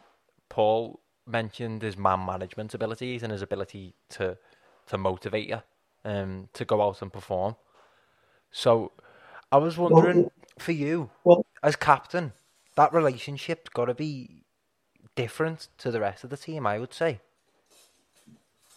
Paul 0.49 1.01
mentioned 1.27 1.83
his 1.83 1.97
man 1.97 2.25
management 2.25 2.75
abilities 2.75 3.23
and 3.23 3.31
his 3.31 3.43
ability 3.43 3.95
to 4.11 4.39
to 4.87 4.99
motivate 4.99 5.49
you 5.49 5.63
um, 6.05 6.49
to 6.53 6.65
go 6.65 6.83
out 6.83 7.03
and 7.03 7.13
perform. 7.13 7.57
So 8.51 8.93
I 9.51 9.57
was 9.59 9.79
wondering 9.79 10.23
well, 10.23 10.33
for 10.59 10.73
you 10.73 11.11
well, 11.25 11.47
as 11.63 11.77
captain, 11.77 12.33
that 12.77 12.93
relationship's 12.93 13.71
got 13.71 13.87
to 13.87 13.95
be 13.95 14.45
different 15.15 15.69
to 15.79 15.91
the 15.91 16.01
rest 16.01 16.25
of 16.25 16.31
the 16.31 16.37
team. 16.37 16.67
I 16.67 16.79
would 16.79 16.95
say. 16.95 17.21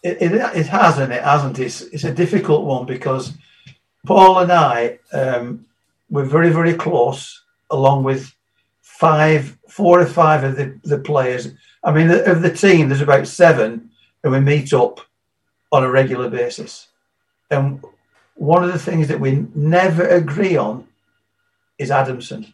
It, 0.03 0.21
it, 0.21 0.33
it 0.33 0.67
has 0.67 0.99
and 0.99 1.11
it 1.11 1.23
hasn't. 1.23 1.59
It's 1.59 1.81
it's 1.81 2.03
a 2.03 2.13
difficult 2.13 2.65
one 2.65 2.85
because 2.85 3.33
Paul 4.05 4.39
and 4.39 4.51
I 4.51 4.99
um, 5.11 5.65
were 6.09 6.25
very 6.25 6.51
very 6.51 6.73
close, 6.73 7.43
along 7.71 8.03
with 8.03 8.35
five, 8.81 9.57
four 9.67 9.99
or 9.99 10.05
five 10.05 10.43
of 10.43 10.55
the, 10.55 10.79
the 10.83 10.99
players. 10.99 11.49
I 11.83 11.91
mean, 11.91 12.09
of 12.09 12.41
the 12.41 12.53
team, 12.53 12.87
there's 12.87 13.01
about 13.01 13.27
seven, 13.27 13.89
and 14.23 14.31
we 14.31 14.39
meet 14.39 14.73
up 14.73 15.01
on 15.71 15.83
a 15.83 15.89
regular 15.89 16.29
basis. 16.29 16.87
And 17.49 17.83
one 18.35 18.63
of 18.63 18.73
the 18.73 18.79
things 18.79 19.07
that 19.07 19.19
we 19.19 19.45
never 19.53 20.05
agree 20.07 20.57
on 20.57 20.87
is 21.77 21.91
Adamson. 21.91 22.53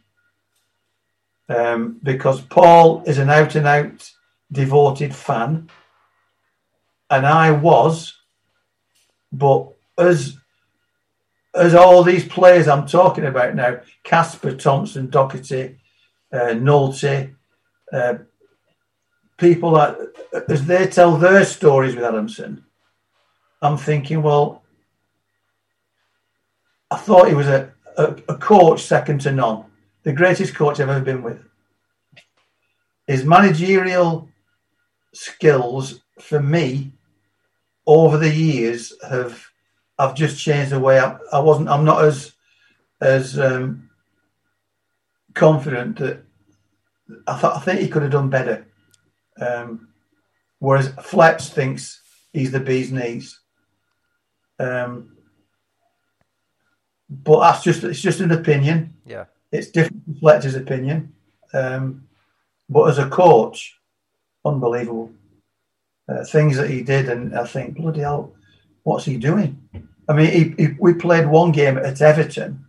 Um, 1.50 2.00
because 2.02 2.42
Paul 2.42 3.04
is 3.06 3.18
an 3.18 3.30
out 3.30 3.56
and 3.56 3.68
out 3.68 4.12
devoted 4.52 5.14
fan, 5.14 5.70
and 7.10 7.26
I 7.26 7.52
was, 7.52 8.18
but 9.34 9.68
as 9.98 10.38
as 11.54 11.76
all 11.76 12.04
these 12.04 12.26
players 12.26 12.68
I'm 12.68 12.88
talking 12.88 13.26
about 13.26 13.56
now, 13.56 13.82
Casper, 14.04 14.56
Thomson, 14.56 15.10
Docherty, 15.10 15.76
uh, 16.32 16.54
Nulty, 16.56 17.36
uh, 17.92 18.16
people 19.38 19.72
that, 19.72 19.98
as 20.48 20.66
they 20.66 20.88
tell 20.88 21.18
their 21.18 21.44
stories 21.44 21.96
with 21.96 22.06
Adamson, 22.06 22.64
I'm 23.62 23.78
thinking, 23.78 24.22
well, 24.22 24.61
I 26.92 26.98
thought 26.98 27.30
he 27.30 27.34
was 27.34 27.48
a, 27.48 27.72
a, 27.98 28.16
a 28.28 28.38
coach 28.38 28.84
second 28.84 29.22
to 29.22 29.32
none, 29.32 29.66
the 30.04 30.12
greatest 30.12 30.54
coach 30.54 30.80
I've 30.80 30.90
ever 30.90 31.00
been 31.04 31.24
with. 31.24 31.42
His 33.08 33.24
managerial 33.24 34.30
skills 35.14 36.02
for 36.20 36.42
me 36.42 36.92
over 37.88 38.18
the 38.18 38.30
years 38.30 38.94
have 39.10 39.44
I've 39.98 40.16
just 40.16 40.44
changed 40.44 40.72
the 40.72 40.80
way 40.80 41.00
I, 41.00 41.18
I 41.32 41.40
wasn't 41.40 41.70
I'm 41.70 41.86
not 41.86 42.04
as 42.04 42.34
as 43.00 43.40
um, 43.40 43.90
confident 45.34 45.98
that 45.98 46.24
I 47.28 47.38
thought 47.38 47.58
I 47.58 47.60
think 47.62 47.80
he 47.80 47.88
could 47.88 48.04
have 48.04 48.12
done 48.12 48.30
better. 48.30 48.68
Um, 49.40 49.90
whereas 50.60 50.94
Fletch 51.02 51.48
thinks 51.48 52.02
he's 52.34 52.52
the 52.52 52.60
bee's 52.60 52.92
knees. 52.92 53.40
Um, 54.60 55.18
but 57.12 57.42
that's 57.42 57.64
just 57.64 57.84
it's 57.84 58.02
just 58.02 58.22
an 58.22 58.32
opinion. 58.32 58.94
Yeah, 59.06 59.26
it's 59.52 59.68
different 59.68 60.06
from 60.06 60.16
Fletcher's 60.16 60.56
opinion. 60.56 61.14
Um, 61.54 62.08
but 62.70 62.90
as 62.90 62.98
a 62.98 63.10
coach, 63.10 63.78
unbelievable 64.46 65.12
uh, 66.08 66.24
things 66.24 66.58
that 66.58 66.70
he 66.70 66.82
did, 66.82 67.10
and 67.10 67.38
I 67.38 67.46
think 67.46 67.76
bloody 67.76 68.00
hell, 68.00 68.34
what's 68.84 69.06
he 69.06 69.18
doing? 69.18 69.62
I 70.08 70.14
mean, 70.14 70.32
he, 70.32 70.64
he, 70.64 70.76
we 70.80 70.94
played 70.94 71.28
one 71.28 71.52
game 71.52 71.78
at 71.78 72.02
Everton, 72.02 72.66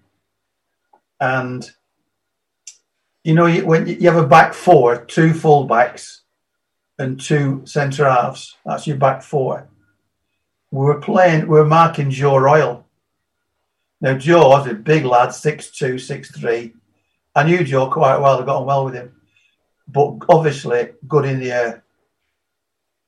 and 1.21 1.71
you 3.25 3.35
know, 3.35 3.49
when 3.61 3.87
you 3.87 4.11
have 4.11 4.23
a 4.23 4.27
back 4.27 4.53
four, 4.53 5.05
two 5.05 5.33
full 5.33 5.65
backs 5.65 6.23
and 6.99 7.21
two 7.21 7.63
centre 7.65 8.09
halves, 8.09 8.57
that's 8.65 8.87
your 8.87 8.97
back 8.97 9.23
four. 9.23 9.69
We 10.71 10.85
were 10.85 11.01
playing, 11.01 11.43
we 11.43 11.59
were 11.59 11.65
marking 11.65 12.11
Joe 12.11 12.37
Royle. 12.37 12.82
Now, 14.03 14.19
Joe 14.19 14.51
was 14.51 14.67
a 14.67 14.75
big 14.75 15.07
lad, 15.07 15.31
6'2, 15.31 15.95
6'3. 15.95 16.75
I 17.35 17.43
knew 17.45 17.65
Joe 17.65 17.91
quite 17.91 18.19
well, 18.19 18.43
I 18.43 18.45
got 18.45 18.61
on 18.61 18.67
well 18.67 18.85
with 18.85 18.95
him, 18.95 19.13
but 19.89 20.19
obviously 20.29 20.91
good 21.09 21.25
in 21.25 21.41
the 21.41 21.53
air. 21.53 21.85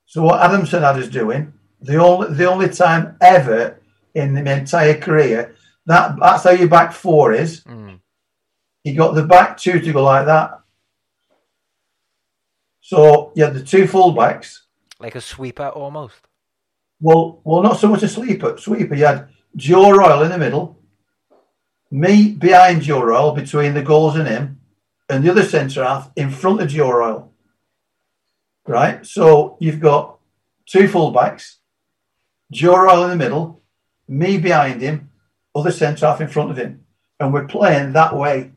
So, 0.07 0.23
what 0.23 0.41
Adamson 0.41 0.81
had 0.81 0.97
us 0.97 1.09
doing, 1.09 1.53
the 1.79 1.97
only, 1.97 2.33
the 2.33 2.49
only 2.49 2.69
time 2.69 3.17
ever 3.21 3.79
in 4.15 4.33
my 4.33 4.53
entire 4.53 4.97
career, 4.99 5.55
that 5.85 6.15
that's 6.19 6.45
how 6.45 6.51
your 6.51 6.69
back 6.69 6.93
four 6.93 7.33
is. 7.33 7.61
Mm 7.65 7.99
he 8.85 8.93
got 8.93 9.15
the 9.15 9.23
back 9.23 9.57
two 9.57 9.79
to 9.79 9.91
go 9.91 10.03
like 10.03 10.27
that. 10.27 10.61
So 12.81 13.33
you 13.35 13.43
had 13.43 13.55
the 13.55 13.63
two 13.63 13.85
fullbacks. 13.85 14.59
Like 14.99 15.15
a 15.15 15.21
sweeper 15.21 15.69
almost. 15.69 16.27
Well, 17.01 17.41
well, 17.43 17.63
not 17.63 17.79
so 17.79 17.87
much 17.87 18.03
a 18.03 18.07
sleeper. 18.07 18.55
Sweeper. 18.57 18.93
You 18.93 19.05
had 19.05 19.29
Joe 19.55 19.89
Royle 19.89 20.21
in 20.21 20.29
the 20.29 20.37
middle, 20.37 20.74
me 21.91 22.31
behind 22.31 22.81
Joe 22.81 23.03
Royle 23.03 23.31
between 23.31 23.73
the 23.73 23.81
goals 23.81 24.15
and 24.15 24.27
him, 24.27 24.59
and 25.09 25.23
the 25.23 25.31
other 25.31 25.43
centre 25.43 25.83
half 25.83 26.11
in 26.15 26.29
front 26.29 26.61
of 26.61 26.69
Joe 26.69 26.91
Royle. 26.91 27.31
Right. 28.67 29.05
So 29.05 29.57
you've 29.59 29.79
got 29.79 30.17
two 30.65 30.87
fullbacks, 30.87 31.55
Joe 32.51 32.77
Royle 32.77 33.03
in 33.03 33.11
the 33.11 33.15
middle, 33.15 33.61
me 34.07 34.37
behind 34.37 34.81
him, 34.81 35.11
other 35.53 35.71
centre 35.71 36.05
half 36.07 36.21
in 36.21 36.27
front 36.27 36.51
of 36.51 36.57
him, 36.57 36.85
and 37.19 37.33
we're 37.33 37.47
playing 37.47 37.93
that 37.93 38.15
way. 38.15 38.51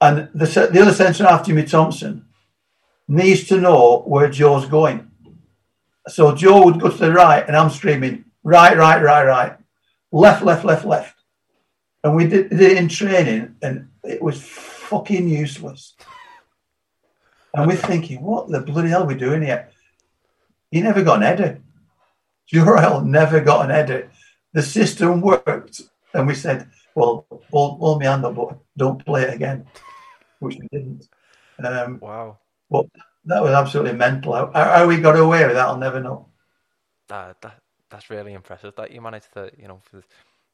And 0.00 0.28
the, 0.34 0.46
the 0.72 0.82
other 0.82 0.92
centre 0.92 1.24
half, 1.24 1.46
Jimmy 1.46 1.64
Thomson, 1.64 2.26
needs 3.06 3.44
to 3.44 3.60
know 3.60 4.02
where 4.06 4.28
Joe's 4.28 4.66
going. 4.66 5.10
So 6.08 6.34
Joe 6.34 6.64
would 6.64 6.80
go 6.80 6.90
to 6.90 6.96
the 6.96 7.12
right, 7.12 7.46
and 7.46 7.56
I'm 7.56 7.70
screaming, 7.70 8.24
right, 8.42 8.76
right, 8.76 9.00
right, 9.02 9.24
right, 9.24 9.56
left, 10.10 10.42
left, 10.42 10.64
left, 10.64 10.84
left. 10.84 11.21
And 12.04 12.16
we 12.16 12.26
did, 12.26 12.50
did 12.50 12.60
it 12.60 12.76
in 12.76 12.88
training, 12.88 13.56
and 13.62 13.88
it 14.02 14.20
was 14.20 14.42
fucking 14.42 15.28
useless. 15.28 15.94
And 17.54 17.66
we're 17.66 17.76
thinking, 17.76 18.22
what 18.22 18.48
the 18.48 18.60
bloody 18.60 18.88
hell 18.88 19.04
are 19.04 19.06
we 19.06 19.14
doing 19.14 19.42
here? 19.42 19.68
He 20.70 20.80
never 20.80 21.02
got 21.02 21.18
an 21.18 21.24
edit. 21.24 21.60
Joe 22.46 23.00
never 23.00 23.40
got 23.40 23.66
an 23.66 23.70
edit. 23.70 24.10
The 24.52 24.62
system 24.62 25.20
worked. 25.20 25.82
And 26.14 26.26
we 26.26 26.34
said, 26.34 26.68
well, 26.94 27.26
hold, 27.50 27.78
hold 27.78 28.00
me 28.00 28.06
hand 28.06 28.24
up, 28.24 28.34
but 28.34 28.58
don't 28.76 29.04
play 29.04 29.22
it 29.22 29.34
again 29.34 29.66
which 30.42 30.58
we 30.60 30.68
didn't. 30.72 31.08
Um, 31.64 31.98
wow. 32.00 32.38
But 32.68 32.86
that 33.24 33.42
was 33.42 33.52
absolutely 33.52 33.94
mental. 33.94 34.34
How, 34.34 34.50
how, 34.52 34.86
we 34.86 34.98
got 34.98 35.16
away 35.16 35.46
with 35.46 35.54
that, 35.54 35.68
I'll 35.68 35.78
never 35.78 36.00
know. 36.00 36.28
That, 37.08 37.40
that 37.42 37.60
that's 37.90 38.10
really 38.10 38.32
impressive 38.32 38.74
that 38.76 38.90
you 38.90 39.00
managed 39.00 39.32
to, 39.34 39.50
you 39.56 39.68
know, 39.68 39.80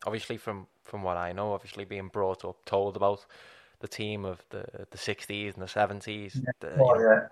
obviously 0.04 0.36
from 0.36 0.66
from 0.88 1.02
what 1.02 1.16
I 1.16 1.32
know, 1.32 1.52
obviously 1.52 1.84
being 1.84 2.08
brought 2.08 2.44
up, 2.44 2.64
told 2.64 2.96
about 2.96 3.24
the 3.80 3.88
team 3.88 4.24
of 4.24 4.44
the 4.50 4.64
the 4.90 4.98
sixties 4.98 5.54
and 5.54 5.62
the 5.62 5.68
seventies. 5.68 6.40
Yeah. 6.62 6.70
Oh, 6.80 6.98
yeah. 6.98 7.26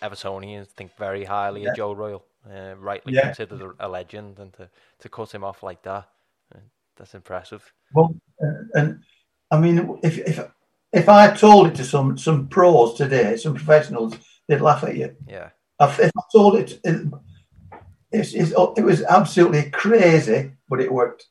Evertonians 0.00 0.68
think 0.68 0.96
very 0.96 1.24
highly 1.24 1.62
yeah. 1.62 1.70
of 1.70 1.76
Joe 1.76 1.92
Royle, 1.92 2.24
uh, 2.48 2.76
rightly 2.76 3.14
yeah. 3.14 3.26
considered 3.26 3.74
a, 3.80 3.88
legend, 3.88 4.38
and 4.38 4.52
to, 4.52 4.70
to 5.00 5.08
cut 5.08 5.34
him 5.34 5.42
off 5.42 5.64
like 5.64 5.82
that, 5.82 6.08
uh, 6.54 6.58
that's 6.96 7.14
impressive. 7.14 7.72
Well, 7.92 8.14
uh, 8.40 8.78
and 8.78 9.00
I 9.50 9.58
mean, 9.58 9.98
if 10.04 10.18
if 10.18 10.38
if 10.92 11.08
I 11.08 11.34
told 11.34 11.66
it 11.66 11.74
to 11.76 11.84
some 11.84 12.16
some 12.16 12.46
pros 12.46 12.94
today, 12.94 13.36
some 13.36 13.54
professionals, 13.54 14.14
they'd 14.46 14.60
laugh 14.60 14.84
at 14.84 14.96
you. 14.96 15.16
Yeah. 15.26 15.50
If 15.80 15.98
I 16.16 16.22
told 16.30 16.56
it, 16.56 16.78
it, 16.84 17.08
it's, 18.12 18.34
it's, 18.34 18.52
it 18.76 18.84
was 18.84 19.02
absolutely 19.02 19.70
crazy, 19.70 20.52
but 20.68 20.80
it 20.80 20.92
worked. 20.92 21.26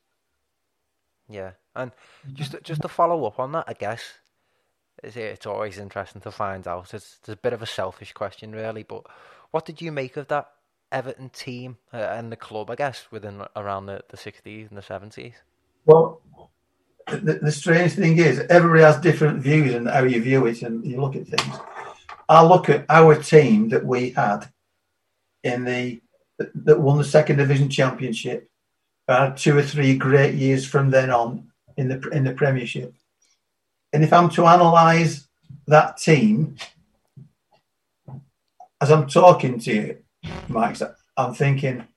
Yeah, 1.32 1.52
and 1.76 1.92
just 2.34 2.56
just 2.64 2.82
to 2.82 2.88
follow 2.88 3.26
up 3.26 3.40
on 3.40 3.52
that, 3.54 3.66
I 3.68 3.74
guess 3.74 4.02
it's, 5.04 5.16
it's 5.16 5.46
always 5.46 5.78
interesting 5.78 6.22
to 6.22 6.32
find 6.32 6.68
out. 6.68 6.94
It's, 6.94 7.18
it's 7.20 7.30
a 7.30 7.36
bit 7.36 7.54
of 7.54 7.62
a 7.62 7.66
selfish 7.68 8.14
question, 8.14 8.52
really, 8.52 8.84
but 8.84 9.06
what 9.52 9.66
did 9.66 9.82
you 9.82 9.92
make 9.92 10.18
of 10.18 10.28
that 10.28 10.50
Everton 10.92 11.30
team 11.30 11.78
uh, 11.94 11.98
and 11.98 12.32
the 12.32 12.36
club? 12.36 12.70
I 12.70 12.76
guess 12.76 13.08
within 13.12 13.44
around 13.56 13.86
the 13.86 14.04
the 14.10 14.18
sixties 14.18 14.68
and 14.70 14.78
the 14.78 14.82
seventies. 14.82 15.36
Well, 15.86 16.22
the, 17.08 17.40
the, 17.42 17.52
strange 17.52 17.94
thing 17.94 18.18
is 18.18 18.40
everybody 18.50 18.84
has 18.84 18.98
different 18.98 19.42
views 19.42 19.74
and 19.74 19.88
how 19.88 20.04
you 20.04 20.22
view 20.22 20.46
it 20.46 20.62
and 20.62 20.86
you 20.86 21.02
look 21.02 21.16
at 21.16 21.28
things. 21.28 21.56
I 22.30 22.44
look 22.44 22.70
at 22.70 22.86
our 22.88 23.16
team 23.16 23.70
that 23.70 23.86
we 23.86 24.12
had 24.12 24.52
in 25.44 25.64
the 25.64 26.02
that, 26.38 26.52
that 26.66 26.80
won 26.80 26.98
the 26.98 27.04
second 27.04 27.38
division 27.38 27.70
championship. 27.70 28.51
Had 29.20 29.38
two 29.38 29.58
or 29.58 29.64
three 29.64 29.98
great 29.98 30.36
years 30.36 30.66
from 30.66 30.90
then 30.90 31.10
on 31.10 31.52
in 31.78 31.90
the 31.90 32.10
in 32.10 32.24
the 32.24 32.34
Premiership. 32.34 32.94
And 33.94 34.04
if 34.04 34.14
I'm 34.14 34.30
to 34.32 34.46
analyse 34.46 35.28
that 35.68 35.98
team, 35.98 36.56
as 38.80 38.92
I'm 38.92 39.08
talking 39.08 39.60
to 39.60 39.74
you, 39.74 39.98
Mike, 40.48 40.78
I'm 41.18 41.34
thinking 41.34 41.88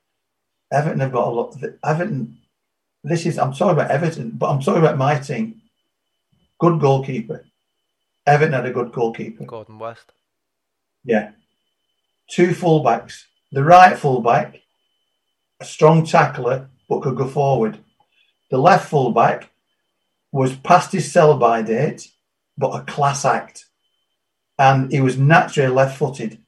Everton 0.72 1.00
have 1.00 1.12
got 1.12 1.28
a 1.28 1.30
lot. 1.30 1.56
Everton, 1.84 2.38
this 3.02 3.26
is 3.26 3.38
I'm 3.38 3.52
talking 3.52 3.74
about 3.74 3.90
Everton, 3.90 4.30
but 4.30 4.50
I'm 4.50 4.60
talking 4.60 4.82
about 4.82 4.98
my 4.98 5.18
team. 5.18 5.62
Good 6.58 6.80
goalkeeper. 6.80 7.44
Everton 8.26 8.54
had 8.54 8.66
a 8.66 8.72
good 8.72 8.92
goalkeeper. 8.92 9.44
Gordon 9.44 9.78
West. 9.78 10.12
Yeah. 11.04 11.32
Two 12.28 12.48
fullbacks. 12.48 13.24
The 13.52 13.62
right 13.62 13.96
fullback, 13.96 14.60
a 15.60 15.64
strong 15.64 16.04
tackler, 16.04 16.70
but 16.88 17.02
could 17.02 17.16
go 17.16 17.28
forward. 17.28 17.78
The 18.50 18.58
left 18.58 18.88
fullback 18.88 19.50
was 20.32 20.56
past 20.56 20.92
his 20.92 21.10
sell 21.10 21.36
by 21.38 21.62
date, 21.62 22.10
but 22.58 22.70
a 22.70 22.84
class 22.84 23.24
act. 23.24 23.66
And 24.58 24.90
he 24.92 25.00
was 25.00 25.16
naturally 25.16 25.72
left 25.72 25.98
footed. 25.98 26.38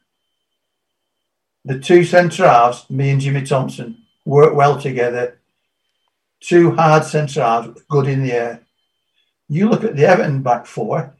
The 1.64 1.78
two 1.78 2.04
centre 2.04 2.46
halves, 2.46 2.88
me 2.88 3.10
and 3.10 3.20
Jimmy 3.20 3.42
Thomson, 3.42 3.98
worked 4.24 4.54
well 4.54 4.80
together. 4.80 5.40
Two 6.40 6.72
hard 6.72 7.04
centre 7.04 7.42
halves, 7.42 7.82
good 7.88 8.06
in 8.06 8.22
the 8.22 8.32
air. 8.32 8.60
You 9.48 9.68
look 9.68 9.84
at 9.84 9.96
the 9.96 10.06
Everton 10.06 10.42
back 10.42 10.66
four, 10.66 11.16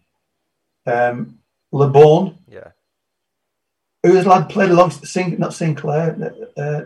um, 0.86 1.38
Labone. 1.72 2.36
Yeah. 2.48 2.70
Who's 4.02 4.26
lad 4.26 4.48
played 4.48 4.70
along, 4.70 4.92
not 5.38 5.54
Sinclair, 5.54 6.34
uh, 6.56 6.82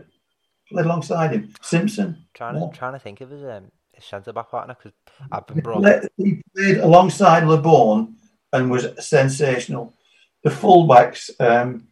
played 0.70 0.86
alongside 0.86 1.32
him? 1.32 1.52
Simpson. 1.60 2.24
Trying 2.34 2.54
to, 2.54 2.76
trying 2.76 2.92
to 2.94 2.98
think 2.98 3.20
of 3.20 3.30
his, 3.30 3.42
um, 3.42 3.70
his 3.92 4.04
centre 4.04 4.32
back 4.32 4.50
partner 4.50 4.76
because 4.76 4.92
I've 5.30 5.46
been 5.46 5.60
brought. 5.60 6.04
He 6.16 6.42
played 6.56 6.78
alongside 6.78 7.42
Labone 7.44 8.14
and 8.52 8.70
was 8.70 8.86
sensational. 8.98 9.94
The 10.42 10.50
fullbacks, 10.50 11.30
um, 11.38 11.88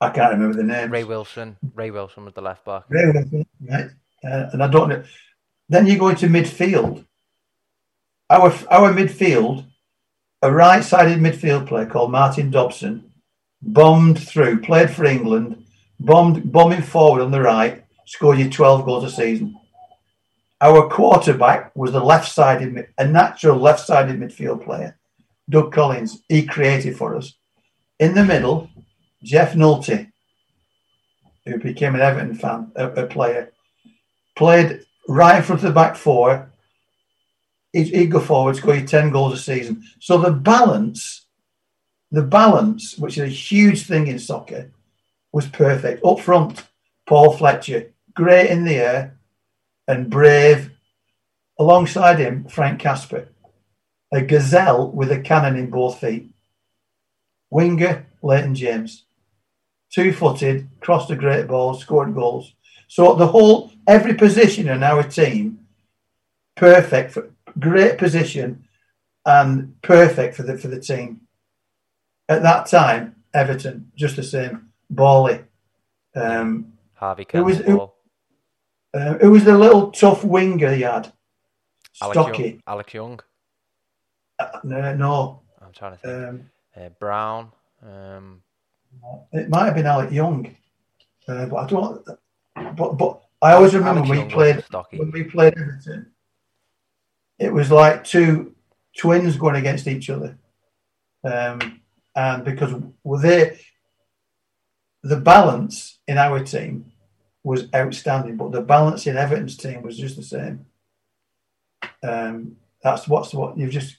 I 0.00 0.10
can't 0.10 0.32
remember 0.32 0.56
the 0.56 0.62
name. 0.62 0.90
Ray 0.90 1.04
Wilson. 1.04 1.56
Ray 1.74 1.90
Wilson 1.90 2.24
was 2.24 2.34
the 2.34 2.42
left 2.42 2.64
back. 2.64 2.84
Ray 2.88 3.10
Wilson, 3.10 3.46
right? 3.68 3.90
Uh, 4.22 4.50
and 4.52 4.62
I 4.62 4.68
don't 4.68 4.88
know. 4.88 5.02
Then 5.68 5.86
you 5.86 5.98
go 5.98 6.08
into 6.08 6.26
midfield. 6.26 7.04
Our 8.30 8.52
our 8.70 8.92
midfield, 8.92 9.64
a 10.42 10.52
right-sided 10.52 11.18
midfield 11.18 11.66
player 11.66 11.86
called 11.86 12.12
Martin 12.12 12.50
Dobson, 12.50 13.12
bombed 13.62 14.18
through, 14.18 14.60
played 14.60 14.90
for 14.90 15.04
England, 15.04 15.64
bombed 16.00 16.50
bombing 16.50 16.82
forward 16.82 17.22
on 17.22 17.30
the 17.30 17.40
right, 17.40 17.84
scored 18.06 18.38
you 18.38 18.50
12 18.50 18.84
goals 18.84 19.04
a 19.04 19.10
season. 19.10 19.58
Our 20.60 20.88
quarterback 20.88 21.74
was 21.76 21.92
the 21.92 22.00
left-sided, 22.00 22.88
a 22.98 23.06
natural 23.06 23.58
left-sided 23.58 24.18
midfield 24.18 24.64
player, 24.64 24.98
Doug 25.48 25.72
Collins. 25.72 26.22
He 26.28 26.44
created 26.44 26.96
for 26.96 27.16
us. 27.16 27.34
In 28.00 28.14
the 28.14 28.24
middle, 28.24 28.68
Geoff 29.22 29.52
Nulty, 29.52 30.10
who 31.46 31.58
became 31.58 31.94
an 31.94 32.00
Everton 32.00 32.34
fan, 32.34 32.72
a, 32.74 32.90
a 32.90 33.06
player, 33.06 33.52
played 34.36 34.80
right 35.08 35.38
in 35.38 35.42
front 35.42 35.62
of 35.62 35.68
the 35.68 35.74
back 35.74 35.96
four. 35.96 36.50
He'd, 37.72 37.88
he'd 37.88 38.10
go 38.10 38.20
forward, 38.20 38.56
score 38.56 38.80
10 38.80 39.10
goals 39.10 39.34
a 39.34 39.36
season. 39.36 39.84
So 40.00 40.18
the 40.18 40.32
balance, 40.32 41.26
the 42.10 42.22
balance, 42.22 42.98
which 42.98 43.18
is 43.18 43.24
a 43.24 43.28
huge 43.28 43.86
thing 43.86 44.06
in 44.08 44.18
soccer, 44.18 44.72
was 45.38 45.48
perfect. 45.48 46.04
Up 46.04 46.20
front, 46.20 46.64
Paul 47.06 47.36
Fletcher, 47.36 47.92
great 48.14 48.50
in 48.50 48.64
the 48.64 48.76
air 48.76 49.18
and 49.86 50.10
brave. 50.10 50.72
Alongside 51.58 52.18
him, 52.18 52.46
Frank 52.48 52.80
Casper, 52.80 53.28
a 54.12 54.20
gazelle 54.22 54.90
with 54.90 55.10
a 55.10 55.20
cannon 55.20 55.56
in 55.56 55.70
both 55.70 56.00
feet. 56.00 56.30
Winger, 57.50 58.06
Leighton 58.22 58.54
James 58.54 59.04
two 59.90 60.12
footed, 60.12 60.68
crossed 60.80 61.10
a 61.10 61.16
great 61.16 61.46
ball, 61.46 61.74
scored 61.74 62.14
goals. 62.14 62.54
So 62.88 63.14
the 63.14 63.26
whole, 63.26 63.72
every 63.86 64.14
position 64.14 64.68
in 64.68 64.82
our 64.82 65.02
team, 65.02 65.66
perfect 66.56 67.12
for 67.12 67.30
great 67.58 67.98
position 67.98 68.64
and 69.24 69.80
perfect 69.82 70.36
for 70.36 70.42
the 70.42 70.56
for 70.56 70.68
the 70.68 70.80
team. 70.80 71.22
At 72.28 72.42
that 72.42 72.66
time, 72.66 73.16
Everton 73.34 73.92
just 73.94 74.16
the 74.16 74.22
same. 74.22 74.67
Bally, 74.90 75.40
um, 76.14 76.72
Harvey 76.94 77.26
It 77.32 77.40
was, 77.40 77.60
it, 77.60 77.78
uh, 78.94 79.18
it 79.20 79.26
was 79.26 79.44
the 79.44 79.56
little 79.56 79.90
tough 79.90 80.24
winger 80.24 80.72
he 80.72 80.82
had. 80.82 81.12
Stocky. 81.92 82.62
Alec 82.66 82.94
Young. 82.94 83.20
Uh, 84.38 84.60
no, 84.64 84.94
no. 84.94 85.42
I'm 85.60 85.72
trying 85.72 85.92
to 85.92 85.98
think. 85.98 86.28
Um, 86.28 86.50
uh, 86.76 86.88
Brown. 87.00 87.52
Um, 87.82 88.42
it 89.32 89.48
might 89.48 89.66
have 89.66 89.74
been 89.74 89.86
Alec 89.86 90.10
Young, 90.10 90.54
uh, 91.26 91.46
but 91.46 91.56
I 91.56 91.66
don't. 91.66 92.06
But 92.76 92.92
but 92.98 93.22
I 93.40 93.52
always 93.52 93.74
remember 93.74 94.02
when 94.02 94.26
we 94.26 94.32
played 94.32 94.64
when 94.92 95.10
we 95.10 95.24
played 95.24 95.54
Everton. 95.56 96.12
It 97.38 97.52
was 97.52 97.70
like 97.70 98.04
two 98.04 98.54
twins 98.96 99.36
going 99.36 99.56
against 99.56 99.86
each 99.86 100.10
other, 100.10 100.38
um, 101.22 101.80
and 102.16 102.44
because 102.44 102.74
were 103.04 103.20
they, 103.20 103.60
the 105.02 105.16
balance 105.16 105.98
in 106.06 106.18
our 106.18 106.42
team 106.42 106.92
was 107.44 107.68
outstanding, 107.74 108.36
but 108.36 108.52
the 108.52 108.60
balance 108.60 109.06
in 109.06 109.16
Everton's 109.16 109.56
team 109.56 109.82
was 109.82 109.96
just 109.96 110.16
the 110.16 110.22
same. 110.22 110.66
Um, 112.02 112.56
that's 112.82 113.08
what's 113.08 113.32
what 113.32 113.56
you've 113.56 113.70
just. 113.70 113.96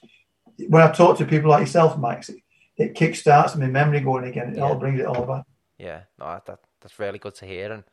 When 0.68 0.82
I 0.82 0.90
talk 0.90 1.18
to 1.18 1.24
people 1.24 1.50
like 1.50 1.60
yourself, 1.60 1.98
Mike, 1.98 2.24
it 2.76 2.94
kickstarts 2.94 3.56
my 3.56 3.66
memory 3.66 4.00
going 4.00 4.24
again. 4.24 4.50
It 4.50 4.56
yeah. 4.56 4.62
all 4.62 4.74
brings 4.74 5.00
it 5.00 5.06
all 5.06 5.24
back. 5.24 5.44
Yeah, 5.78 6.02
no, 6.18 6.40
that 6.46 6.60
that's 6.80 6.98
really 6.98 7.18
good 7.18 7.34
to 7.36 7.46
hear. 7.46 7.72
And 7.72 7.84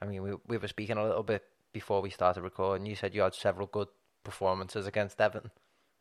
I 0.00 0.06
mean, 0.06 0.22
we 0.22 0.34
we 0.46 0.58
were 0.58 0.68
speaking 0.68 0.98
a 0.98 1.04
little 1.04 1.22
bit 1.22 1.44
before 1.72 2.02
we 2.02 2.10
started 2.10 2.42
recording. 2.42 2.86
You 2.86 2.96
said 2.96 3.14
you 3.14 3.22
had 3.22 3.34
several 3.34 3.66
good 3.66 3.88
performances 4.24 4.86
against 4.86 5.20
Everton. 5.20 5.50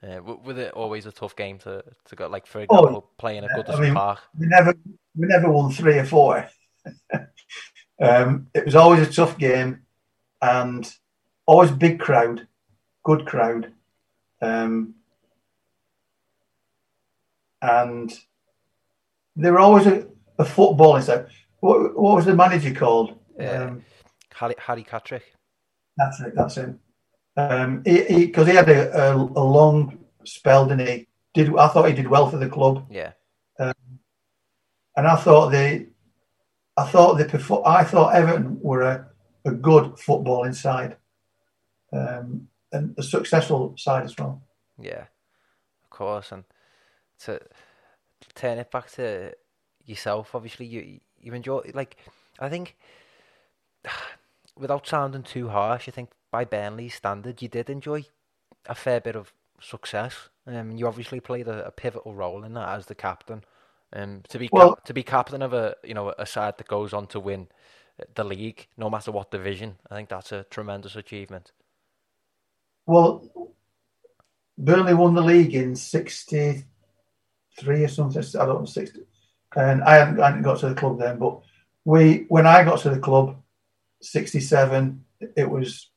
Uh, 0.06 0.22
was 0.22 0.58
it 0.58 0.72
always 0.74 1.06
a 1.06 1.12
tough 1.12 1.36
game 1.36 1.58
to 1.60 1.84
to 2.06 2.16
go? 2.16 2.28
Like 2.28 2.46
for 2.46 2.60
oh, 2.60 2.64
example, 2.64 3.06
oh, 3.08 3.10
playing 3.18 3.44
a 3.44 3.48
Goodison 3.48 3.78
I 3.78 3.82
mean, 3.82 3.94
Park. 3.94 4.20
We 4.38 4.46
never 4.48 4.76
we 5.16 5.28
never 5.28 5.50
won 5.50 5.72
three 5.72 5.98
or 5.98 6.06
four. 6.06 6.48
um, 8.02 8.48
it 8.54 8.66
was 8.66 8.76
always 8.76 9.08
a 9.08 9.12
tough 9.12 9.38
game, 9.38 9.82
and 10.42 10.92
always 11.48 11.72
big 11.72 12.00
crowd, 12.00 12.48
good 13.04 13.26
crowd, 13.26 13.72
um, 14.42 14.94
and 17.62 18.14
they 19.36 19.50
were 19.50 19.60
always 19.60 19.88
a, 19.88 20.08
a 20.38 20.46
football. 20.46 21.00
What, 21.62 21.98
what 22.00 22.16
was 22.16 22.26
the 22.26 22.36
manager 22.36 22.74
called? 22.74 23.18
Uh, 23.40 23.48
um, 23.48 23.86
Harry, 24.36 24.56
Harry 24.60 24.84
Catterick. 24.84 25.24
That's 25.98 26.20
it. 26.22 26.36
That's 26.36 26.56
him. 26.56 26.80
Um, 27.38 27.82
because 27.82 28.08
he, 28.08 28.16
he, 28.16 28.32
he, 28.32 28.56
had 28.56 28.70
a, 28.70 29.12
a, 29.12 29.16
a, 29.16 29.44
long 29.44 30.00
spell, 30.24 30.66
didn't 30.66 30.88
he? 30.88 31.08
Did 31.34 31.58
I 31.58 31.68
thought 31.68 31.90
he 31.90 31.94
did 31.94 32.08
well 32.08 32.30
for 32.30 32.38
the 32.38 32.48
club? 32.48 32.86
Yeah. 32.90 33.12
Um, 33.60 33.74
and 34.96 35.06
I 35.06 35.16
thought 35.18 35.50
they, 35.50 35.88
I 36.78 36.86
thought 36.86 37.16
they 37.16 37.26
perfor- 37.26 37.66
I 37.66 37.84
thought 37.84 38.16
Everton 38.16 38.60
were 38.62 38.84
a, 38.84 39.08
a 39.44 39.52
good 39.52 40.00
football 40.00 40.46
inside, 40.46 40.96
um, 41.92 42.48
and 42.72 42.96
a 42.98 43.04
successful 43.04 43.76
side 43.78 44.06
as 44.06 44.16
well. 44.18 44.42
Yeah, 44.80 45.06
of 45.84 45.90
course, 45.90 46.32
and 46.32 46.46
to 47.20 47.40
turn 48.34 48.58
it 48.58 48.72
back 48.72 48.90
to 48.92 49.34
yourself. 49.86 50.36
Obviously, 50.36 50.66
you 50.66 51.00
you 51.20 51.34
enjoy 51.34 51.72
like 51.74 51.98
I 52.40 52.50
think 52.50 52.76
without 54.58 54.88
sounding 54.88 55.24
too 55.24 55.50
harsh, 55.50 55.88
I 55.88 55.92
think 55.92 56.10
by 56.32 56.46
Burnley's 56.46 56.96
standard, 56.96 57.42
you 57.42 57.48
did 57.48 57.70
enjoy 57.70 58.06
a 58.68 58.76
fair 58.76 59.00
bit 59.00 59.16
of 59.16 59.34
success. 59.62 60.30
Um, 60.48 60.78
you 60.78 60.88
obviously 60.88 61.20
played 61.20 61.48
a, 61.48 61.68
a 61.68 61.72
pivotal 61.72 62.14
role 62.14 62.44
in 62.44 62.54
that 62.54 62.70
as 62.70 62.86
the 62.86 62.96
captain. 62.96 63.44
Um, 63.94 64.24
to 64.30 64.40
be 64.40 64.50
well, 64.52 64.76
cap- 64.76 64.86
to 64.86 64.94
be 64.94 65.04
captain 65.04 65.42
of 65.42 65.54
a 65.54 65.76
you 65.84 65.94
know 65.94 66.14
a 66.18 66.26
side 66.26 66.58
that 66.58 66.68
goes 66.68 66.94
on 66.94 67.08
to 67.08 67.20
win 67.20 67.48
the 68.16 68.24
league, 68.24 68.68
no 68.78 68.90
matter 68.90 69.12
what 69.12 69.32
division, 69.32 69.78
I 69.90 69.96
think 69.96 70.10
that's 70.10 70.32
a 70.32 70.44
tremendous 70.50 70.96
achievement. 70.96 71.52
Well, 72.86 73.54
Burnley 74.58 74.94
won 74.94 75.14
the 75.14 75.22
league 75.22 75.56
in 75.56 75.76
sixty 75.76 76.66
three 77.58 77.84
or 77.84 77.88
something. 77.88 78.22
I 78.40 78.46
don't 78.46 78.60
know, 78.60 78.66
sixty. 78.66 79.02
And 79.56 79.84
I 79.84 79.96
hadn't, 79.96 80.20
I 80.20 80.26
hadn't 80.28 80.42
got 80.42 80.60
to 80.60 80.70
the 80.70 80.76
club 80.76 81.00
then, 81.00 81.18
but 81.18 81.42
we 81.86 82.26
when 82.28 82.46
I 82.46 82.64
got 82.64 82.80
to 82.82 82.90
the 82.90 83.00
club, 83.00 83.38
sixty 84.06 84.40
seven, 84.40 85.06
it 85.36 85.50
was 85.50 85.90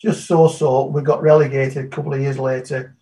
just 0.00 0.26
so 0.26 0.48
so. 0.48 0.86
We 0.86 1.02
got 1.02 1.22
relegated 1.22 1.84
a 1.84 1.88
couple 1.88 2.14
of 2.14 2.20
years 2.20 2.38
later. 2.38 2.96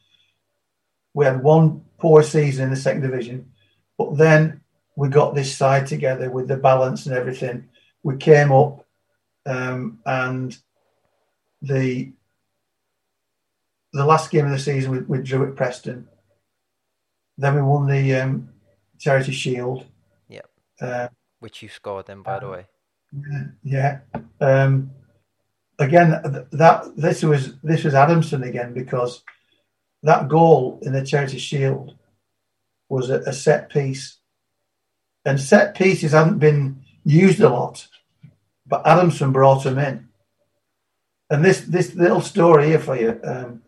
We 1.15 1.25
had 1.25 1.43
one 1.43 1.83
poor 1.99 2.23
season 2.23 2.65
in 2.65 2.71
the 2.71 2.77
second 2.77 3.03
division, 3.03 3.53
but 3.99 4.17
then 4.17 4.61
we 4.97 5.09
got 5.09 5.35
this 5.35 5.57
side 5.57 5.87
together 5.87 6.31
with 6.31 6.49
the 6.49 6.57
balance 6.57 7.07
and 7.07 7.15
everything. 7.15 7.69
We 8.03 8.17
came 8.17 8.53
up 8.53 8.87
um, 9.47 10.01
and 10.07 10.57
the 11.61 12.13
the 13.93 14.05
last 14.07 14.31
game 14.31 14.47
of 14.47 14.53
the 14.53 14.59
season 14.59 14.91
we, 14.91 14.99
we 15.01 15.19
drew 15.23 15.47
at 15.47 15.57
Preston. 15.57 16.09
Then 17.37 17.55
we 17.55 17.63
won 17.63 17.87
the 17.87 18.15
um, 18.15 18.49
Charity 18.99 19.33
Shield. 19.33 19.87
Yep. 20.29 20.51
Uh, 20.81 21.09
Which 21.41 21.63
you 21.63 21.69
scored 21.69 22.07
then, 22.07 22.23
by 22.23 22.39
the 22.39 22.49
way. 22.49 22.67
Yeah. 23.63 24.01
Um, 24.41 24.91
again, 25.79 26.11
that 26.53 26.93
this 26.97 27.23
was 27.23 27.59
this 27.61 27.85
was 27.85 27.95
Adamson 27.95 28.43
again 28.43 28.73
because 28.73 29.23
that 30.03 30.29
goal 30.29 30.79
in 30.83 30.93
the 30.93 31.05
Charity 31.05 31.39
Shield 31.39 31.97
was 32.89 33.11
a, 33.11 33.21
a 33.21 33.33
set 33.33 33.69
piece, 33.71 34.19
and 35.25 35.41
set 35.41 35.75
pieces 35.75 36.13
haven't 36.13 36.39
been 36.39 36.83
used 37.05 37.41
a 37.41 37.49
lot, 37.49 37.87
but 38.67 38.87
Adamson 38.87 39.33
brought 39.33 39.65
them 39.65 39.79
in. 39.79 40.09
And 41.31 41.45
this 41.45 41.63
this 41.63 41.95
little 41.95 42.21
story 42.21 42.67
here 42.67 42.81
for 42.81 42.97
you. 42.97 43.21
Um, 43.25 43.63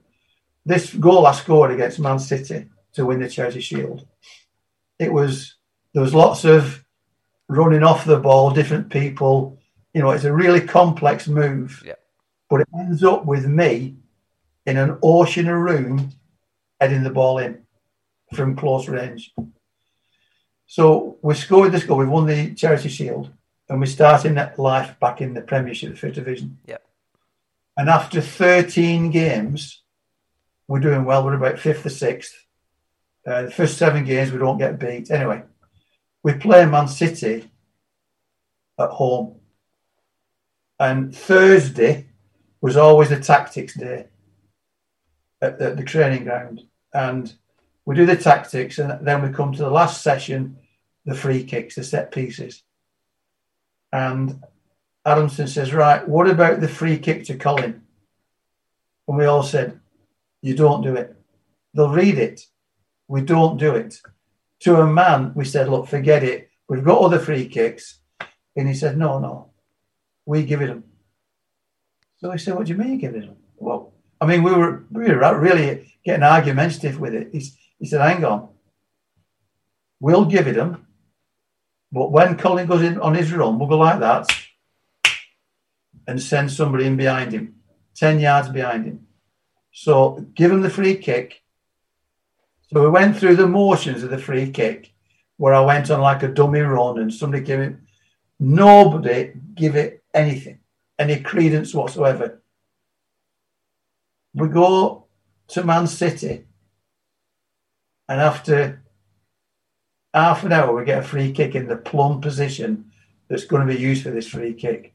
this 0.67 0.95
goal 0.95 1.27
I 1.27 1.33
scored 1.33 1.71
against 1.71 2.01
Man 2.01 2.19
City 2.19 2.67
to 2.95 3.07
win 3.07 3.21
the 3.21 3.29
Charity 3.29 3.61
Shield. 3.61 4.07
It 4.99 5.13
was 5.13 5.57
there 5.93 6.03
was 6.03 6.15
lots 6.15 6.45
of 6.45 6.84
running 7.49 7.83
off 7.83 8.05
the 8.05 8.19
ball, 8.19 8.51
different 8.51 8.91
people. 8.91 9.59
You 9.93 10.03
know, 10.03 10.11
it's 10.11 10.25
a 10.25 10.33
really 10.33 10.61
complex 10.61 11.29
move. 11.29 11.83
Yeah. 11.85 11.95
But 12.51 12.63
it 12.63 12.69
ends 12.79 13.03
up 13.03 13.25
with 13.27 13.47
me 13.47 13.97
in 14.67 14.77
an 14.77 14.99
ocean 15.03 15.49
of 15.49 15.57
room 15.57 16.13
heading 16.81 17.03
the 17.03 17.11
ball 17.11 17.39
in 17.39 17.65
from 18.35 18.57
close 18.57 18.89
range. 18.89 19.33
So 20.67 21.19
we 21.23 21.35
scored 21.35 21.73
this 21.73 21.85
goal. 21.85 21.99
We 21.99 22.07
won 22.07 22.27
the 22.27 22.55
Charity 22.55 22.89
Shield, 22.89 23.31
and 23.69 23.81
we're 23.81 23.87
starting 23.87 24.35
that 24.35 24.59
life 24.59 24.99
back 24.99 25.21
in 25.21 25.35
the 25.35 25.43
Premiership, 25.43 25.91
the 25.91 25.97
Fifth 25.97 26.15
Division. 26.15 26.59
Yeah. 26.67 26.79
And 27.77 27.89
after 27.89 28.21
13 28.21 29.11
games, 29.11 29.83
we're 30.69 30.81
doing 30.81 31.05
well. 31.05 31.25
We're 31.25 31.35
about 31.35 31.59
fifth 31.59 31.85
or 31.85 31.91
sixth. 31.91 32.35
Uh, 33.27 33.43
the 33.43 33.51
first 33.51 33.79
seven 33.79 34.05
games, 34.05 34.31
we 34.33 34.39
don't 34.39 34.59
get 34.59 34.79
beat. 34.79 35.11
Anyway, 35.11 35.43
we 36.25 36.33
play 36.33 36.67
Man 36.67 36.89
City 36.89 37.49
at 38.81 38.91
home. 38.91 39.37
And 40.81 41.15
Thursday 41.15 42.09
was 42.61 42.77
always 42.77 43.13
a 43.13 43.21
tactics 43.21 43.75
day 43.75 44.07
at 45.41 45.59
the, 45.59 45.75
the 45.75 45.85
training 45.85 46.25
ground. 46.25 46.63
And 46.93 47.33
we 47.85 47.95
do 47.95 48.07
the 48.07 48.17
tactics, 48.17 48.79
and 48.79 49.07
then 49.07 49.23
we 49.23 49.29
come 49.29 49.53
to 49.53 49.63
the 49.63 49.71
last 49.71 50.03
session 50.03 50.57
the 51.05 51.15
free 51.15 51.45
kicks, 51.45 51.75
the 51.75 51.85
set 51.85 52.11
pieces. 52.11 52.63
And 53.93 54.43
Adamson 55.05 55.47
says, 55.47 55.75
Right, 55.75 56.09
what 56.09 56.29
about 56.29 56.61
the 56.61 56.69
free 56.69 56.99
kick 56.99 57.25
to 57.25 57.37
Colin? 57.37 57.83
And 59.07 59.19
we 59.19 59.27
all 59.27 59.43
said, 59.43 59.79
You 60.41 60.57
don't 60.57 60.83
do 60.83 60.97
it. 60.97 61.15
They'll 61.75 61.91
read 61.91 62.17
it. 62.17 62.47
We 63.07 63.21
don't 63.21 63.59
do 63.59 63.75
it. 63.75 64.01
To 64.65 64.81
a 64.81 64.87
man, 64.87 65.33
we 65.35 65.45
said, 65.45 65.69
Look, 65.69 65.89
forget 65.89 66.25
it. 66.25 66.51
We've 66.69 66.85
got 66.85 67.01
other 67.01 67.19
free 67.19 67.49
kicks. 67.49 68.01
And 68.57 68.69
he 68.69 68.75
said, 68.75 68.97
No, 68.97 69.19
no, 69.19 69.51
we 70.27 70.45
give 70.45 70.63
it 70.63 70.69
them. 70.69 70.85
So 72.19 72.31
I 72.31 72.37
said, 72.37 72.55
What 72.55 72.67
do 72.67 72.73
you 72.73 72.79
mean 72.79 72.93
you 72.93 72.99
give 72.99 73.15
it 73.15 73.27
them? 73.27 73.37
Well, 73.57 73.93
I 74.21 74.27
mean, 74.27 74.43
we 74.43 74.53
were, 74.53 74.85
we 74.91 75.05
were 75.05 75.39
really 75.39 75.95
getting 76.05 76.23
argumentative 76.23 76.99
with 76.99 77.15
it. 77.15 77.29
He, 77.33 77.47
he 77.79 77.87
said, 77.87 78.01
Hang 78.01 78.25
on. 78.25 78.49
We'll 80.01 80.25
give 80.25 80.47
it 80.49 80.57
them. 80.57 80.87
But 81.93 82.11
when 82.11 82.37
Colin 82.37 82.67
goes 82.67 82.83
in 82.83 83.01
on 83.01 83.15
his 83.15 83.33
run, 83.33 83.59
we'll 83.59 83.69
go 83.69 83.79
like 83.79 84.01
that 84.01 84.27
and 86.09 86.21
send 86.21 86.51
somebody 86.51 86.87
in 86.87 86.97
behind 86.97 87.33
him, 87.33 87.55
10 87.95 88.19
yards 88.19 88.49
behind 88.49 88.85
him. 88.85 89.07
So 89.73 90.27
give 90.35 90.51
him 90.51 90.63
the 90.63 90.71
free 90.71 90.97
kick. 90.97 91.44
So 92.73 92.83
we 92.83 92.89
went 92.89 93.17
through 93.17 93.37
the 93.37 93.47
motions 93.47 94.03
of 94.03 94.11
the 94.11 94.19
free 94.19 94.51
kick 94.51 94.93
where 95.37 95.55
I 95.55 95.61
went 95.61 95.91
on 95.91 96.01
like 96.01 96.23
a 96.23 96.29
dummy 96.29 96.61
run 96.61 96.99
and 96.99 97.13
somebody 97.13 97.43
gave 97.43 97.61
it, 97.61 97.77
nobody 98.39 99.33
give 99.55 99.77
it 99.77 100.03
anything, 100.13 100.61
any 100.99 101.21
credence 101.21 101.75
whatsoever. 101.75 102.43
We 104.35 104.49
go 104.49 105.07
to 105.49 105.65
Man 105.65 105.87
City 105.87 106.45
and 108.09 108.21
after 108.21 108.83
half 110.13 110.45
an 110.45 110.53
hour, 110.53 110.75
we 110.75 110.85
get 110.85 110.99
a 110.99 111.03
free 111.03 111.33
kick 111.33 111.55
in 111.55 111.69
the 111.69 111.77
plumb 111.77 112.21
position 112.21 112.93
that's 113.29 113.45
going 113.45 113.67
to 113.67 113.75
be 113.75 113.81
used 113.81 114.03
for 114.03 114.11
this 114.11 114.29
free 114.29 114.55
kick. 114.55 114.95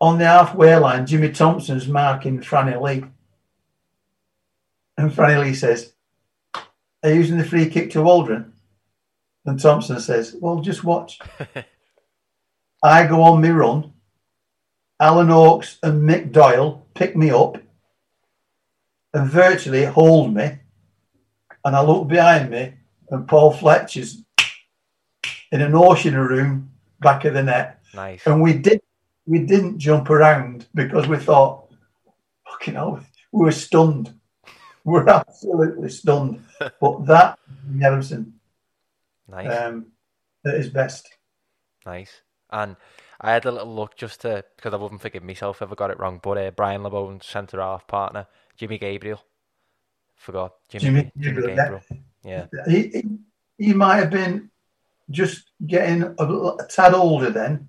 On 0.00 0.18
the 0.18 0.26
halfway 0.26 0.76
line, 0.76 1.06
Jimmy 1.06 1.30
Thomson's 1.30 1.88
marking 1.88 2.40
Franny 2.40 2.80
Lee. 2.80 3.04
And 4.98 5.10
Franny 5.10 5.42
Lee 5.42 5.54
says, 5.54 5.92
Are 7.06 7.14
using 7.14 7.38
the 7.38 7.44
free 7.44 7.70
kick 7.70 7.90
to 7.92 8.02
Waldron? 8.02 8.52
And 9.44 9.60
Thomson 9.60 10.00
says, 10.00 10.34
Well, 10.40 10.60
just 10.60 10.82
watch. 10.82 11.20
I 12.82 13.06
go 13.06 13.22
on 13.22 13.40
my 13.40 13.50
run. 13.50 13.92
Alan 14.98 15.30
Oakes 15.30 15.78
and 15.84 16.08
Mick 16.08 16.32
Doyle 16.32 16.84
pick 16.94 17.14
me 17.14 17.30
up 17.30 17.58
and 19.14 19.30
virtually 19.30 19.84
hold 19.84 20.34
me. 20.34 20.58
And 21.64 21.76
I 21.76 21.82
look 21.82 22.08
behind 22.08 22.50
me 22.50 22.74
and 23.10 23.28
Paul 23.28 23.52
Fletcher's 23.52 24.22
in 25.52 25.60
an 25.60 25.76
ocean 25.76 26.16
room 26.16 26.72
back 26.98 27.24
of 27.24 27.34
the 27.34 27.42
net. 27.44 27.82
Nice. 27.94 28.26
And 28.26 28.42
we 28.42 28.54
did 28.54 28.80
we 29.26 29.38
didn't 29.40 29.78
jump 29.78 30.10
around 30.10 30.66
because 30.74 31.06
we 31.06 31.18
thought, 31.18 31.68
fucking 32.50 32.74
hell, 32.74 33.00
we 33.30 33.44
were 33.44 33.52
stunned. 33.52 34.12
We 34.86 35.00
are 35.00 35.08
absolutely 35.08 35.90
stunned. 35.90 36.44
but 36.80 37.06
that 37.06 37.40
Nelson, 37.68 38.34
nice. 39.28 39.60
um, 39.60 39.86
at 40.46 40.54
his 40.54 40.70
best. 40.70 41.08
Nice. 41.84 42.22
And 42.50 42.76
I 43.20 43.32
had 43.32 43.46
a 43.46 43.50
little 43.50 43.74
look 43.74 43.96
just 43.96 44.20
to 44.20 44.44
because 44.56 44.72
I 44.72 44.76
wouldn't 44.76 45.00
forgive 45.00 45.24
myself 45.24 45.60
if 45.60 45.72
I 45.72 45.74
got 45.74 45.90
it 45.90 45.98
wrong. 45.98 46.20
But 46.22 46.38
uh, 46.38 46.50
Brian 46.52 46.82
Labone, 46.82 47.20
centre 47.22 47.60
half 47.60 47.88
partner, 47.88 48.28
Jimmy 48.56 48.78
Gabriel. 48.78 49.20
Forgot 50.14 50.54
Jimmy, 50.68 50.84
Jimmy, 50.84 51.12
Jimmy 51.18 51.46
Gabriel. 51.48 51.82
Yeah. 52.24 52.46
Yeah. 52.52 52.68
He, 52.68 52.88
he, 52.88 53.04
he 53.58 53.72
might 53.74 53.96
have 53.96 54.10
been 54.10 54.50
just 55.10 55.50
getting 55.66 56.02
a, 56.02 56.24
a, 56.24 56.66
tad 56.68 56.94
older 56.94 57.30
then. 57.30 57.68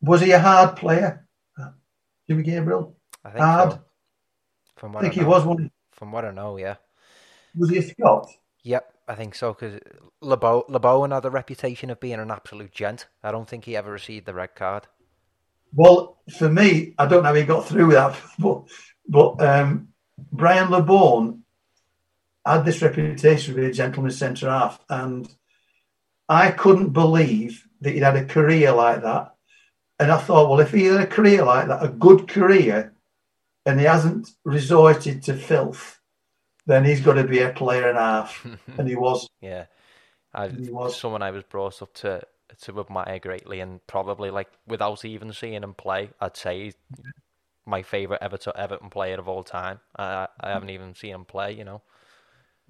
Was 0.00 0.22
he 0.22 0.32
a 0.32 0.38
hard 0.38 0.76
player, 0.76 1.26
Jimmy 2.26 2.42
Gabriel? 2.42 2.96
I 3.22 3.30
think 3.30 3.44
hard. 3.44 3.70
So. 4.80 4.92
I 4.96 5.00
think 5.02 5.16
I 5.18 5.20
he 5.20 5.24
was 5.24 5.44
one. 5.44 5.70
From 5.96 6.12
what 6.12 6.24
I 6.24 6.30
know, 6.30 6.56
yeah. 6.58 6.76
Was 7.56 7.70
he 7.70 7.78
a 7.78 7.82
Scot? 7.82 8.28
Yep, 8.62 8.92
I 9.08 9.14
think 9.14 9.34
so. 9.34 9.54
Because 9.54 9.80
LeBeau, 10.20 10.66
LeBeau 10.68 11.08
had 11.08 11.22
the 11.22 11.30
reputation 11.30 11.90
of 11.90 12.00
being 12.00 12.20
an 12.20 12.30
absolute 12.30 12.72
gent. 12.72 13.06
I 13.22 13.32
don't 13.32 13.48
think 13.48 13.64
he 13.64 13.76
ever 13.76 13.90
received 13.90 14.26
the 14.26 14.34
red 14.34 14.54
card. 14.54 14.86
Well, 15.72 16.18
for 16.38 16.48
me, 16.48 16.94
I 16.98 17.06
don't 17.06 17.22
know 17.22 17.30
how 17.30 17.34
he 17.34 17.44
got 17.44 17.66
through 17.66 17.92
that, 17.92 18.16
but 18.38 18.64
but 19.08 19.40
um, 19.40 19.88
Brian 20.32 20.68
Labone 20.68 21.40
had 22.44 22.64
this 22.64 22.82
reputation 22.82 23.54
to 23.54 23.60
be 23.60 23.66
a 23.66 23.72
gentleman 23.72 24.12
centre 24.12 24.50
half, 24.50 24.78
and 24.88 25.28
I 26.28 26.50
couldn't 26.50 26.90
believe 26.90 27.66
that 27.80 27.92
he'd 27.92 28.02
had 28.02 28.16
a 28.16 28.24
career 28.24 28.72
like 28.72 29.02
that. 29.02 29.34
And 29.98 30.12
I 30.12 30.18
thought, 30.18 30.50
well, 30.50 30.60
if 30.60 30.72
he 30.72 30.84
had 30.84 31.00
a 31.00 31.06
career 31.06 31.44
like 31.44 31.68
that, 31.68 31.84
a 31.84 31.88
good 31.88 32.28
career, 32.28 32.95
and 33.66 33.80
he 33.80 33.86
hasn't 33.86 34.28
resorted 34.44 35.22
to 35.24 35.34
filth, 35.34 36.00
then 36.66 36.84
he's 36.84 37.00
got 37.00 37.14
to 37.14 37.24
be 37.24 37.40
a 37.40 37.50
player 37.50 37.88
and 37.88 37.98
a 37.98 38.00
half. 38.00 38.46
and 38.78 38.88
he 38.88 38.96
was. 38.96 39.28
Yeah, 39.40 39.66
I, 40.32 40.48
he 40.48 40.70
was 40.70 40.96
someone 40.96 41.22
I 41.22 41.30
was 41.30 41.42
brought 41.44 41.82
up 41.82 41.92
to 41.94 42.22
to 42.62 42.80
admire 42.80 43.18
greatly, 43.18 43.60
and 43.60 43.84
probably 43.86 44.30
like 44.30 44.48
without 44.66 45.04
even 45.04 45.32
seeing 45.32 45.62
him 45.62 45.74
play, 45.74 46.10
I'd 46.20 46.36
say 46.36 46.64
he's 46.64 46.74
my 47.66 47.82
favourite 47.82 48.22
Everton 48.22 48.52
Everton 48.56 48.90
player 48.90 49.18
of 49.18 49.28
all 49.28 49.42
time. 49.42 49.80
I 49.96 50.28
I 50.40 50.50
haven't 50.50 50.70
even 50.70 50.94
seen 50.94 51.14
him 51.14 51.24
play, 51.24 51.52
you 51.52 51.64
know. 51.64 51.82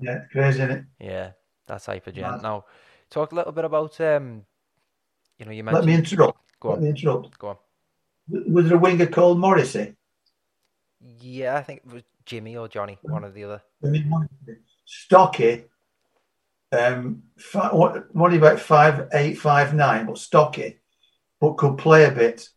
Yeah, 0.00 0.20
crazy, 0.30 0.62
isn't 0.62 0.70
it? 0.70 0.84
Yeah, 1.00 1.30
that's 1.66 1.86
hypergen. 1.86 2.42
Now, 2.42 2.64
talk 3.10 3.32
a 3.32 3.34
little 3.34 3.52
bit 3.52 3.64
about 3.64 4.00
um, 4.00 4.44
you 5.38 5.46
know, 5.46 5.52
you 5.52 5.62
mentioned. 5.64 5.86
Let 5.86 5.92
me 5.92 5.94
interrupt. 5.94 6.38
Go 6.60 6.70
Let 6.70 6.78
on. 6.78 6.84
me 6.84 6.90
interrupt. 6.90 7.38
Go 7.38 7.48
on. 7.48 7.56
Was 8.28 8.68
there 8.68 8.76
a 8.76 8.80
winger 8.80 9.06
called 9.06 9.38
Morrissey? 9.38 9.94
Yeah, 11.20 11.56
I 11.56 11.62
think 11.62 11.82
it 11.86 11.92
was 11.92 12.02
Jimmy 12.24 12.56
or 12.56 12.68
Johnny, 12.68 12.98
one 13.02 13.24
or 13.24 13.30
the 13.30 13.44
other. 13.44 13.62
Stocky, 14.84 15.64
um, 16.72 17.22
five, 17.38 17.72
only 18.14 18.36
about 18.36 18.60
five 18.60 19.08
eight, 19.12 19.34
five 19.34 19.74
nine, 19.74 20.06
but 20.06 20.18
stocky, 20.18 20.80
but 21.40 21.56
could 21.56 21.78
play 21.78 22.04
a 22.04 22.10
bit, 22.10 22.48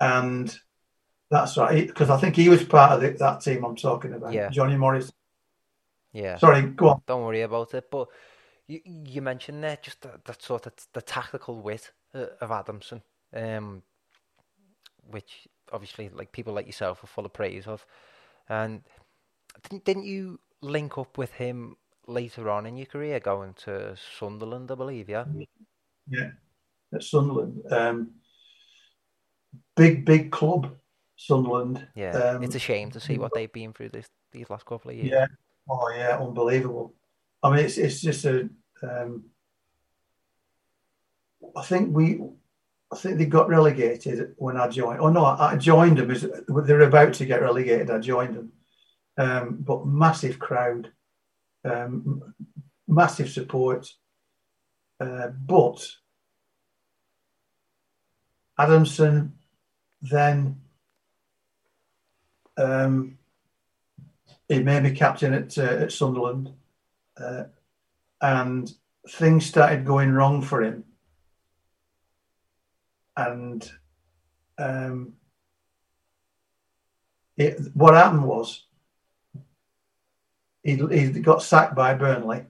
and 0.00 0.54
that's 1.30 1.56
right 1.56 1.86
because 1.86 2.10
I 2.10 2.18
think 2.18 2.36
he 2.36 2.48
was 2.48 2.62
part 2.62 2.92
of 2.92 3.00
the, 3.00 3.10
that 3.18 3.40
team 3.40 3.64
I'm 3.64 3.76
talking 3.76 4.12
about. 4.12 4.32
Yeah. 4.32 4.50
Johnny 4.50 4.76
Morris. 4.76 5.10
Yeah. 6.12 6.36
Sorry, 6.36 6.62
go 6.62 6.90
on. 6.90 7.02
Don't 7.06 7.24
worry 7.24 7.42
about 7.42 7.72
it. 7.74 7.90
But 7.90 8.08
you 8.66 8.80
you 8.84 9.22
mentioned 9.22 9.64
there 9.64 9.78
just 9.80 10.02
that, 10.02 10.24
that 10.26 10.42
sort 10.42 10.66
of 10.66 10.74
the 10.92 11.02
tactical 11.02 11.62
wit 11.62 11.90
uh, 12.14 12.26
of 12.40 12.50
Adamson. 12.50 13.02
Um, 13.34 13.82
which 15.10 15.48
obviously 15.72 16.10
like 16.10 16.32
people 16.32 16.52
like 16.52 16.66
yourself 16.66 17.02
are 17.02 17.08
full 17.08 17.26
of 17.26 17.32
praise 17.32 17.66
of. 17.66 17.84
And 18.48 18.82
didn't, 19.62 19.84
didn't 19.84 20.04
you 20.04 20.40
link 20.60 20.98
up 20.98 21.18
with 21.18 21.32
him 21.32 21.76
later 22.06 22.50
on 22.50 22.66
in 22.66 22.76
your 22.76 22.86
career, 22.86 23.20
going 23.20 23.54
to 23.64 23.96
Sunderland, 24.18 24.70
I 24.70 24.74
believe? 24.74 25.08
Yeah. 25.08 25.24
Yeah, 26.08 26.30
at 26.92 27.02
Sunderland. 27.02 27.62
Um, 27.70 28.10
big, 29.76 30.04
big 30.04 30.32
club, 30.32 30.74
Sunderland. 31.16 31.86
Yeah, 31.94 32.12
um, 32.12 32.42
it's 32.42 32.56
a 32.56 32.60
shame 32.60 32.90
to 32.90 33.00
see 33.00 33.18
what 33.18 33.32
they've 33.34 33.52
been 33.52 33.72
through 33.72 33.90
this 33.90 34.08
these 34.32 34.50
last 34.50 34.66
couple 34.66 34.90
of 34.90 34.96
years. 34.96 35.10
Yeah. 35.10 35.26
Oh 35.70 35.92
yeah, 35.94 36.18
unbelievable. 36.18 36.94
I 37.42 37.50
mean, 37.50 37.64
it's 37.64 37.78
it's 37.78 38.00
just 38.00 38.24
a. 38.24 38.48
Um, 38.82 39.26
I 41.56 41.62
think 41.62 41.94
we, 41.94 42.20
I 42.92 42.94
think 42.94 43.16
they 43.16 43.24
got 43.24 43.48
relegated 43.48 44.34
when 44.36 44.58
I 44.58 44.68
joined. 44.68 45.00
Oh 45.00 45.08
no, 45.08 45.24
I 45.24 45.56
joined 45.56 45.96
them 45.96 46.10
as 46.10 46.22
they 46.22 46.74
were 46.74 46.82
about 46.82 47.14
to 47.14 47.24
get 47.24 47.40
relegated. 47.40 47.90
I 47.90 47.98
joined 47.98 48.36
them, 48.36 48.52
um, 49.16 49.56
but 49.60 49.86
massive 49.86 50.38
crowd, 50.38 50.92
um, 51.64 52.34
massive 52.86 53.30
support. 53.30 53.90
Uh, 55.00 55.28
but 55.28 55.84
Adamson 58.58 59.32
then 60.02 60.60
um, 62.56 63.16
he 64.48 64.62
made 64.62 64.82
me 64.82 64.90
captain 64.90 65.32
at, 65.32 65.56
uh, 65.56 65.62
at 65.62 65.92
Sunderland, 65.92 66.52
uh, 67.16 67.44
and 68.20 68.70
things 69.08 69.46
started 69.46 69.86
going 69.86 70.12
wrong 70.12 70.42
for 70.42 70.62
him. 70.62 70.84
And 73.16 73.70
um, 74.58 75.14
it, 77.36 77.58
what 77.74 77.94
happened 77.94 78.24
was 78.24 78.64
he, 80.62 80.76
he 80.76 81.08
got 81.20 81.42
sacked 81.42 81.74
by 81.74 81.94
Burnley 81.94 82.44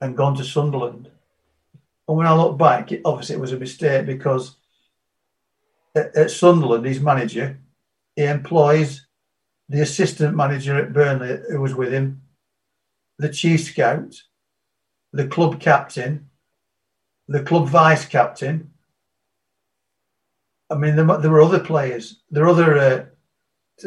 and 0.00 0.16
gone 0.16 0.36
to 0.36 0.44
Sunderland. 0.44 1.10
And 2.08 2.16
when 2.16 2.26
I 2.26 2.34
look 2.34 2.58
back, 2.58 2.92
it, 2.92 3.02
obviously 3.04 3.36
it 3.36 3.40
was 3.40 3.52
a 3.52 3.58
mistake 3.58 4.06
because 4.06 4.56
at, 5.94 6.14
at 6.14 6.30
Sunderland, 6.30 6.84
his 6.84 7.00
manager, 7.00 7.58
he 8.14 8.24
employs 8.24 9.06
the 9.68 9.80
assistant 9.80 10.36
manager 10.36 10.76
at 10.76 10.92
Burnley 10.92 11.38
who 11.50 11.60
was 11.60 11.74
with 11.74 11.92
him, 11.92 12.22
the 13.18 13.28
chief 13.28 13.64
scout, 13.64 14.14
the 15.12 15.26
club 15.26 15.60
captain, 15.60 16.28
the 17.26 17.42
club 17.42 17.68
vice 17.68 18.04
captain. 18.04 18.72
I 20.70 20.74
mean, 20.74 20.96
there, 20.96 21.06
there 21.18 21.30
were 21.30 21.42
other 21.42 21.60
players, 21.60 22.22
there 22.30 22.44
were 22.44 22.50
other 22.50 22.78
uh, 22.78 23.04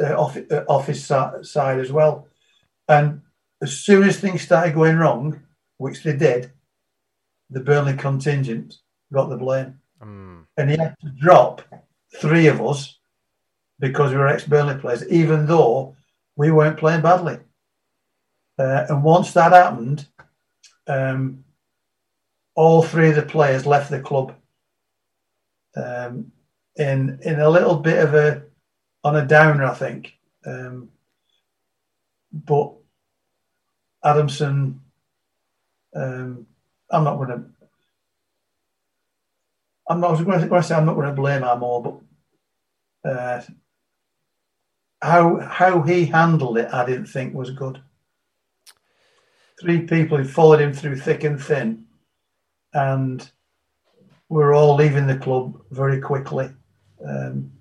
uh, 0.01 0.15
office, 0.15 0.51
uh, 0.51 0.63
office 0.67 1.05
side 1.05 1.79
as 1.79 1.91
well. 1.91 2.27
And 2.87 3.21
as 3.61 3.77
soon 3.77 4.03
as 4.03 4.19
things 4.19 4.41
started 4.41 4.75
going 4.75 4.97
wrong, 4.97 5.41
which 5.77 6.03
they 6.03 6.15
did, 6.15 6.51
the 7.49 7.59
Burnley 7.59 7.95
contingent 7.95 8.77
got 9.11 9.29
the 9.29 9.37
blame. 9.37 9.79
Mm. 10.01 10.45
And 10.57 10.69
he 10.69 10.77
had 10.77 10.95
to 11.01 11.09
drop 11.19 11.61
three 12.17 12.47
of 12.47 12.61
us 12.61 12.97
because 13.79 14.11
we 14.11 14.17
were 14.17 14.27
ex 14.27 14.45
Burnley 14.45 14.79
players, 14.79 15.07
even 15.09 15.45
though 15.45 15.95
we 16.35 16.51
weren't 16.51 16.77
playing 16.77 17.01
badly. 17.01 17.37
Uh, 18.57 18.85
and 18.89 19.03
once 19.03 19.33
that 19.33 19.51
happened, 19.51 20.05
um, 20.87 21.43
all 22.55 22.83
three 22.83 23.09
of 23.09 23.15
the 23.15 23.21
players 23.21 23.65
left 23.65 23.89
the 23.89 24.01
club 24.01 24.35
um, 25.75 26.31
in 26.75 27.19
in 27.23 27.39
a 27.39 27.49
little 27.49 27.75
bit 27.75 27.99
of 28.03 28.13
a 28.13 28.43
on 29.03 29.15
a 29.15 29.25
downer, 29.25 29.65
I 29.65 29.73
think. 29.73 30.13
Um, 30.45 30.89
but 32.31 32.73
Adamson, 34.03 34.81
um, 35.95 36.45
I'm 36.89 37.03
not 37.03 37.17
going 37.17 37.29
to. 37.29 37.43
I'm 39.89 39.99
not 39.99 40.23
going 40.23 40.49
to 40.49 40.63
say 40.63 40.75
I'm 40.75 40.85
not 40.85 40.95
going 40.95 41.07
to 41.07 41.13
blame 41.13 41.43
Armour, 41.43 41.81
but 43.03 43.09
uh, 43.09 43.41
how 45.01 45.39
how 45.39 45.81
he 45.81 46.05
handled 46.05 46.57
it, 46.57 46.71
I 46.73 46.85
didn't 46.85 47.07
think 47.07 47.33
was 47.33 47.51
good. 47.51 47.81
Three 49.59 49.81
people 49.81 50.17
who 50.17 50.25
followed 50.25 50.61
him 50.61 50.73
through 50.73 50.97
thick 50.97 51.23
and 51.23 51.41
thin, 51.41 51.85
and 52.73 53.29
we're 54.29 54.53
all 54.53 54.75
leaving 54.75 55.07
the 55.07 55.17
club 55.17 55.59
very 55.71 55.99
quickly. 55.99 56.49
Um, 57.05 57.51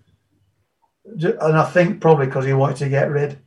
and 1.05 1.57
I 1.57 1.64
think 1.64 2.01
probably 2.01 2.26
because 2.26 2.45
he 2.45 2.53
wanted 2.53 2.76
to 2.78 2.89
get 2.89 3.11
rid. 3.11 3.39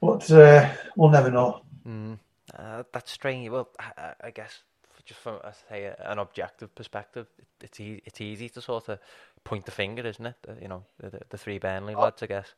But 0.00 0.30
uh, 0.30 0.72
we'll 0.96 1.10
never 1.10 1.30
know. 1.30 1.62
Mm, 1.86 2.18
uh, 2.56 2.82
that's 2.92 3.10
strange. 3.10 3.48
Well, 3.48 3.68
I, 3.78 4.14
I 4.24 4.30
guess 4.30 4.62
just 5.04 5.20
from 5.20 5.38
I 5.44 5.52
say 5.70 5.94
an 6.00 6.18
objective 6.18 6.74
perspective, 6.74 7.26
it's 7.60 7.80
e- 7.80 8.02
it's 8.04 8.20
easy 8.20 8.48
to 8.50 8.60
sort 8.60 8.88
of 8.88 8.98
point 9.44 9.64
the 9.64 9.70
finger, 9.70 10.06
isn't 10.06 10.26
it? 10.26 10.36
you 10.60 10.68
know, 10.68 10.84
the, 10.98 11.20
the 11.30 11.38
three 11.38 11.58
Burnley 11.58 11.94
oh. 11.94 12.02
lads, 12.02 12.22
I 12.22 12.26
guess. 12.26 12.54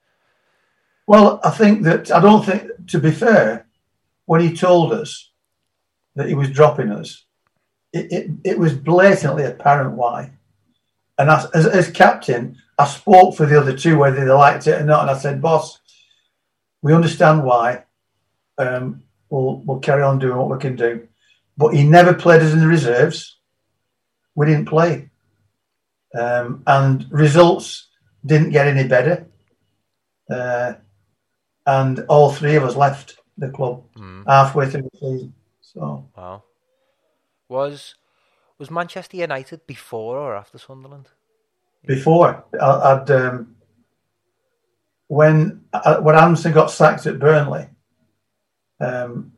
Well, 1.07 1.41
I 1.45 1.51
think 1.51 1.83
that 1.85 2.11
I 2.11 2.21
don't 2.21 2.45
think. 2.45 2.71
To 2.89 2.99
be 2.99 3.11
fair, 3.11 3.67
when 4.25 4.41
he 4.41 4.55
told 4.55 4.93
us 4.93 5.31
that 6.17 6.29
he 6.29 6.35
was 6.35 6.51
dropping 6.51 6.91
us, 6.91 7.25
it, 7.93 8.13
it, 8.13 8.31
it 8.45 8.59
was 8.59 8.75
blatantly 8.75 9.45
apparent 9.45 9.95
why. 9.95 10.33
And 11.19 11.31
as, 11.31 11.47
as, 11.51 11.67
as 11.67 11.91
captain, 11.91 12.57
I 12.79 12.87
spoke 12.87 13.37
for 13.37 13.45
the 13.45 13.61
other 13.61 13.77
two 13.77 13.99
whether 13.99 14.25
they 14.25 14.31
liked 14.31 14.67
it 14.67 14.81
or 14.81 14.85
not, 14.85 15.03
and 15.03 15.11
I 15.11 15.19
said, 15.19 15.43
"Boss, 15.43 15.81
we 16.81 16.95
understand 16.95 17.45
why. 17.45 17.85
Um, 18.57 19.03
we'll 19.29 19.63
we'll 19.65 19.81
carry 19.81 20.03
on 20.03 20.21
doing 20.21 20.37
what 20.37 20.49
we 20.49 20.59
can 20.59 20.77
do." 20.77 21.09
But 21.57 21.75
he 21.75 21.83
never 21.83 22.15
played 22.15 22.41
us 22.43 22.53
in 22.53 22.61
the 22.61 22.69
reserves. 22.69 23.37
We 24.37 24.47
didn't 24.47 24.67
play, 24.67 25.11
um, 26.19 26.63
and 26.67 27.05
results 27.11 27.89
didn't 28.25 28.51
get 28.51 28.69
any 28.69 28.87
better. 28.87 29.27
Uh, 30.31 30.75
and 31.67 32.01
all 32.09 32.33
three 32.33 32.55
of 32.55 32.65
us 32.65 32.77
left 32.77 33.19
the 33.37 33.49
club 33.49 33.85
mm. 33.97 34.25
halfway 34.27 34.69
through 34.69 34.83
the 34.83 34.99
season. 34.99 35.35
So 35.61 36.09
wow, 36.17 36.45
was 37.49 37.95
was 38.59 38.71
Manchester 38.71 39.17
United 39.17 39.67
before 39.67 40.19
or 40.19 40.37
after 40.37 40.59
Sunderland? 40.59 41.09
Before 41.87 42.45
I, 42.61 42.95
would 42.95 43.11
um, 43.11 43.57
when 45.07 45.65
uh, 45.73 46.01
when 46.01 46.17
Adamson 46.17 46.53
got 46.53 46.71
sacked 46.71 47.07
at 47.07 47.19
Burnley, 47.19 47.69
um, 48.81 49.33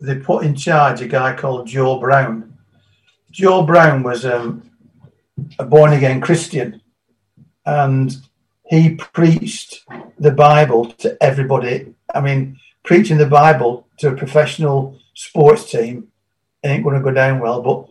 they 0.00 0.16
put 0.16 0.44
in 0.44 0.54
charge 0.54 1.00
a 1.00 1.08
guy 1.08 1.34
called 1.34 1.66
Joe 1.66 1.98
Brown. 1.98 2.56
Joe 3.30 3.62
Brown 3.62 4.02
was 4.02 4.24
um, 4.24 4.70
a 5.58 5.64
born 5.64 5.92
again 5.92 6.20
Christian, 6.20 6.80
and 7.66 8.16
he 8.66 8.94
preached 8.94 9.84
the 10.18 10.30
Bible 10.30 10.92
to 10.92 11.20
everybody. 11.22 11.94
I 12.14 12.20
mean, 12.20 12.58
preaching 12.84 13.18
the 13.18 13.26
Bible 13.26 13.88
to 13.98 14.08
a 14.08 14.16
professional 14.16 14.98
sports 15.14 15.70
team 15.70 16.08
ain't 16.64 16.84
going 16.84 16.96
to 16.96 17.02
go 17.02 17.10
down 17.10 17.40
well. 17.40 17.62
But 17.62 17.88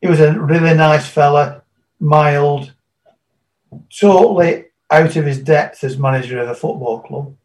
he 0.00 0.08
was 0.08 0.20
a 0.20 0.38
really 0.38 0.74
nice 0.74 1.08
fella, 1.08 1.62
mild, 1.98 2.72
totally 3.98 4.66
out 4.90 5.16
of 5.16 5.24
his 5.24 5.42
depth 5.42 5.84
as 5.84 5.98
manager 5.98 6.40
of 6.40 6.48
a 6.48 6.54
football 6.54 7.00
club, 7.00 7.36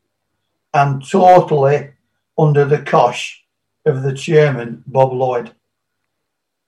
and 0.73 1.07
totally 1.07 1.91
under 2.37 2.65
the 2.65 2.79
cosh 2.79 3.43
of 3.85 4.03
the 4.03 4.13
chairman, 4.13 4.83
Bob 4.87 5.13
Lord. 5.13 5.51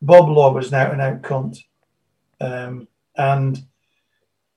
Bob 0.02 0.30
Lord 0.30 0.54
was 0.54 0.72
now 0.72 0.92
an 0.92 1.02
out 1.02 1.14
and 1.14 1.22
out 1.22 1.22
cunt. 1.24 1.64
Um, 2.40 2.88
and 3.16 3.66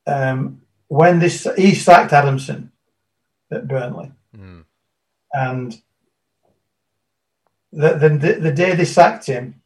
um, 0.06 0.62
when 0.88 1.18
this, 1.18 1.48
he 1.56 1.74
sacked 1.74 2.12
Adamson 2.12 2.72
at 3.50 3.66
Burnley. 3.66 4.12
Mm. 4.36 4.64
And 5.32 5.80
the, 7.72 7.94
the, 7.94 8.38
the 8.40 8.52
day 8.52 8.74
they 8.74 8.84
sacked 8.84 9.26
him, 9.26 9.62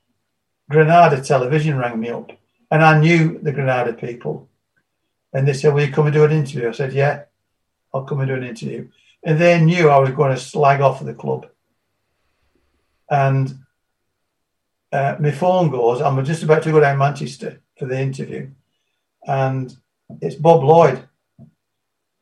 Granada 0.71 1.21
television 1.23 1.79
rang 1.79 2.01
me 2.01 2.11
up. 2.11 2.33
And 2.71 2.83
I 2.83 2.99
knew 2.99 3.39
the 3.39 3.53
Granada 3.53 3.93
people. 3.93 4.49
And 5.33 5.47
they 5.47 5.53
said, 5.53 5.75
Will 5.75 5.85
you 5.85 5.93
come 5.93 6.07
and 6.07 6.15
do 6.15 6.25
an 6.25 6.33
interview? 6.33 6.69
I 6.69 6.73
said, 6.73 6.93
Yeah, 6.93 7.25
I'll 7.93 8.05
come 8.05 8.21
and 8.21 8.29
do 8.29 8.35
an 8.35 8.45
interview. 8.45 8.89
And 9.23 9.39
they 9.39 9.61
knew 9.61 9.89
I 9.89 9.99
was 9.99 10.11
going 10.11 10.35
to 10.35 10.41
slag 10.41 10.81
off 10.81 11.05
the 11.05 11.15
club 11.15 11.47
and 13.11 13.59
uh, 14.93 15.17
my 15.19 15.31
phone 15.31 15.71
goes. 15.71 16.01
I'm 16.01 16.25
just 16.25 16.43
about 16.43 16.63
to 16.65 16.73
go 16.73 16.81
down 16.81 16.99
Manchester 16.99 17.61
for 17.79 17.87
the 17.87 18.01
interview, 18.01 18.51
and 19.27 19.75
it's 20.21 20.37
Bob 20.37 20.63
Lord, 20.63 21.09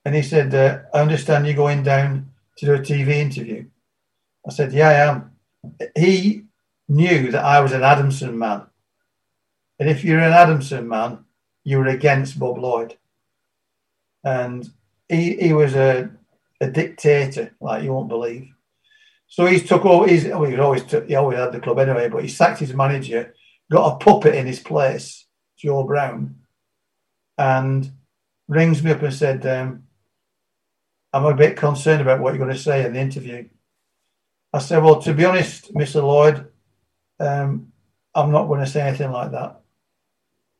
and 0.04 0.14
he 0.14 0.22
said, 0.22 0.54
uh, 0.54 0.80
"I 0.94 1.00
understand 1.00 1.46
you're 1.46 1.54
going 1.54 1.82
down 1.82 2.30
to 2.58 2.66
do 2.66 2.74
a 2.74 2.78
TV 2.78 3.08
interview." 3.08 3.66
I 4.46 4.50
said, 4.52 4.72
"Yeah, 4.72 4.88
I 4.88 4.94
am." 4.94 5.31
He 5.96 6.44
knew 6.88 7.30
that 7.30 7.44
I 7.44 7.60
was 7.60 7.72
an 7.72 7.82
Adamson 7.82 8.38
man, 8.38 8.66
and 9.78 9.88
if 9.88 10.04
you're 10.04 10.18
an 10.18 10.32
Adamson 10.32 10.88
man, 10.88 11.24
you 11.64 11.78
were 11.78 11.86
against 11.86 12.38
Bob 12.38 12.58
Lord, 12.58 12.96
and 14.24 14.68
he 15.08 15.36
he 15.36 15.52
was 15.52 15.74
a 15.74 16.10
a 16.60 16.70
dictator 16.70 17.54
like 17.60 17.82
you 17.82 17.92
won't 17.92 18.08
believe. 18.08 18.48
So 19.26 19.46
he's 19.46 19.66
took 19.66 19.84
all. 19.84 20.00
Well, 20.00 20.08
he 20.08 20.58
always 20.58 20.84
took, 20.84 21.08
he 21.08 21.14
always 21.14 21.38
had 21.38 21.52
the 21.52 21.60
club 21.60 21.78
anyway, 21.78 22.08
but 22.08 22.22
he 22.22 22.28
sacked 22.28 22.60
his 22.60 22.74
manager, 22.74 23.34
got 23.70 23.94
a 23.94 24.04
puppet 24.04 24.34
in 24.34 24.46
his 24.46 24.60
place, 24.60 25.26
Joe 25.56 25.84
Brown, 25.84 26.36
and 27.38 27.90
rings 28.46 28.82
me 28.82 28.90
up 28.90 29.02
and 29.02 29.14
said, 29.14 29.46
um, 29.46 29.84
"I'm 31.12 31.24
a 31.24 31.34
bit 31.34 31.56
concerned 31.56 32.02
about 32.02 32.20
what 32.20 32.34
you're 32.34 32.44
going 32.44 32.56
to 32.56 32.62
say 32.62 32.84
in 32.84 32.92
the 32.92 33.00
interview." 33.00 33.48
I 34.52 34.58
said, 34.58 34.82
"Well, 34.82 35.00
to 35.02 35.14
be 35.14 35.24
honest, 35.24 35.72
Mr. 35.74 36.02
Lord, 36.02 36.52
um, 37.18 37.72
I'm 38.14 38.30
not 38.30 38.46
going 38.46 38.60
to 38.60 38.66
say 38.66 38.82
anything 38.82 39.10
like 39.10 39.30
that. 39.32 39.60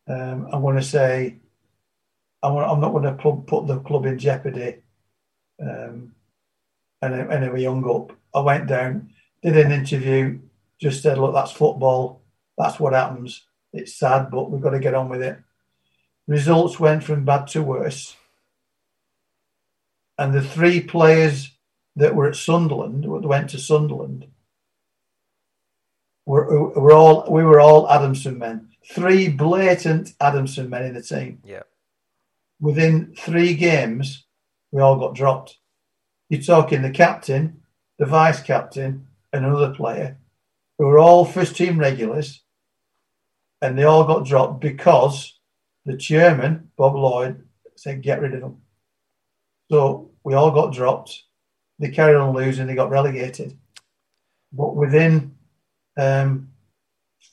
Um, 0.09 0.49
I'm 0.51 0.63
going 0.63 0.77
to 0.77 0.83
say 0.83 1.37
I'm, 2.43 2.57
I'm 2.57 2.81
not 2.81 2.93
going 2.93 3.05
to 3.05 3.13
put 3.13 3.67
the 3.67 3.81
club 3.81 4.07
in 4.07 4.19
jeopardy." 4.19 4.83
Um, 5.61 6.15
and 7.03 7.31
anyway, 7.31 7.61
he 7.61 7.65
hung 7.67 7.89
up. 7.89 8.17
I 8.35 8.41
went 8.41 8.67
down, 8.67 9.11
did 9.43 9.57
an 9.57 9.73
interview, 9.73 10.39
just 10.81 11.03
said, 11.03 11.19
"Look, 11.19 11.35
that's 11.35 11.53
football. 11.53 12.23
That's 12.57 12.81
what 12.81 12.95
happens. 12.95 13.45
It's 13.73 13.97
sad, 13.97 14.31
but 14.31 14.51
we've 14.51 14.63
got 14.63 14.71
to 14.71 14.79
get 14.79 14.95
on 14.95 15.09
with 15.09 15.23
it." 15.23 15.39
Results 16.27 16.81
went 16.81 17.05
from 17.05 17.25
bad 17.25 17.49
to 17.49 17.63
worse, 17.63 18.17
and 20.17 20.33
the 20.33 20.41
three 20.41 20.81
players 20.81 21.51
that 21.97 22.15
were 22.15 22.29
at 22.29 22.37
Sunderland, 22.37 23.05
went 23.07 23.51
to 23.51 23.59
Sunderland, 23.59 24.27
were, 26.27 26.71
were 26.71 26.93
all 26.93 27.31
we 27.31 27.43
were 27.43 27.61
all 27.61 27.91
Adamson 27.91 28.39
men. 28.39 28.69
Three 28.85 29.29
blatant 29.29 30.15
Adamson 30.21 30.69
men 30.71 30.85
in 30.85 30.95
the 30.95 31.03
team. 31.03 31.41
Yeah. 31.45 31.63
Within 32.61 33.15
three 33.17 33.55
games, 33.55 34.25
we 34.71 34.81
all 34.81 34.99
got 34.99 35.15
dropped. 35.15 35.59
You're 36.29 36.43
talking 36.43 36.83
the 36.83 36.91
captain, 36.91 37.63
the 37.99 38.07
vice 38.07 38.41
captain, 38.41 39.07
and 39.33 39.45
another 39.45 39.75
player 39.75 40.19
who 40.79 40.87
were 40.87 40.99
all 40.99 41.25
first 41.25 41.57
team 41.57 41.79
regulars, 41.79 42.43
and 43.61 43.79
they 43.79 43.85
all 43.85 44.05
got 44.05 44.27
dropped 44.27 44.61
because 44.61 45.39
the 45.85 45.97
chairman, 45.97 46.71
Bob 46.77 46.95
Lord, 46.95 47.47
said 47.77 48.03
get 48.03 48.21
rid 48.21 48.35
of 48.35 48.41
them. 48.41 48.63
So 49.71 50.11
we 50.25 50.35
all 50.35 50.51
got 50.51 50.73
dropped. 50.73 51.23
They 51.83 51.91
carried 51.91 52.15
on 52.15 52.33
losing. 52.33 52.69
They 52.69 52.77
got 52.77 52.91
relegated. 52.91 53.59
But 54.53 54.77
within 54.77 55.35
um, 55.99 56.49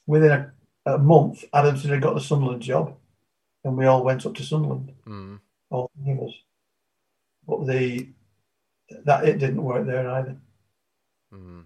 within 0.08 0.32
a, 0.32 0.52
a, 0.88 0.98
month, 0.98 1.46
Adamson 1.54 1.92
had 1.92 2.02
got 2.02 2.16
the 2.16 2.20
Sunderland 2.20 2.64
job, 2.64 2.98
and 3.64 3.78
we 3.78 3.86
all 3.86 4.04
went 4.04 4.26
up 4.26 4.34
to 4.34 4.44
Sunderland. 4.44 4.92
Mm. 5.08 5.40
All 5.70 5.92
three 6.04 6.14
of 6.14 6.20
us. 6.22 6.34
But 7.48 7.68
the 7.68 8.08
that 9.06 9.28
it 9.28 9.38
didn't 9.38 9.64
work 9.64 9.86
there 9.86 10.10
either. 10.10 10.36
Mm. 11.32 11.66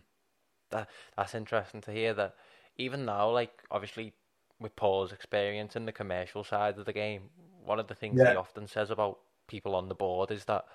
That 0.71 0.89
that's 1.15 1.35
interesting 1.35 1.79
to 1.81 1.91
hear. 1.91 2.13
That 2.13 2.35
even 2.75 3.05
now, 3.05 3.29
like 3.29 3.63
obviously 3.71 4.11
with 4.59 4.75
Paul's 4.75 5.13
experience 5.13 5.77
in 5.77 5.85
the 5.85 5.93
commercial 5.93 6.43
side 6.43 6.77
of 6.77 6.85
the 6.85 6.91
game, 6.91 7.29
one 7.63 7.79
of 7.79 7.87
the 7.87 7.95
things 7.95 8.19
yeah. 8.19 8.31
he 8.31 8.35
often 8.35 8.67
says 8.67 8.91
about 8.91 9.19
people 9.47 9.73
on 9.73 9.87
the 9.87 9.95
board 9.95 10.31
is 10.31 10.43
that, 10.45 10.65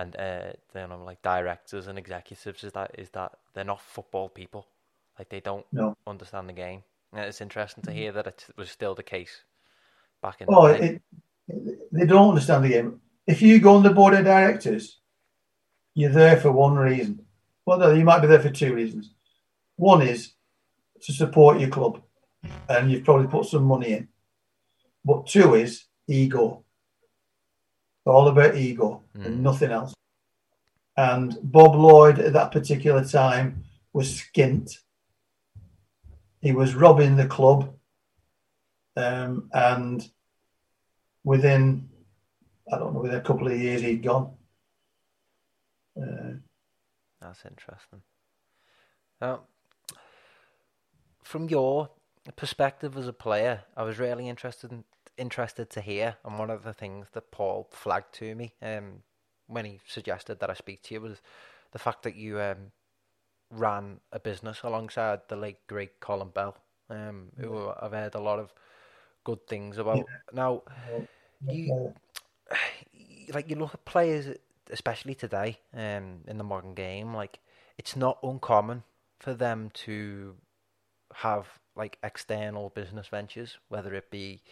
and 0.00 0.16
uh, 0.16 0.52
you 0.74 0.86
know, 0.86 1.04
like 1.04 1.20
directors 1.20 1.86
and 1.86 1.98
executives 1.98 2.64
is 2.64 2.72
that 2.72 2.90
is 2.96 3.10
that 3.10 3.32
they're 3.52 3.64
not 3.64 3.82
football 3.82 4.30
people. 4.30 4.66
Like 5.18 5.28
they 5.28 5.40
don't 5.40 5.66
no. 5.72 5.94
understand 6.06 6.48
the 6.48 6.54
game. 6.54 6.82
And 7.12 7.26
it's 7.26 7.42
interesting 7.42 7.82
to 7.84 7.90
mm-hmm. 7.90 7.98
hear 7.98 8.12
that 8.12 8.26
it 8.26 8.46
was 8.56 8.70
still 8.70 8.94
the 8.94 9.02
case 9.02 9.42
back 10.22 10.40
in. 10.40 10.46
Oh, 10.48 10.66
it, 10.66 11.02
they 11.92 12.06
don't 12.06 12.30
understand 12.30 12.64
the 12.64 12.70
game. 12.70 13.00
If 13.26 13.42
you 13.42 13.60
go 13.60 13.74
on 13.74 13.82
the 13.82 13.90
board 13.90 14.14
of 14.14 14.24
directors, 14.24 15.00
you're 15.94 16.10
there 16.10 16.38
for 16.38 16.50
one 16.50 16.76
reason. 16.76 17.26
Well, 17.66 17.94
you 17.94 18.04
might 18.04 18.20
be 18.20 18.26
there 18.26 18.40
for 18.40 18.50
two 18.50 18.74
reasons. 18.74 19.10
One 19.76 20.00
is 20.00 20.32
to 21.02 21.12
support 21.12 21.60
your 21.60 21.68
club, 21.68 22.00
and 22.68 22.90
you've 22.90 23.04
probably 23.04 23.26
put 23.26 23.46
some 23.46 23.64
money 23.64 23.92
in. 23.92 24.08
But 25.04 25.26
two 25.26 25.54
is 25.54 25.84
ego. 26.06 26.64
All 28.06 28.28
about 28.28 28.56
ego 28.56 29.02
mm. 29.16 29.26
and 29.26 29.42
nothing 29.42 29.70
else. 29.70 29.94
And 30.96 31.36
Bob 31.42 31.74
Lord 31.74 32.18
at 32.18 32.32
that 32.32 32.52
particular 32.52 33.04
time 33.04 33.64
was 33.92 34.22
skint. 34.22 34.78
He 36.40 36.52
was 36.52 36.74
robbing 36.74 37.16
the 37.16 37.26
club. 37.26 37.74
Um, 38.96 39.48
and 39.52 40.06
within, 41.24 41.88
I 42.72 42.78
don't 42.78 42.94
know, 42.94 43.00
within 43.00 43.18
a 43.18 43.22
couple 43.22 43.46
of 43.46 43.58
years, 43.58 43.82
he'd 43.82 44.02
gone. 44.02 44.32
Uh, 45.96 46.34
That's 47.20 47.44
interesting. 47.44 48.02
Now, 49.20 49.42
from 51.22 51.48
your 51.48 51.90
perspective 52.36 52.96
as 52.96 53.06
a 53.06 53.12
player, 53.12 53.62
I 53.76 53.82
was 53.82 53.98
really 53.98 54.28
interested 54.28 54.72
in, 54.72 54.84
interested 55.20 55.70
to 55.70 55.80
hear, 55.80 56.16
and 56.24 56.38
one 56.38 56.50
of 56.50 56.64
the 56.64 56.72
things 56.72 57.08
that 57.12 57.30
Paul 57.30 57.68
flagged 57.70 58.14
to 58.14 58.34
me 58.34 58.54
um, 58.62 59.02
when 59.46 59.64
he 59.64 59.80
suggested 59.86 60.40
that 60.40 60.50
I 60.50 60.54
speak 60.54 60.82
to 60.84 60.94
you 60.94 61.00
was 61.00 61.20
the 61.72 61.78
fact 61.78 62.02
that 62.04 62.16
you 62.16 62.40
um, 62.40 62.72
ran 63.50 64.00
a 64.12 64.18
business 64.18 64.60
alongside 64.64 65.20
the 65.28 65.36
late 65.36 65.66
great 65.66 66.00
Colin 66.00 66.30
Bell, 66.30 66.56
um, 66.88 67.28
who 67.38 67.70
I've 67.80 67.92
heard 67.92 68.14
a 68.14 68.20
lot 68.20 68.38
of 68.38 68.52
good 69.24 69.46
things 69.46 69.78
about. 69.78 69.98
Yeah. 69.98 70.04
Now, 70.32 70.62
you 71.48 71.94
like 73.34 73.48
you 73.50 73.56
look 73.56 73.74
at 73.74 73.84
players 73.84 74.36
especially 74.70 75.14
today, 75.14 75.58
um, 75.74 76.20
in 76.26 76.38
the 76.38 76.44
modern 76.44 76.74
game, 76.74 77.14
like 77.14 77.38
it's 77.78 77.96
not 77.96 78.18
uncommon 78.22 78.82
for 79.18 79.34
them 79.34 79.70
to 79.74 80.36
have 81.14 81.46
like 81.76 81.98
external 82.02 82.70
business 82.70 83.08
ventures, 83.08 83.58
whether 83.68 83.94
it 83.94 84.10
be 84.10 84.42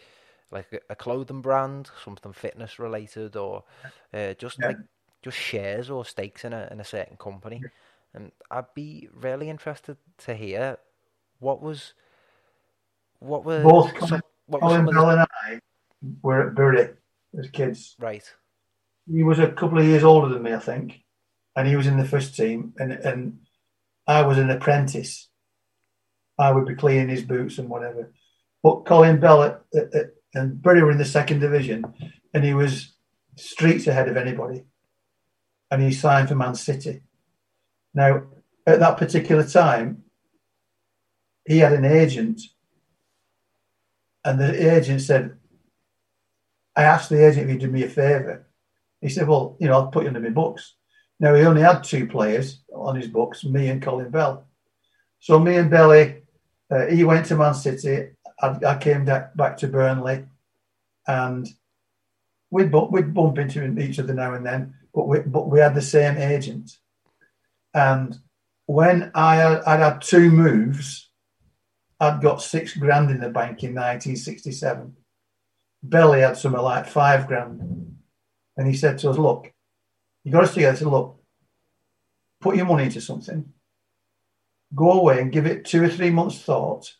like 0.51 0.83
a 0.89 0.95
clothing 0.95 1.41
brand, 1.41 1.89
something 2.03 2.33
fitness 2.33 2.79
related, 2.79 3.35
or 3.35 3.63
uh, 4.13 4.33
just 4.33 4.57
yeah. 4.59 4.67
like 4.67 4.77
just 5.21 5.37
shares 5.37 5.89
or 5.89 6.05
stakes 6.05 6.45
in 6.45 6.53
a 6.53 6.67
in 6.71 6.79
a 6.79 6.85
certain 6.85 7.17
company. 7.17 7.61
And 8.13 8.31
I'd 8.49 8.73
be 8.73 9.07
really 9.13 9.49
interested 9.49 9.97
to 10.25 10.35
hear 10.35 10.77
what 11.39 11.61
was 11.61 11.93
what 13.19 13.45
were 13.45 13.61
both 13.63 14.07
some, 14.07 14.21
what 14.47 14.61
Colin 14.61 14.85
Bell 14.85 15.09
and 15.11 15.21
I 15.21 15.59
were 16.21 16.47
at 16.47 16.55
Bury 16.55 16.89
as 17.37 17.49
kids. 17.49 17.95
Right 17.99 18.23
he 19.11 19.23
was 19.23 19.39
a 19.39 19.51
couple 19.51 19.79
of 19.79 19.85
years 19.85 20.03
older 20.03 20.31
than 20.33 20.43
me, 20.43 20.53
I 20.53 20.59
think, 20.59 21.03
and 21.55 21.67
he 21.67 21.75
was 21.75 21.87
in 21.87 21.97
the 21.97 22.05
first 22.05 22.35
team, 22.35 22.73
and 22.77 22.91
and 22.91 23.39
I 24.07 24.21
was 24.21 24.37
an 24.37 24.49
apprentice. 24.49 25.27
I 26.37 26.51
would 26.51 26.65
be 26.65 26.75
cleaning 26.75 27.09
his 27.09 27.23
boots 27.23 27.57
and 27.57 27.67
whatever. 27.67 28.13
But 28.63 28.85
Colin 28.85 29.19
Bell 29.19 29.43
at, 29.43 29.61
at, 29.75 29.93
at, 29.93 30.05
and 30.33 30.61
Bury 30.61 30.83
were 30.83 30.91
in 30.91 30.97
the 30.97 31.05
second 31.05 31.39
division, 31.39 31.83
and 32.33 32.43
he 32.43 32.53
was 32.53 32.93
streets 33.35 33.87
ahead 33.87 34.09
of 34.09 34.17
anybody, 34.17 34.63
and 35.71 35.81
he 35.81 35.91
signed 35.91 36.29
for 36.29 36.35
Man 36.35 36.55
City. 36.55 37.01
Now, 37.93 38.23
at 38.67 38.79
that 38.79 38.97
particular 38.97 39.43
time, 39.43 40.03
he 41.45 41.59
had 41.59 41.73
an 41.73 41.85
agent, 41.85 42.41
and 44.23 44.39
the 44.39 44.75
agent 44.75 45.01
said, 45.01 45.37
"I 46.75 46.83
asked 46.83 47.09
the 47.09 47.25
agent 47.25 47.45
if 47.45 47.51
he'd 47.51 47.65
do 47.65 47.71
me 47.71 47.83
a 47.83 47.89
favour." 47.89 48.45
He 49.01 49.09
said, 49.09 49.27
Well, 49.27 49.55
you 49.59 49.67
know, 49.67 49.73
I'll 49.73 49.87
put 49.87 50.03
you 50.03 50.09
into 50.09 50.19
my 50.19 50.29
books. 50.29 50.75
Now, 51.19 51.35
he 51.35 51.43
only 51.43 51.61
had 51.61 51.83
two 51.83 52.07
players 52.07 52.61
on 52.73 52.95
his 52.95 53.07
books, 53.07 53.43
me 53.43 53.69
and 53.69 53.81
Colin 53.81 54.09
Bell. 54.09 54.45
So, 55.19 55.39
me 55.39 55.57
and 55.57 55.69
Belly, 55.69 56.21
uh, 56.71 56.85
he 56.87 57.03
went 57.03 57.25
to 57.27 57.35
Man 57.35 57.53
City. 57.53 58.11
I, 58.41 58.57
I 58.65 58.77
came 58.77 59.05
back 59.05 59.57
to 59.57 59.67
Burnley, 59.67 60.25
and 61.07 61.47
we'd, 62.51 62.71
we'd 62.71 63.13
bump 63.13 63.37
into 63.37 63.77
each 63.79 63.99
other 63.99 64.13
now 64.13 64.33
and 64.33 64.45
then, 64.45 64.75
but 64.93 65.07
we, 65.07 65.19
but 65.19 65.49
we 65.49 65.59
had 65.59 65.75
the 65.75 65.81
same 65.81 66.17
agent. 66.17 66.77
And 67.73 68.17
when 68.65 69.11
I 69.13 69.35
had, 69.35 69.61
I'd 69.63 69.79
had 69.79 70.01
two 70.01 70.31
moves, 70.31 71.09
I'd 71.99 72.21
got 72.21 72.41
six 72.41 72.75
grand 72.75 73.11
in 73.11 73.19
the 73.19 73.29
bank 73.29 73.63
in 73.63 73.75
1967. 73.75 74.95
Belly 75.83 76.21
had 76.21 76.37
something 76.37 76.61
like 76.61 76.87
five 76.87 77.27
grand. 77.27 77.97
And 78.57 78.67
he 78.67 78.73
said 78.73 78.97
to 78.99 79.09
us, 79.09 79.17
Look, 79.17 79.51
you 80.23 80.31
got 80.31 80.43
us 80.43 80.53
together. 80.53 80.73
He 80.73 80.79
said, 80.79 80.87
Look, 80.87 81.19
put 82.41 82.55
your 82.55 82.65
money 82.65 82.85
into 82.85 83.01
something, 83.01 83.51
go 84.75 84.91
away 84.91 85.21
and 85.21 85.31
give 85.31 85.45
it 85.45 85.65
two 85.65 85.83
or 85.83 85.89
three 85.89 86.09
months' 86.09 86.41
thought, 86.41 86.93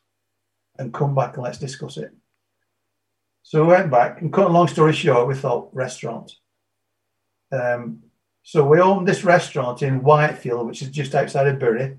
and 0.80 0.94
come 0.94 1.14
back 1.14 1.36
and 1.36 1.44
let's 1.44 1.60
discuss 1.60 1.98
it. 1.98 2.12
So 3.44 3.62
we 3.62 3.68
went 3.68 3.92
back 3.92 4.22
and 4.22 4.34
cut 4.34 4.48
a 4.48 4.54
long 4.54 4.68
story 4.68 4.94
short, 4.94 5.28
we 5.28 5.36
thought 5.36 5.70
restaurant. 5.74 6.32
Um, 7.52 8.04
so 8.44 8.66
we 8.66 8.80
opened 8.80 9.08
this 9.08 9.24
restaurant 9.24 9.84
in 9.84 10.02
Whitefield, 10.02 10.66
which 10.68 10.82
is 10.82 10.90
just 10.90 11.14
outside 11.14 11.48
of 11.48 11.60
Bury. 11.60 11.98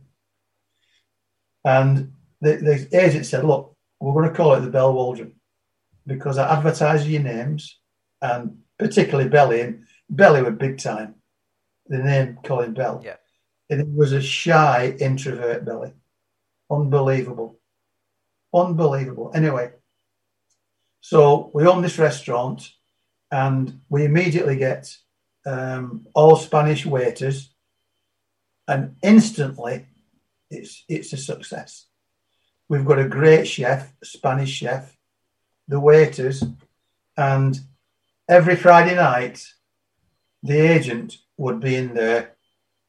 And 1.65 2.13
the, 2.41 2.57
the 2.57 2.99
agent 2.99 3.27
said, 3.27 3.45
Look, 3.45 3.77
we're 4.01 4.15
going 4.15 4.31
to 4.31 4.35
call 4.35 4.55
it 4.55 4.61
the 4.61 4.71
Bell 4.71 4.93
Waldron. 4.93 5.35
because 6.07 6.39
I 6.39 6.57
advertised 6.57 7.07
your 7.07 7.23
names 7.23 7.79
and 8.23 8.59
particularly 8.79 9.29
Belly. 9.29 9.61
And 9.61 9.85
Belly 10.09 10.43
were 10.43 10.51
big 10.51 10.79
time. 10.79 11.17
The 11.87 11.99
name 11.99 12.39
Colin 12.43 12.75
Bell. 12.75 13.03
Yeah. 13.05 13.17
And 13.69 13.81
it 13.81 13.89
was 13.89 14.13
a 14.13 14.23
shy 14.23 14.97
introvert 14.99 15.65
Belly. 15.65 15.93
Unbelievable. 16.71 17.60
Unbelievable. 18.53 19.31
Anyway, 19.35 19.73
so 21.01 21.51
we 21.55 21.67
own 21.67 21.83
this 21.83 21.99
restaurant 21.99 22.71
and 23.31 23.81
we 23.89 24.05
immediately 24.05 24.57
get 24.57 24.97
um, 25.47 26.07
all 26.15 26.37
Spanish 26.37 26.85
waiters, 26.85 27.53
and 28.67 28.97
instantly 29.03 29.87
it's 30.51 30.85
it's 30.89 31.13
a 31.13 31.17
success. 31.17 31.87
We've 32.69 32.85
got 32.85 32.99
a 32.99 33.09
great 33.09 33.47
chef, 33.47 33.93
Spanish 34.03 34.51
chef, 34.51 34.97
the 35.69 35.81
waiters, 35.81 36.45
and 37.17 37.59
every 38.29 38.57
Friday 38.57 38.95
night, 38.95 39.45
the 40.43 40.59
agent 40.59 41.17
would 41.37 41.61
be 41.61 41.77
in 41.77 41.95
there 41.95 42.37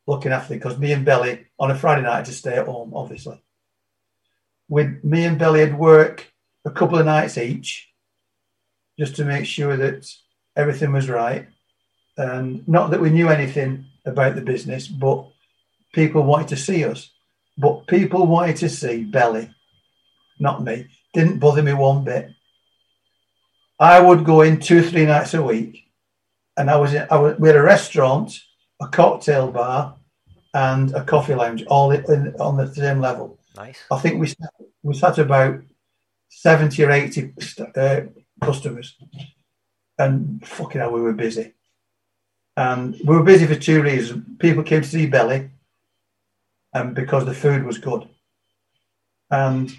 looking 0.07 0.32
after 0.32 0.53
because 0.53 0.78
me 0.78 0.91
and 0.91 1.05
Belly 1.05 1.47
on 1.59 1.72
a 1.72 1.76
Friday 1.76 2.01
night 2.01 2.26
to 2.26 2.34
stay 2.34 2.57
at 2.57 2.66
home, 2.66 2.93
obviously. 2.93 3.41
With 4.72 5.03
me 5.03 5.26
and 5.26 5.38
Belly 5.38 5.65
would 5.65 5.78
work 5.78 6.32
a 6.63 6.72
couple 6.72 6.97
of 6.97 7.05
nights 7.05 7.38
each 7.38 7.89
just 8.97 9.17
to 9.17 9.26
make 9.26 9.45
sure 9.45 9.76
that 9.76 10.09
everything 10.55 10.93
was 10.93 11.09
right. 11.09 11.45
And 12.15 12.65
not 12.69 12.91
that 12.91 13.01
we 13.01 13.09
knew 13.09 13.28
anything 13.28 13.88
about 14.05 14.36
the 14.36 14.41
business, 14.41 14.88
but 14.88 15.28
people 15.93 16.24
wanted 16.24 16.47
to 16.47 16.55
see 16.55 16.86
us. 16.86 17.11
But 17.57 17.86
people 17.88 18.26
wanted 18.26 18.55
to 18.57 18.69
see 18.69 19.03
Belly, 19.03 19.53
not 20.39 20.63
me. 20.63 20.88
Didn't 21.13 21.39
bother 21.39 21.61
me 21.61 21.74
one 21.74 22.05
bit. 22.05 22.30
I 23.78 23.99
would 23.99 24.24
go 24.24 24.39
in 24.39 24.61
two, 24.61 24.80
or 24.80 24.84
three 24.84 25.05
nights 25.05 25.34
a 25.34 25.43
week, 25.43 25.84
and 26.55 26.72
I 26.72 26.78
was, 26.78 26.93
in, 26.93 27.05
I 27.11 27.17
was 27.17 27.38
we 27.38 27.49
had 27.49 27.57
a 27.57 27.61
restaurant, 27.61 28.39
a 28.82 28.88
cocktail 28.88 29.51
bar, 29.51 29.97
and 30.53 30.93
a 30.93 31.03
coffee 31.03 31.36
lounge, 31.36 31.65
all 31.65 31.91
in, 31.91 32.34
on 32.39 32.55
the 32.55 32.74
same 32.74 33.01
level. 33.01 33.38
Nice. 33.56 33.80
I 33.91 33.99
think 33.99 34.20
we 34.20 34.34
we 34.84 34.93
sat 34.95 35.18
about 35.18 35.62
seventy 36.30 36.84
or 36.84 36.91
eighty 36.91 37.34
uh, 37.76 38.02
customers, 38.41 38.97
and 39.97 40.45
fucking 40.47 40.80
hell, 40.80 40.91
we 40.91 41.02
were 41.02 41.14
busy. 41.14 41.54
And 42.58 42.93
we 43.06 43.16
were 43.16 43.24
busy 43.24 43.45
for 43.45 43.56
two 43.56 43.82
reasons. 43.82 44.26
People 44.39 44.64
came 44.64 44.82
to 44.82 44.88
see 44.88 45.08
Belly, 45.08 45.49
and 46.74 46.95
because 46.95 47.26
the 47.26 47.34
food 47.34 47.64
was 47.64 47.78
good. 47.78 48.08
And 49.30 49.72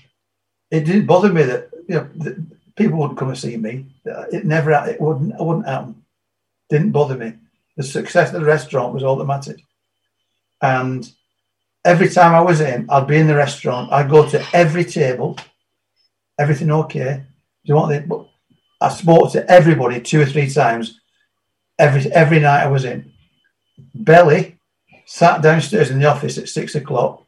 it 0.71 0.85
didn't 0.85 1.07
bother 1.07 1.33
me 1.33 1.43
that 1.43 1.71
you 1.89 1.95
know 1.97 2.09
that 2.17 2.75
people 2.77 2.99
wouldn't 2.99 3.19
come 3.19 3.29
and 3.29 3.39
see 3.39 3.57
me. 3.57 3.87
It 4.05 4.45
never, 4.47 4.73
it 4.73 5.01
wouldn't, 5.01 5.35
it 5.35 5.45
wouldn't 5.45 5.67
happen. 5.67 6.05
Didn't 6.71 6.93
bother 6.93 7.17
me. 7.17 7.35
The 7.77 7.83
success 7.83 8.33
of 8.33 8.41
the 8.41 8.47
restaurant 8.47 8.95
was 8.95 9.03
all 9.03 9.17
that 9.17 9.27
mattered. 9.27 9.61
And 10.61 11.11
every 11.85 12.09
time 12.09 12.35
I 12.35 12.41
was 12.41 12.61
in, 12.61 12.87
I'd 12.89 13.07
be 13.07 13.17
in 13.17 13.27
the 13.27 13.37
restaurant. 13.37 13.93
I'd 13.93 14.11
go 14.11 14.29
to 14.29 14.45
every 14.53 14.85
table. 14.85 15.39
Everything 16.39 16.71
okay? 16.71 17.25
Do 17.65 17.69
you 17.69 17.75
want 17.75 17.93
it? 17.93 18.09
I 18.81 18.89
spoke 18.89 19.33
to 19.33 19.49
everybody 19.51 20.01
two 20.01 20.21
or 20.21 20.27
three 20.27 20.51
times 20.51 21.01
every 21.79 22.11
every 22.13 22.41
night 22.41 22.65
I 22.65 22.69
was 22.69 22.85
in. 22.85 23.13
Belly 23.95 24.59
sat 25.07 25.43
downstairs 25.43 25.91
in 25.91 25.99
the 25.99 26.07
office 26.07 26.39
at 26.39 26.49
six 26.49 26.75
o'clock, 26.75 27.27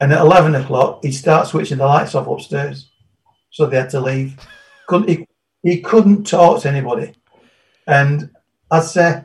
and 0.00 0.12
at 0.12 0.20
eleven 0.20 0.54
o'clock 0.54 1.00
he'd 1.02 1.12
start 1.12 1.48
switching 1.48 1.78
the 1.78 1.86
lights 1.86 2.14
off 2.14 2.26
upstairs, 2.26 2.90
so 3.50 3.66
they 3.66 3.76
had 3.76 3.90
to 3.90 4.00
leave. 4.00 4.38
Couldn't 4.86 5.08
he? 5.08 5.26
He 5.62 5.80
couldn't 5.80 6.24
talk 6.24 6.62
to 6.62 6.68
anybody, 6.68 7.14
and 7.86 8.30
I'd 8.70 8.84
say, 8.84 9.24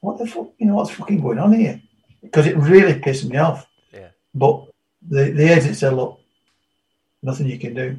"What 0.00 0.18
the 0.18 0.26
fuck? 0.26 0.52
You 0.58 0.66
know 0.66 0.76
what's 0.76 0.90
fucking 0.90 1.20
going 1.20 1.38
on 1.38 1.52
here?" 1.52 1.80
Because 2.22 2.46
it 2.46 2.56
really 2.56 2.98
pissed 2.98 3.24
me 3.24 3.36
off. 3.36 3.66
But 4.34 4.66
the 5.06 5.30
the 5.30 5.52
agent 5.52 5.76
said, 5.76 5.92
"Look, 5.92 6.20
nothing 7.22 7.46
you 7.46 7.58
can 7.58 7.74
do. 7.74 7.98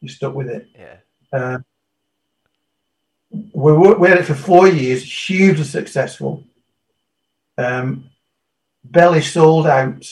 You're 0.00 0.10
stuck 0.10 0.34
with 0.34 0.48
it." 0.48 0.68
Yeah. 0.78 0.96
Uh, 1.32 1.58
we, 3.30 3.72
we 3.72 4.08
had 4.08 4.18
it 4.18 4.24
for 4.24 4.34
four 4.34 4.68
years, 4.68 5.02
hugely 5.28 5.64
successful. 5.64 6.44
Um, 7.56 8.10
Belly 8.82 9.20
sold 9.20 9.66
out. 9.66 10.04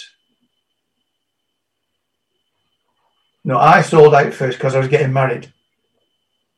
No, 3.45 3.59
I 3.59 3.83
sold 3.83 4.15
out 4.15 4.35
first 4.35 4.59
because 4.59 4.75
I 4.75 4.79
was 4.79 4.89
getting 4.89 5.13
married. 5.13 5.53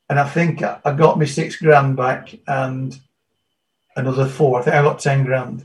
And 0.09 0.19
I 0.19 0.27
think 0.27 0.61
I 0.61 0.93
got 0.93 1.17
me 1.17 1.25
six 1.25 1.55
grand 1.55 1.95
back 1.95 2.35
and 2.45 2.99
another 3.95 4.27
four. 4.27 4.59
I 4.59 4.63
think 4.63 4.75
I 4.75 4.81
got 4.81 4.99
10 4.99 5.23
grand. 5.23 5.63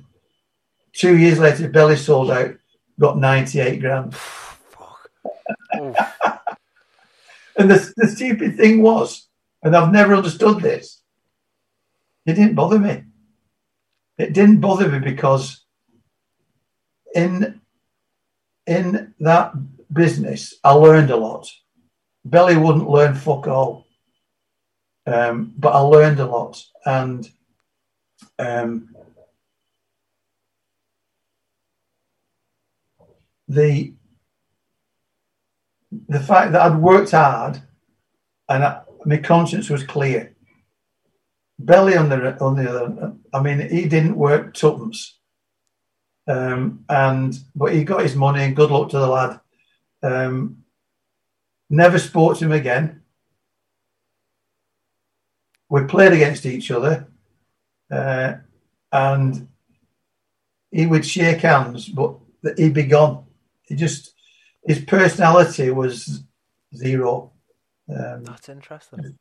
Two 0.93 1.19
years 1.19 1.41
later, 1.41 1.69
Belly 1.69 1.97
sold 1.97 2.31
out, 2.31 2.55
got 2.99 3.19
98 3.19 3.81
grand. 3.81 4.15
and 5.73 7.71
the, 7.71 7.93
the 7.97 8.09
stupid 8.09 8.57
thing 8.57 8.83
was, 8.83 9.29
and 9.63 9.77
I've 9.77 9.93
never 9.93 10.15
understood 10.15 10.61
this. 10.61 11.03
It 12.25 12.35
didn't 12.35 12.55
bother 12.55 12.79
me. 12.79 13.05
It 14.19 14.33
didn't 14.33 14.61
bother 14.61 14.89
me 14.89 14.99
because 14.99 15.65
in 17.15 17.61
in 18.67 19.15
that 19.21 19.53
business, 19.93 20.55
I 20.65 20.73
learned 20.73 21.11
a 21.11 21.17
lot. 21.17 21.49
Belly 22.25 22.57
wouldn't 22.57 22.91
learn 22.91 23.15
fuck 23.15 23.47
all, 23.47 23.87
um, 25.07 25.53
but 25.57 25.73
I 25.73 25.79
learned 25.79 26.19
a 26.19 26.27
lot, 26.27 26.61
and 26.85 27.29
um, 28.39 28.96
the 33.49 33.95
the 36.09 36.21
fact 36.21 36.53
that 36.53 36.63
I'd 36.63 36.79
worked 36.79 37.13
hard 37.13 37.63
and 38.49 38.65
I, 38.65 38.83
my 39.05 39.17
conscience 39.19 39.71
was 39.71 39.85
clear. 39.85 40.35
Belly 41.59 41.97
on 41.97 42.09
the 42.09 42.39
on 42.43 42.57
the 42.57 42.69
other, 42.69 43.15
I 43.33 43.41
mean, 43.41 43.67
he 43.71 43.89
didn't 43.89 44.17
work 44.17 44.53
tuppence, 44.53 45.19
um, 46.29 46.85
and 46.89 47.39
but 47.55 47.73
he 47.73 47.83
got 47.83 48.03
his 48.03 48.15
money. 48.15 48.43
and 48.43 48.55
Good 48.55 48.71
luck 48.71 48.91
to 48.91 48.99
the 48.99 49.07
lad. 49.07 49.41
Um, 50.03 50.65
never 51.71 51.99
spoke 51.99 52.37
to 52.39 52.45
him 52.45 52.53
again. 52.53 53.03
We 55.71 55.85
played 55.85 56.13
against 56.13 56.45
each 56.45 56.71
other, 56.71 57.09
uh, 57.91 58.35
and 58.93 59.49
he 60.71 60.87
would 60.87 61.07
shake 61.07 61.41
hands, 61.41 61.89
but 61.89 62.17
he'd 62.59 62.75
be 62.75 62.83
gone. 62.83 63.26
He 63.67 63.75
just 63.75 64.15
his 64.65 64.81
personality 64.81 65.71
was 65.71 66.25
zero. 66.75 67.33
Um, 67.89 68.25
That's 68.25 68.49
interesting. 68.49 69.17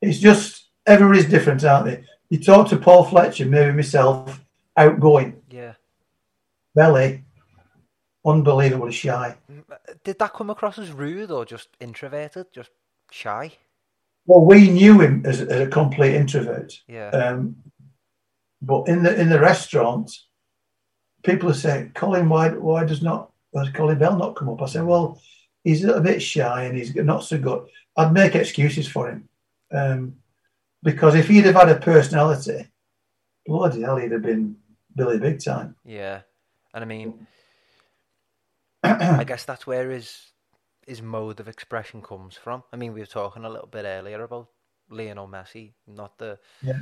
It's 0.00 0.18
just 0.18 0.68
everybody's 0.86 1.28
different, 1.28 1.64
aren't 1.64 1.86
they? 1.86 2.04
You 2.30 2.40
talk 2.40 2.68
to 2.68 2.76
Paul 2.76 3.04
Fletcher, 3.04 3.46
maybe 3.46 3.72
myself, 3.72 4.40
outgoing. 4.76 5.42
Yeah. 5.50 5.74
Belly, 6.74 7.24
unbelievably 8.24 8.92
shy. 8.92 9.36
Mm, 9.50 9.64
did 10.04 10.18
that 10.18 10.34
come 10.34 10.50
across 10.50 10.78
as 10.78 10.90
rude 10.90 11.30
or 11.30 11.44
just 11.44 11.68
introverted, 11.80 12.46
just 12.52 12.70
shy? 13.10 13.52
Well, 14.26 14.44
we 14.44 14.68
knew 14.68 15.00
him 15.00 15.24
as, 15.24 15.40
as 15.40 15.60
a 15.62 15.66
complete 15.66 16.14
introvert. 16.14 16.80
Yeah. 16.86 17.08
Um, 17.10 17.56
but 18.60 18.88
in 18.88 19.02
the 19.02 19.18
in 19.18 19.28
the 19.30 19.40
restaurant, 19.40 20.10
people 21.22 21.48
are 21.48 21.54
saying, 21.54 21.92
"Colin, 21.94 22.28
why 22.28 22.50
why 22.50 22.84
does 22.84 23.02
not 23.02 23.30
does 23.54 23.70
Colin 23.70 23.98
Bell 23.98 24.16
not 24.16 24.36
come 24.36 24.48
up?" 24.48 24.62
I 24.62 24.66
said, 24.66 24.84
"Well, 24.84 25.20
he's 25.64 25.84
a 25.84 25.88
little 25.88 26.02
bit 26.02 26.22
shy 26.22 26.64
and 26.64 26.76
he's 26.76 26.94
not 26.94 27.24
so 27.24 27.38
good." 27.38 27.68
I'd 27.96 28.12
make 28.12 28.34
excuses 28.34 28.86
for 28.86 29.10
him. 29.10 29.28
Um, 29.72 30.16
because 30.82 31.14
if 31.16 31.26
he'd 31.28 31.44
have 31.44 31.56
had 31.56 31.68
a 31.68 31.80
personality, 31.80 32.68
bloody 33.44 33.82
hell, 33.82 33.96
he'd 33.96 34.12
have 34.12 34.22
been 34.22 34.56
Billy 34.94 35.18
Big 35.18 35.42
Time. 35.42 35.74
Yeah, 35.84 36.20
and 36.72 36.84
I 36.84 36.86
mean, 36.86 37.26
I 38.84 39.24
guess 39.24 39.44
that's 39.44 39.66
where 39.66 39.90
his 39.90 40.32
his 40.86 41.02
mode 41.02 41.40
of 41.40 41.48
expression 41.48 42.00
comes 42.00 42.36
from. 42.36 42.62
I 42.72 42.76
mean, 42.76 42.94
we 42.94 43.00
were 43.00 43.06
talking 43.06 43.44
a 43.44 43.50
little 43.50 43.66
bit 43.66 43.84
earlier 43.84 44.22
about 44.22 44.48
Lionel 44.90 45.28
Messi, 45.28 45.72
not 45.86 46.18
the 46.18 46.38
yeah. 46.62 46.80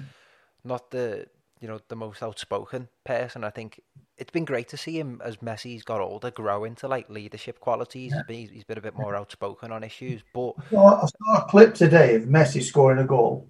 not 0.65 0.91
the 0.91 1.27
you 1.61 1.69
know 1.69 1.81
the 1.89 1.97
most 1.97 2.23
outspoken 2.23 2.89
person. 3.05 3.45
I 3.45 3.51
think 3.51 3.81
it's 4.17 4.31
been 4.31 4.45
great 4.45 4.69
to 4.69 4.77
see 4.77 4.99
him 4.99 5.21
as 5.25 5.39
Messi's 5.39 5.83
got 5.83 6.01
older 6.01 6.31
grow 6.31 6.65
into 6.65 6.89
like 6.89 7.09
leadership 7.11 7.61
qualities. 7.61 8.13
Yeah. 8.13 8.23
He's, 8.29 8.49
been, 8.49 8.55
he's 8.55 8.65
been 8.65 8.79
a 8.79 8.83
bit 8.83 8.97
more 8.97 9.15
outspoken 9.15 9.73
on 9.73 9.85
issues. 9.85 10.23
But 10.35 10.55
I 10.71 10.73
saw 10.73 11.07
a 11.35 11.47
clip 11.49 11.75
today 11.75 12.15
of 12.15 12.25
Messi 12.25 12.63
scoring 12.63 12.99
a 12.99 13.05
goal, 13.05 13.49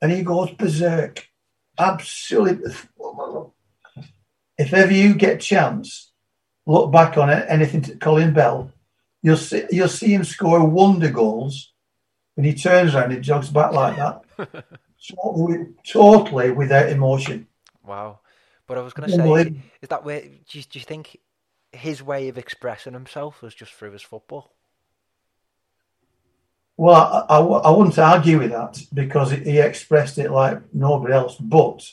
and 0.00 0.12
he 0.12 0.22
goes 0.22 0.50
berserk. 0.52 1.26
Absolutely. 1.78 2.74
If 4.58 4.72
ever 4.74 4.92
you 4.92 5.14
get 5.14 5.36
a 5.36 5.38
chance, 5.38 6.12
look 6.66 6.92
back 6.92 7.16
on 7.16 7.30
it, 7.30 7.46
anything 7.48 7.82
to 7.82 7.96
Colin 7.96 8.32
Bell, 8.32 8.70
you'll 9.22 9.36
see 9.36 9.64
you'll 9.70 9.88
see 9.88 10.14
him 10.14 10.24
score 10.24 10.64
wonder 10.64 11.10
goals 11.10 11.72
and 12.36 12.46
he 12.46 12.54
turns 12.54 12.94
around, 12.94 13.10
he 13.10 13.18
jogs 13.20 13.50
back 13.50 13.72
like 13.72 13.96
that, 13.96 14.22
totally, 15.10 15.66
totally 15.86 16.50
without 16.50 16.88
emotion. 16.88 17.46
Wow. 17.84 18.20
But 18.66 18.78
I 18.78 18.82
was 18.82 18.92
going 18.92 19.10
to 19.10 19.16
say, 19.16 19.62
is 19.80 19.88
that 19.88 20.04
where 20.04 20.20
do 20.20 20.28
you, 20.58 20.62
do 20.62 20.78
you 20.78 20.84
think 20.84 21.18
his 21.72 22.02
way 22.02 22.28
of 22.28 22.38
expressing 22.38 22.92
himself 22.92 23.42
was 23.42 23.54
just 23.54 23.72
through 23.72 23.92
his 23.92 24.02
football? 24.02 24.52
Well, 26.76 27.26
I, 27.28 27.36
I, 27.36 27.38
I 27.40 27.70
wouldn't 27.70 27.98
argue 27.98 28.38
with 28.38 28.50
that 28.52 28.82
because 28.94 29.30
he 29.32 29.58
expressed 29.58 30.18
it 30.18 30.30
like 30.30 30.62
nobody 30.72 31.12
else. 31.14 31.36
But 31.36 31.90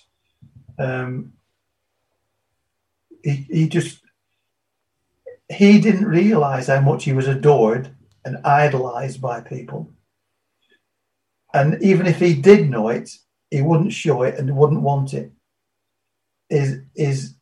um, 0.77 1.33
he, 3.23 3.45
he 3.49 3.69
just 3.69 3.99
he 5.49 5.81
didn't 5.81 6.05
realize 6.05 6.67
how 6.67 6.79
much 6.79 7.03
he 7.03 7.13
was 7.13 7.27
adored 7.27 7.93
and 8.23 8.37
idolized 8.45 9.21
by 9.21 9.41
people. 9.41 9.91
And 11.53 11.81
even 11.81 12.05
if 12.05 12.19
he 12.19 12.33
did 12.33 12.69
know 12.69 12.89
it, 12.89 13.09
he 13.49 13.61
wouldn't 13.61 13.93
show 13.93 14.23
it 14.23 14.37
and 14.37 14.55
wouldn't 14.55 14.81
want 14.81 15.13
it. 15.13 15.31
His, 16.49 16.81
his 16.95 17.35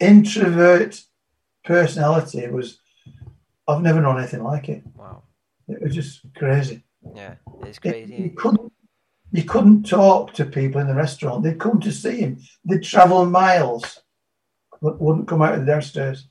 introvert 0.00 1.02
personality 1.64 2.46
was, 2.48 2.78
I've 3.66 3.82
never 3.82 4.00
known 4.00 4.18
anything 4.18 4.44
like 4.44 4.68
it. 4.68 4.82
Wow. 4.94 5.22
It 5.68 5.82
was 5.82 5.94
just 5.94 6.20
crazy. 6.34 6.84
Yeah, 7.14 7.34
it's 7.62 7.78
crazy. 7.78 8.14
You 8.14 8.30
couldn't, 8.30 8.72
you 9.32 9.44
couldn't 9.44 9.84
talk 9.84 10.32
to 10.34 10.44
people 10.44 10.80
in 10.80 10.86
the 10.86 10.94
restaurant. 10.94 11.42
They'd 11.42 11.60
come 11.60 11.80
to 11.80 11.92
see 11.92 12.20
him. 12.20 12.40
They'd 12.64 12.82
travel 12.82 13.26
miles, 13.26 14.00
but 14.80 15.00
wouldn't 15.00 15.28
come 15.28 15.42
out 15.42 15.54
of 15.54 15.66
their 15.66 15.76
downstairs. 15.76 16.28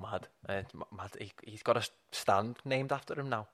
Mad. 0.00 0.28
Uh, 0.48 0.62
mad. 0.96 1.10
He, 1.18 1.32
he's 1.44 1.62
got 1.62 1.76
a 1.76 1.86
stand 2.12 2.56
named 2.64 2.92
after 2.92 3.18
him 3.18 3.28
now. 3.28 3.48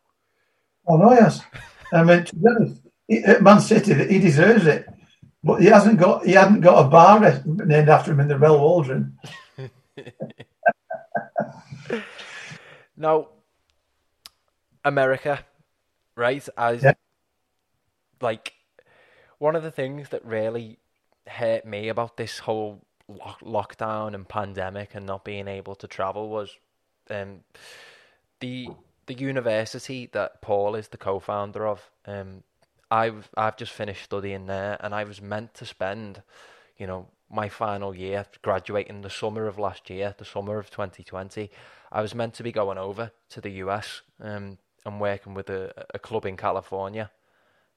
Oh, 0.86 0.96
no, 0.96 1.12
yes. 1.12 1.40
I 1.93 2.05
mean, 2.05 2.24
to 2.24 2.36
be 2.36 2.49
honest, 2.49 2.80
at 3.26 3.43
Man 3.43 3.61
City, 3.61 3.95
he 4.07 4.18
deserves 4.18 4.66
it. 4.66 4.86
But 5.43 5.62
he 5.62 5.68
hasn't 5.68 5.99
got 5.99 6.26
he 6.26 6.32
hadn't 6.32 6.61
got 6.61 6.84
a 6.84 6.88
bar 6.88 7.18
named 7.47 7.88
after 7.88 8.12
him 8.12 8.20
in 8.20 8.28
the 8.28 8.36
Bell 8.36 8.61
Waldron. 8.61 9.16
now, 12.97 13.28
America, 14.84 15.41
right? 16.14 16.47
As 16.59 16.82
yeah. 16.82 16.93
like 18.20 18.53
one 19.38 19.57
of 19.57 19.62
the 19.62 19.70
things 19.70 20.11
that 20.11 20.22
really 20.24 20.78
hurt 21.26 21.64
me 21.64 21.88
about 21.88 22.18
this 22.18 22.41
whole 22.41 22.82
lock- 23.09 23.41
lockdown 23.41 24.14
and 24.14 24.28
pandemic 24.28 24.95
and 24.95 25.07
not 25.07 25.24
being 25.24 25.49
able 25.49 25.74
to 25.76 25.86
travel 25.86 26.28
was 26.28 26.55
um, 27.09 27.41
the 28.41 28.68
the 29.11 29.25
university 29.25 30.09
that 30.13 30.41
Paul 30.41 30.77
is 30.77 30.87
the 30.89 30.97
co-founder 30.97 31.67
of. 31.67 31.91
Um, 32.07 32.45
I've 32.93 33.29
I've 33.37 33.57
just 33.57 33.73
finished 33.73 34.05
studying 34.05 34.47
there, 34.47 34.77
and 34.79 34.95
I 34.95 35.03
was 35.03 35.21
meant 35.21 35.53
to 35.55 35.67
spend, 35.67 36.23
you 36.79 36.87
know, 36.87 37.09
my 37.29 37.49
final 37.49 37.93
year, 37.93 38.25
graduating 38.43 39.01
the 39.03 39.11
summer 39.11 39.49
of 39.49 39.59
last 39.59 39.91
year, 39.91 40.15
the 40.17 40.25
summer 40.25 40.59
of 40.59 40.71
2020. 40.71 41.51
I 41.91 42.03
was 42.03 42.15
meant 42.15 42.35
to 42.35 42.45
be 42.45 42.53
going 42.53 42.79
over 42.79 43.11
to 43.31 43.41
the 43.41 43.51
US 43.65 44.03
um, 44.21 44.59
and 44.87 45.01
working 45.01 45.35
with 45.35 45.51
a, 45.51 45.73
a 45.93 45.99
club 45.99 46.25
in 46.25 46.37
California. 46.37 47.11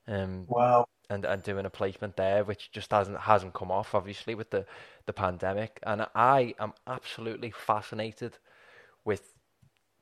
Um, 0.07 0.45
wow. 0.47 0.85
And, 1.09 1.25
and 1.25 1.41
doing 1.41 1.65
a 1.65 1.71
placement 1.71 2.15
there, 2.15 2.43
which 2.43 2.71
just 2.71 2.91
hasn't 2.91 3.19
hasn't 3.21 3.55
come 3.55 3.71
off, 3.71 3.95
obviously, 3.95 4.35
with 4.35 4.51
the, 4.51 4.67
the 5.07 5.13
pandemic. 5.13 5.79
And 5.81 6.05
I 6.13 6.53
am 6.59 6.73
absolutely 6.85 7.49
fascinated 7.49 8.37
with 9.03 9.33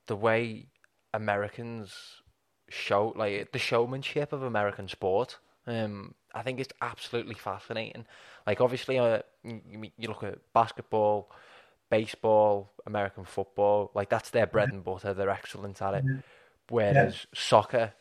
the 0.06 0.16
way 0.16 0.66
Americans 1.14 2.22
show, 2.68 3.12
like 3.16 3.52
the 3.52 3.58
showmanship 3.58 4.32
of 4.32 4.42
American 4.42 4.88
sport. 4.88 5.38
Um, 5.66 6.14
I 6.34 6.42
think 6.42 6.58
it's 6.60 6.72
absolutely 6.80 7.34
fascinating. 7.34 8.06
Like 8.46 8.60
obviously, 8.60 8.98
uh, 8.98 9.20
you, 9.44 9.90
you 9.96 10.08
look 10.08 10.22
at 10.22 10.38
basketball, 10.52 11.30
baseball, 11.90 12.72
American 12.86 13.24
football. 13.24 13.90
Like 13.94 14.08
that's 14.08 14.30
their 14.30 14.46
bread 14.46 14.70
and 14.70 14.82
butter. 14.82 15.14
They're 15.14 15.30
excellent 15.30 15.80
at 15.82 15.94
it. 15.94 16.04
Whereas 16.68 17.14
yeah. 17.14 17.38
soccer, 17.38 17.92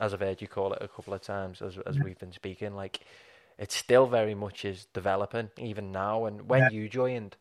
as 0.00 0.12
I've 0.12 0.20
heard 0.20 0.42
you 0.42 0.48
call 0.48 0.72
it 0.74 0.82
a 0.82 0.88
couple 0.88 1.14
of 1.14 1.22
times, 1.22 1.62
as 1.62 1.78
as 1.86 1.98
we've 1.98 2.18
been 2.18 2.32
speaking, 2.32 2.74
like 2.74 3.00
it 3.58 3.72
still 3.72 4.06
very 4.06 4.34
much 4.34 4.64
is 4.64 4.86
developing 4.92 5.50
even 5.56 5.90
now. 5.90 6.26
And 6.26 6.48
when 6.48 6.60
yeah. 6.60 6.70
you 6.70 6.88
joined, 6.88 7.36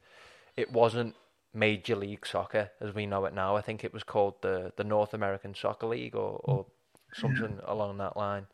it 0.56 0.72
wasn't 0.72 1.16
Major 1.58 1.96
League 1.96 2.26
Soccer 2.26 2.70
as 2.80 2.94
we 2.94 3.06
know 3.06 3.26
it 3.26 3.34
now. 3.34 3.56
I 3.56 3.62
think 3.62 3.84
it 3.84 3.94
was 3.94 4.04
called 4.04 4.36
the 4.42 4.72
the 4.76 4.84
North 4.84 5.14
American 5.14 5.56
Soccer 5.56 5.88
League 5.88 6.16
or, 6.16 6.40
or 6.44 6.66
something 7.14 7.60
along 7.66 7.98
that 7.98 8.16
line. 8.16 8.46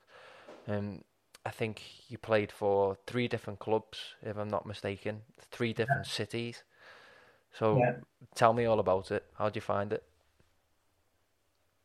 And 0.68 0.78
um, 0.78 1.04
I 1.45 1.49
think 1.49 1.82
you 2.08 2.18
played 2.18 2.51
for 2.51 2.97
three 3.06 3.28
different 3.28 3.60
clubs, 3.60 3.99
if 4.22 4.38
I'm 4.38 4.47
not 4.47 4.66
mistaken, 4.66 5.22
three 5.51 5.74
different 5.74 6.06
cities. 6.06 6.64
So 7.60 7.78
yeah. 7.78 7.95
tell 8.36 8.54
me 8.54 8.66
all 8.66 8.80
about 8.80 9.12
it. 9.12 9.26
How'd 9.38 9.56
you 9.56 9.62
find 9.62 9.91
it? 9.91 10.04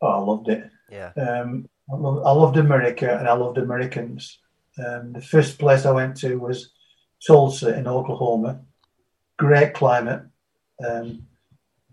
Oh, 0.01 0.07
I 0.07 0.19
loved 0.19 0.49
it. 0.49 0.71
Yeah. 0.91 1.12
Um, 1.16 1.69
I, 1.93 1.97
loved, 1.97 2.27
I 2.27 2.31
loved 2.31 2.57
America 2.57 3.19
and 3.19 3.29
I 3.29 3.33
loved 3.33 3.59
Americans. 3.59 4.39
Um, 4.79 5.12
the 5.12 5.21
first 5.21 5.59
place 5.59 5.85
I 5.85 5.91
went 5.91 6.16
to 6.19 6.37
was 6.37 6.71
Tulsa 7.27 7.77
in 7.77 7.89
Oklahoma. 7.89 8.61
Great 9.37 9.75
climate. 9.75 10.23
Um, 10.87 11.26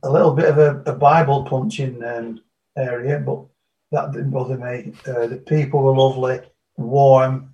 a 0.04 0.10
little 0.10 0.34
bit 0.34 0.46
of 0.46 0.58
a, 0.58 0.92
a 0.92 0.96
Bible 0.96 1.44
punching 1.44 2.04
um, 2.04 2.42
area, 2.78 3.20
but 3.20 3.46
that 3.92 4.12
didn't 4.12 4.32
bother 4.32 4.58
me. 4.58 4.94
Uh, 5.08 5.28
the 5.28 5.38
people 5.38 5.82
were 5.82 5.96
lovely, 5.96 6.40
warm. 6.78 7.54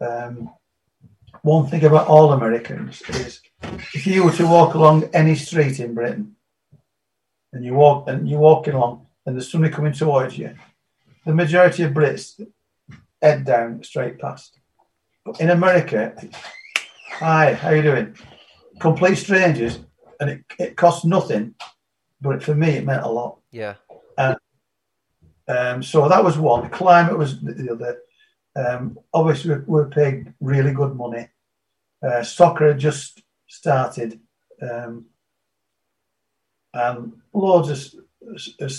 Um, 0.00 0.50
one 1.42 1.66
thing 1.66 1.84
about 1.84 2.06
all 2.06 2.32
Americans 2.32 3.02
is 3.02 3.40
if 3.94 4.06
you 4.06 4.24
were 4.24 4.32
to 4.32 4.46
walk 4.46 4.74
along 4.74 5.04
any 5.12 5.34
street 5.34 5.80
in 5.80 5.94
Britain 5.94 6.36
and 7.52 7.64
you 7.64 7.74
walk 7.74 8.08
and 8.08 8.28
you're 8.28 8.38
walking 8.38 8.74
along 8.74 9.06
and 9.26 9.36
there's 9.36 9.50
somebody 9.50 9.72
coming 9.72 9.92
towards 9.92 10.36
you, 10.38 10.54
the 11.24 11.34
majority 11.34 11.82
of 11.82 11.92
Brits 11.92 12.40
head 13.20 13.44
down 13.44 13.82
straight 13.82 14.18
past. 14.18 14.58
But 15.24 15.40
in 15.40 15.50
America, 15.50 16.14
hi, 17.08 17.54
how 17.54 17.70
you 17.70 17.82
doing? 17.82 18.16
Complete 18.78 19.16
strangers, 19.16 19.80
and 20.20 20.30
it, 20.30 20.44
it 20.58 20.76
costs 20.76 21.04
nothing, 21.04 21.54
but 22.20 22.42
for 22.42 22.54
me 22.54 22.70
it 22.70 22.84
meant 22.84 23.02
a 23.02 23.08
lot. 23.08 23.38
Yeah. 23.50 23.74
And 24.16 24.36
um, 25.48 25.82
so 25.82 26.08
that 26.08 26.22
was 26.22 26.38
one. 26.38 26.70
Climate 26.70 27.18
was 27.18 27.40
the 27.40 27.72
other. 27.72 27.98
Um, 28.54 29.00
obviously, 29.12 29.54
we 29.54 29.64
were 29.64 29.88
paid 29.88 30.32
really 30.40 30.72
good 30.72 30.94
money. 30.94 31.28
Uh, 32.02 32.22
soccer 32.22 32.68
had 32.68 32.78
just 32.78 33.22
started, 33.48 34.20
um, 34.62 35.06
and 36.72 37.14
loads 37.32 37.70
of, 37.70 37.84
of, 38.60 38.72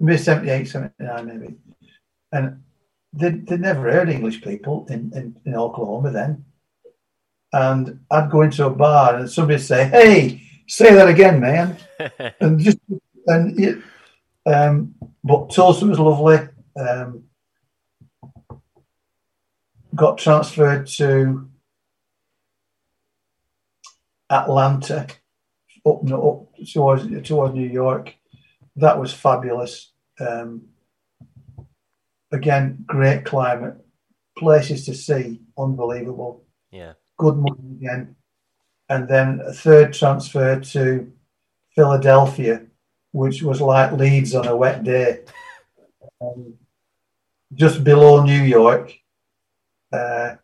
maybe 0.00 0.18
78, 0.18 0.68
79, 0.68 1.26
maybe. 1.26 1.56
And 2.32 2.62
they, 3.12 3.30
they 3.30 3.56
never 3.56 3.90
heard 3.90 4.08
English 4.08 4.42
people 4.42 4.86
in, 4.90 5.12
in, 5.14 5.36
in 5.44 5.54
Oklahoma 5.54 6.10
then 6.10 6.44
and 7.52 8.00
I'd 8.10 8.30
go 8.30 8.42
into 8.42 8.66
a 8.66 8.70
bar 8.70 9.16
and 9.16 9.30
somebody 9.30 9.58
say, 9.58 9.88
"Hey, 9.88 10.42
say 10.66 10.94
that 10.94 11.08
again, 11.08 11.40
man," 11.40 11.76
and 12.40 12.58
just 12.58 12.78
and 13.26 13.58
it, 13.58 13.78
um, 14.46 14.94
but 15.24 15.50
Tulsa 15.50 15.86
was 15.86 15.98
lovely. 15.98 16.48
Um, 16.78 17.24
got 19.94 20.18
transferred 20.18 20.86
to 20.86 21.48
Atlanta, 24.30 25.06
up 25.86 26.12
up 26.12 26.48
towards 26.72 27.28
towards 27.28 27.54
New 27.54 27.68
York. 27.68 28.14
That 28.76 29.00
was 29.00 29.12
fabulous. 29.12 29.92
Um, 30.20 30.68
again, 32.32 32.84
great 32.86 33.24
climate, 33.24 33.76
places 34.36 34.86
to 34.86 34.94
see, 34.94 35.40
unbelievable. 35.56 36.44
Yeah 36.70 36.92
good 37.18 37.36
money 37.36 37.76
again. 37.76 38.16
And 38.88 39.06
then 39.06 39.40
a 39.44 39.52
third 39.52 39.92
transfer 39.92 40.58
to 40.58 41.12
Philadelphia, 41.74 42.62
which 43.12 43.42
was 43.42 43.60
like 43.60 43.92
Leeds 43.92 44.34
on 44.34 44.46
a 44.46 44.56
wet 44.56 44.82
day, 44.84 45.24
um, 46.22 46.54
just 47.52 47.84
below 47.84 48.22
New 48.22 48.42
York. 48.42 48.94
Uh, 49.92 50.36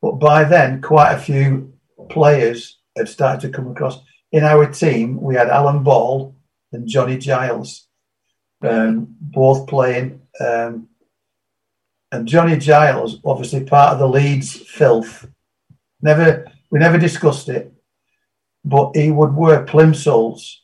but 0.00 0.12
by 0.12 0.44
then, 0.44 0.80
quite 0.80 1.12
a 1.12 1.18
few 1.18 1.74
players 2.08 2.78
had 2.96 3.08
started 3.08 3.40
to 3.42 3.54
come 3.54 3.70
across. 3.70 4.00
In 4.32 4.44
our 4.44 4.66
team, 4.66 5.20
we 5.20 5.34
had 5.34 5.48
Alan 5.48 5.82
Ball 5.82 6.34
and 6.72 6.88
Johnny 6.88 7.18
Giles, 7.18 7.86
um, 8.62 9.14
both 9.20 9.66
playing. 9.66 10.22
Um, 10.40 10.88
and 12.12 12.26
Johnny 12.26 12.56
Giles, 12.56 13.20
obviously 13.24 13.64
part 13.64 13.92
of 13.92 13.98
the 13.98 14.08
Leeds 14.08 14.54
filth, 14.56 15.26
Never, 16.02 16.46
we 16.70 16.78
never 16.78 16.96
discussed 16.98 17.48
it. 17.50 17.72
but 18.64 18.96
he 18.96 19.10
would 19.10 19.34
wear 19.34 19.64
plimsolls. 19.66 20.56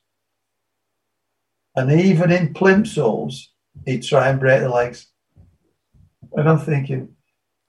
And 1.74 1.92
even 1.92 2.32
in 2.32 2.54
plimsolls, 2.54 3.48
he'd 3.84 4.02
try 4.02 4.28
and 4.30 4.40
break 4.40 4.60
the 4.62 4.68
legs. 4.70 5.08
And 6.32 6.48
I'm 6.48 6.58
thinking, 6.58 7.14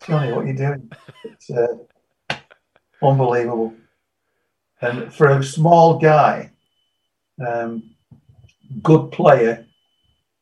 Johnny, 0.06 0.32
what 0.32 0.46
are 0.46 0.48
you 0.48 0.54
doing? 0.56 0.90
It's 1.26 1.50
uh, 1.50 1.76
unbelievable. 3.02 3.74
And 4.82 5.14
for 5.14 5.28
a 5.28 5.44
small 5.44 5.98
guy, 6.00 6.52
um, 7.46 7.96
good 8.82 9.12
player, 9.12 9.66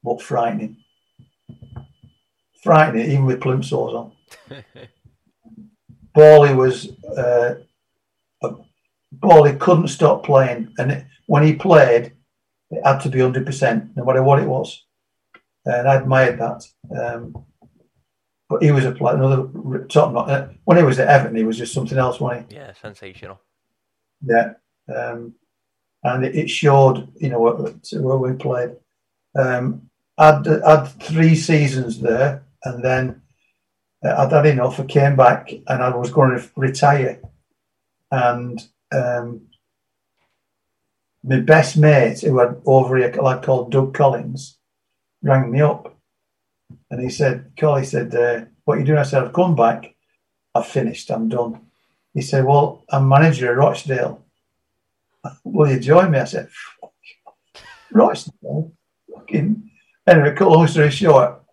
but 0.04 0.22
frightening. 0.22 0.78
Frightening, 2.66 3.12
even 3.12 3.26
with 3.26 3.40
plimsolls 3.40 3.94
on. 3.94 4.12
Bally 6.16 6.56
was 6.56 6.90
uh, 7.06 7.56
Bally 9.12 9.56
couldn't 9.56 9.90
stop 9.90 10.26
playing, 10.26 10.74
and 10.80 10.92
it, 10.92 11.06
when 11.28 11.44
he 11.44 11.54
played, 11.54 12.14
it 12.72 12.82
had 12.84 13.00
to 13.02 13.10
be 13.10 13.20
hundred 13.20 13.46
percent, 13.46 13.96
no 13.96 14.04
matter 14.04 14.24
what 14.24 14.40
it 14.40 14.48
was. 14.48 14.84
And 15.66 15.88
I 15.88 15.96
admired 15.96 16.40
that. 16.40 16.66
Um, 17.00 17.46
but 18.50 18.64
he 18.64 18.72
was 18.72 18.86
a 18.86 18.92
player, 18.92 19.16
another 19.16 19.86
top 19.86 20.12
notch. 20.12 20.30
Uh, 20.30 20.48
when 20.64 20.78
he 20.78 20.84
was 20.84 21.00
at 21.00 21.08
Everton, 21.08 21.36
he 21.36 21.44
was 21.44 21.58
just 21.58 21.74
something 21.74 21.98
else, 21.98 22.20
wasn't 22.20 22.52
he? 22.52 22.58
Yeah, 22.58 22.74
sensational. 22.74 23.40
Yeah, 24.24 24.54
um, 24.94 25.34
and 26.04 26.26
it, 26.26 26.36
it, 26.36 26.50
showed, 26.50 27.10
you 27.16 27.30
know, 27.30 27.40
where 27.40 28.18
we 28.18 28.34
played. 28.34 28.72
Um, 29.38 29.90
I'd 30.18 30.46
had 30.46 30.86
three 30.86 31.36
seasons 31.36 32.00
there, 32.00 32.45
and 32.66 32.84
then 32.84 33.22
uh, 34.04 34.16
I'd 34.18 34.32
had 34.32 34.46
enough. 34.46 34.80
I 34.80 34.86
came 34.86 35.16
back, 35.16 35.52
and 35.52 35.84
I 35.84 35.96
was 35.96 36.12
going 36.12 36.38
to 36.38 36.50
retire, 36.56 37.22
and 38.12 38.62
um, 38.92 39.48
my 41.24 41.40
best 41.40 41.78
mate, 41.78 42.22
who 42.22 42.38
had 42.40 42.62
over 42.66 42.98
here, 42.98 43.12
called 43.12 43.72
Doug 43.72 43.94
Collins, 43.94 44.58
rang 45.24 45.52
me 45.52 45.62
up, 45.62 45.96
and 46.92 47.02
he 47.02 47.10
said, 47.10 47.52
he 47.58 47.86
said, 47.86 48.14
uh, 48.16 48.46
"What 48.66 48.78
are 48.78 48.80
you 48.80 48.86
doing?" 48.86 49.00
I 49.00 49.04
said, 49.04 49.24
"I've 49.24 49.34
come 49.34 49.56
back. 49.56 49.96
I've 50.54 50.68
finished. 50.68 51.10
I'm 51.12 51.30
done." 51.30 51.62
He 52.14 52.22
said, 52.22 52.46
"Well, 52.46 52.84
I'm 52.90 53.08
manager 53.08 53.52
at 53.52 53.58
Rochdale. 53.58 54.24
Will 55.44 55.72
you 55.72 55.80
join 55.80 56.12
me?" 56.12 56.20
I 56.20 56.26
said, 56.26 56.50
"Rochdale." 57.92 58.72
Fucking. 59.14 59.72
Anyway, 60.08 60.36
long 60.40 60.68
story 60.68 60.92
short, 60.92 61.45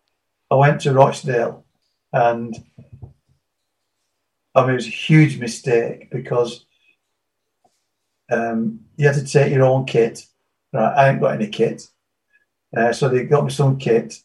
I 0.53 0.55
went 0.55 0.83
to 0.83 0.93
Rochdale, 0.93 1.65
and 2.13 2.55
I 4.55 4.61
mean, 4.61 4.73
it 4.73 4.75
was 4.75 4.87
a 4.87 4.91
huge 4.91 5.39
mistake 5.39 6.11
because 6.11 6.67
um, 8.31 8.81
you 8.99 9.07
had 9.07 9.15
to 9.15 9.25
take 9.25 9.51
your 9.51 9.65
own 9.65 9.87
kit. 9.87 10.27
Right, 10.75 10.95
I 10.95 11.09
ain't 11.09 11.23
got 11.23 11.37
any 11.37 11.47
kit. 11.47 11.89
Uh, 12.77 12.93
so 12.93 13.09
they 13.09 13.25
got 13.25 13.45
me 13.45 13.51
some 13.51 13.79
kit. 13.79 14.19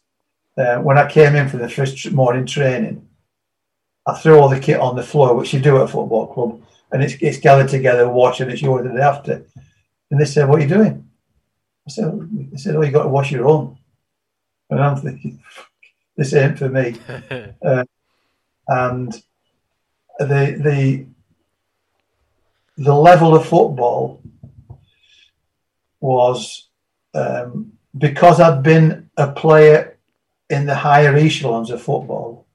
Uh, 0.54 0.76
when 0.80 0.98
I 0.98 1.10
came 1.10 1.34
in 1.34 1.48
for 1.48 1.56
the 1.56 1.68
first 1.68 2.12
morning 2.12 2.44
training, 2.44 3.08
I 4.06 4.12
threw 4.12 4.38
all 4.38 4.50
the 4.50 4.60
kit 4.60 4.80
on 4.80 4.96
the 4.96 5.02
floor, 5.02 5.34
which 5.34 5.54
you 5.54 5.60
do 5.60 5.76
at 5.76 5.84
a 5.84 5.88
football 5.88 6.26
club, 6.26 6.60
and 6.92 7.02
it's, 7.02 7.14
it's 7.22 7.38
gathered 7.38 7.70
together, 7.70 8.06
washed, 8.06 8.40
and 8.40 8.50
it's 8.50 8.60
yours 8.60 8.86
the 8.86 8.92
day 8.92 9.00
after. 9.00 9.46
And 10.10 10.20
they 10.20 10.26
said, 10.26 10.46
What 10.46 10.58
are 10.58 10.62
you 10.62 10.68
doing? 10.68 11.08
I 11.86 11.90
said, 11.90 12.28
They 12.52 12.58
said, 12.58 12.76
Oh, 12.76 12.82
you 12.82 12.92
got 12.92 13.04
to 13.04 13.08
wash 13.08 13.32
your 13.32 13.48
own. 13.48 13.78
And 14.68 14.78
I'm 14.78 14.96
thinking, 14.96 15.42
This 16.18 16.34
ain't 16.34 16.58
for 16.58 16.68
me. 16.68 16.96
uh, 17.64 17.84
and 18.66 19.12
the, 20.18 20.26
the, 20.26 21.06
the 22.76 22.94
level 22.94 23.36
of 23.36 23.46
football 23.46 24.20
was 26.00 26.68
um, 27.14 27.74
because 27.96 28.40
I'd 28.40 28.64
been 28.64 29.10
a 29.16 29.30
player 29.30 29.96
in 30.50 30.66
the 30.66 30.74
higher 30.74 31.14
echelons 31.14 31.70
of 31.70 31.80
football, 31.80 32.48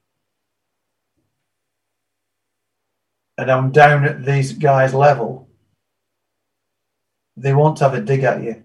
and 3.37 3.49
I'm 3.49 3.71
down 3.71 4.03
at 4.03 4.25
these 4.25 4.51
guys' 4.51 4.93
level, 4.93 5.47
they 7.37 7.53
want 7.53 7.77
to 7.77 7.85
have 7.85 7.93
a 7.93 8.01
dig 8.01 8.23
at 8.23 8.43
you. 8.43 8.61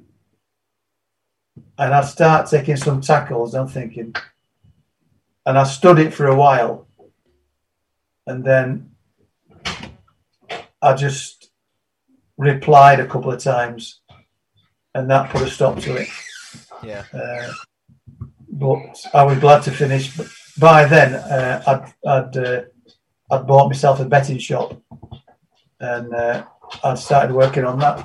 And 1.79 1.95
I 1.95 2.03
start 2.03 2.51
taking 2.51 2.77
some 2.77 3.01
tackles, 3.01 3.55
I'm 3.55 3.69
thinking, 3.69 4.15
and 5.49 5.57
I 5.57 5.65
stood 5.65 5.99
it 5.99 6.13
for 6.13 6.27
a 6.27 6.37
while, 6.37 6.87
and 8.27 8.45
then 8.45 8.91
I 10.83 10.93
just 10.93 11.51
replied 12.37 13.01
a 13.01 13.07
couple 13.07 13.33
of 13.33 13.43
times, 13.43 14.03
and 14.95 15.09
that 15.11 15.31
put 15.31 15.41
a 15.41 15.51
stop 15.51 15.79
to 15.81 15.97
it. 15.97 16.09
Yeah. 16.83 17.05
Uh, 17.15 17.51
but 18.51 18.95
I 19.15 19.23
was 19.25 19.39
glad 19.39 19.63
to 19.63 19.71
finish. 19.71 20.15
But 20.15 20.27
by 20.59 20.85
then, 20.85 21.15
uh, 21.15 21.63
I'd 21.67 21.95
I'd 22.07 22.37
uh, 22.37 22.63
I'd 23.31 23.47
bought 23.47 23.69
myself 23.69 24.01
a 24.01 24.05
betting 24.05 24.39
shop, 24.39 24.77
and 25.81 26.13
uh, 26.13 26.45
I 26.85 26.95
started 26.95 27.35
working 27.35 27.65
on 27.65 27.79
that. 27.79 28.01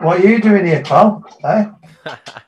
What 0.00 0.18
are 0.18 0.28
you 0.28 0.40
doing 0.40 0.66
here, 0.66 0.82
pal? 0.82 1.24
Eh? 1.44 1.70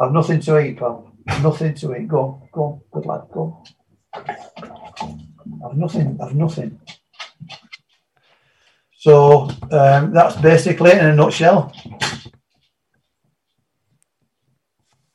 I've 0.00 0.12
nothing 0.12 0.40
to 0.40 0.58
eat, 0.60 0.78
pal. 0.78 1.12
Nothing 1.42 1.74
to 1.74 1.96
eat. 1.96 2.08
Go 2.08 2.20
on, 2.20 2.48
go 2.52 2.62
on, 2.62 2.80
good 2.92 3.06
lad, 3.06 3.22
go 3.32 3.62
on. 4.14 4.38
I've 5.64 5.76
nothing. 5.76 6.18
I've 6.22 6.34
nothing. 6.34 6.80
So 8.98 9.48
um, 9.70 10.12
that's 10.12 10.36
basically 10.36 10.90
it 10.90 10.98
in 10.98 11.06
a 11.06 11.14
nutshell. 11.14 11.72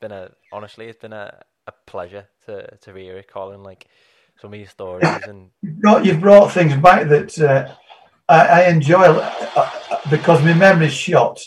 Been 0.00 0.12
a 0.12 0.30
honestly, 0.52 0.86
it's 0.86 1.00
been 1.00 1.12
a, 1.12 1.42
a 1.66 1.72
pleasure 1.86 2.26
to 2.46 2.76
to 2.76 2.94
hear 2.94 3.18
it, 3.18 3.28
Colin. 3.28 3.62
Like 3.62 3.86
some 4.40 4.52
of 4.52 4.58
your 4.58 4.68
stories 4.68 5.08
and 5.26 5.50
you've 5.62 5.80
brought, 5.80 6.04
you've 6.04 6.20
brought 6.20 6.52
things 6.52 6.74
back 6.76 7.08
that 7.08 7.38
uh, 7.40 7.74
I, 8.28 8.46
I, 8.46 8.68
enjoy 8.68 9.02
uh, 9.02 9.70
because 10.10 10.42
my 10.42 10.54
memory's 10.54 10.92
shot. 10.92 11.40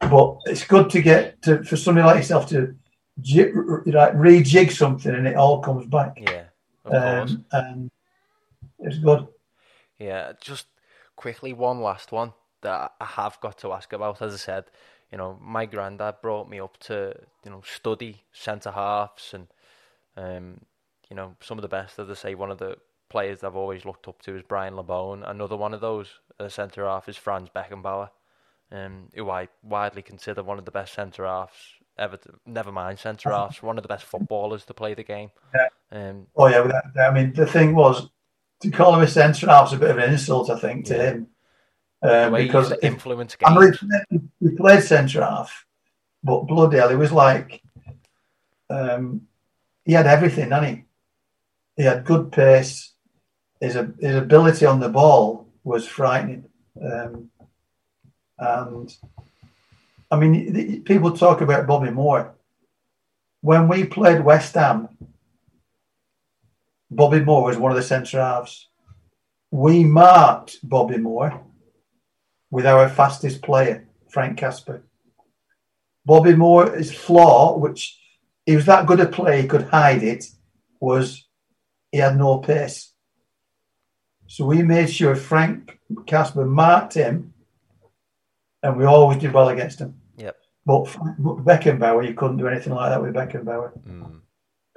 But 0.00 0.38
it's 0.46 0.64
good 0.64 0.90
to 0.90 1.02
get 1.02 1.42
to 1.42 1.62
for 1.62 1.76
somebody 1.76 2.06
like 2.06 2.16
yourself 2.16 2.48
to 2.50 2.74
like 3.16 4.14
rejig 4.14 4.72
something 4.72 5.14
and 5.14 5.26
it 5.26 5.36
all 5.36 5.60
comes 5.60 5.86
back. 5.86 6.18
Yeah, 6.20 6.44
um, 6.86 7.44
and 7.52 7.90
it's 8.78 8.98
good. 8.98 9.28
Yeah, 9.98 10.32
just 10.40 10.66
quickly, 11.16 11.52
one 11.52 11.80
last 11.80 12.12
one 12.12 12.32
that 12.62 12.92
I 13.00 13.04
have 13.04 13.38
got 13.40 13.58
to 13.58 13.72
ask 13.72 13.92
about. 13.92 14.22
As 14.22 14.32
I 14.32 14.38
said, 14.38 14.64
you 15.12 15.18
know, 15.18 15.38
my 15.40 15.66
granddad 15.66 16.16
brought 16.22 16.48
me 16.48 16.60
up 16.60 16.78
to, 16.78 17.14
you 17.44 17.50
know, 17.50 17.62
study 17.64 18.22
centre 18.32 18.70
halves 18.70 19.34
and, 19.34 19.48
um, 20.16 20.62
you 21.08 21.16
know, 21.16 21.36
some 21.40 21.58
of 21.58 21.62
the 21.62 21.68
best. 21.68 21.98
As 21.98 22.08
I 22.08 22.14
say, 22.14 22.34
one 22.34 22.50
of 22.50 22.58
the 22.58 22.76
players 23.08 23.42
I've 23.42 23.56
always 23.56 23.84
looked 23.84 24.08
up 24.08 24.22
to 24.22 24.36
is 24.36 24.42
Brian 24.42 24.74
Labone. 24.74 25.28
Another 25.28 25.56
one 25.56 25.74
of 25.74 25.80
those 25.80 26.08
centre 26.48 26.86
half 26.86 27.08
is 27.08 27.16
Franz 27.16 27.48
Beckenbauer, 27.54 28.10
um, 28.72 29.08
who 29.14 29.30
I 29.30 29.48
widely 29.62 30.02
consider 30.02 30.42
one 30.42 30.58
of 30.58 30.64
the 30.64 30.70
best 30.70 30.94
centre 30.94 31.26
halves 31.26 31.52
ever. 31.98 32.16
To, 32.16 32.30
never 32.46 32.72
mind 32.72 32.98
centre 32.98 33.30
halves, 33.30 33.62
one 33.62 33.78
of 33.78 33.82
the 33.82 33.88
best 33.88 34.04
footballers 34.04 34.64
to 34.66 34.74
play 34.74 34.94
the 34.94 35.04
game. 35.04 35.30
Yeah. 35.54 35.68
Um, 35.92 36.26
oh 36.36 36.46
yeah, 36.46 36.80
I 37.00 37.10
mean 37.10 37.32
the 37.32 37.46
thing 37.46 37.74
was 37.74 38.08
to 38.60 38.70
call 38.70 38.94
him 38.94 39.02
a 39.02 39.08
centre 39.08 39.46
half 39.46 39.68
is 39.68 39.72
a 39.74 39.78
bit 39.78 39.90
of 39.90 39.98
an 39.98 40.10
insult, 40.10 40.50
I 40.50 40.58
think, 40.58 40.86
to 40.86 40.96
yeah. 40.96 41.02
him. 41.02 41.26
Um, 42.02 42.32
because 42.32 42.72
influence 42.82 43.36
games. 43.36 43.78
I 43.82 44.04
mean, 44.10 44.30
he 44.40 44.56
played 44.56 44.82
centre 44.82 45.22
half, 45.22 45.66
but 46.22 46.46
bloody 46.46 46.78
hell, 46.78 46.88
he 46.88 46.96
was 46.96 47.12
like, 47.12 47.62
um, 48.70 49.22
he 49.84 49.92
had 49.92 50.06
everything, 50.06 50.48
didn't 50.48 50.64
he? 50.64 50.84
He 51.76 51.82
had 51.82 52.04
good 52.04 52.32
pace. 52.32 52.92
His, 53.60 53.74
his 54.00 54.16
ability 54.16 54.64
on 54.64 54.80
the 54.80 54.88
ball 54.88 55.46
was 55.62 55.86
frightening. 55.86 56.46
Um, 56.82 57.30
and 58.40 58.96
I 60.10 60.16
mean, 60.16 60.82
people 60.84 61.12
talk 61.12 61.40
about 61.40 61.66
Bobby 61.66 61.90
Moore. 61.90 62.34
When 63.42 63.68
we 63.68 63.84
played 63.84 64.24
West 64.24 64.54
Ham, 64.54 64.88
Bobby 66.90 67.20
Moore 67.20 67.44
was 67.44 67.56
one 67.56 67.70
of 67.70 67.76
the 67.76 67.82
centre 67.82 68.20
halves. 68.20 68.68
We 69.52 69.84
marked 69.84 70.58
Bobby 70.68 70.98
Moore 70.98 71.40
with 72.50 72.66
our 72.66 72.88
fastest 72.88 73.42
player, 73.42 73.86
Frank 74.08 74.38
Casper. 74.38 74.82
Bobby 76.04 76.34
Moore's 76.34 76.92
flaw, 76.92 77.56
which 77.56 77.98
he 78.46 78.56
was 78.56 78.66
that 78.66 78.86
good 78.86 79.00
a 79.00 79.06
player, 79.06 79.42
he 79.42 79.48
could 79.48 79.68
hide 79.68 80.02
it, 80.02 80.24
was 80.80 81.28
he 81.92 81.98
had 81.98 82.16
no 82.16 82.38
pace. 82.38 82.92
So 84.26 84.46
we 84.46 84.62
made 84.62 84.90
sure 84.90 85.14
Frank 85.14 85.78
Casper 86.06 86.44
marked 86.44 86.94
him, 86.94 87.34
and 88.62 88.76
we 88.76 88.84
always 88.84 89.18
did 89.18 89.32
well 89.32 89.48
against 89.48 89.80
him. 89.80 89.94
Yep. 90.16 90.36
But, 90.66 90.84
but 91.18 91.44
Beckenbauer, 91.44 92.06
you 92.06 92.14
couldn't 92.14 92.36
do 92.36 92.48
anything 92.48 92.74
like 92.74 92.90
that 92.90 93.02
with 93.02 93.14
Beckenbauer. 93.14 93.72
Mm 93.86 94.20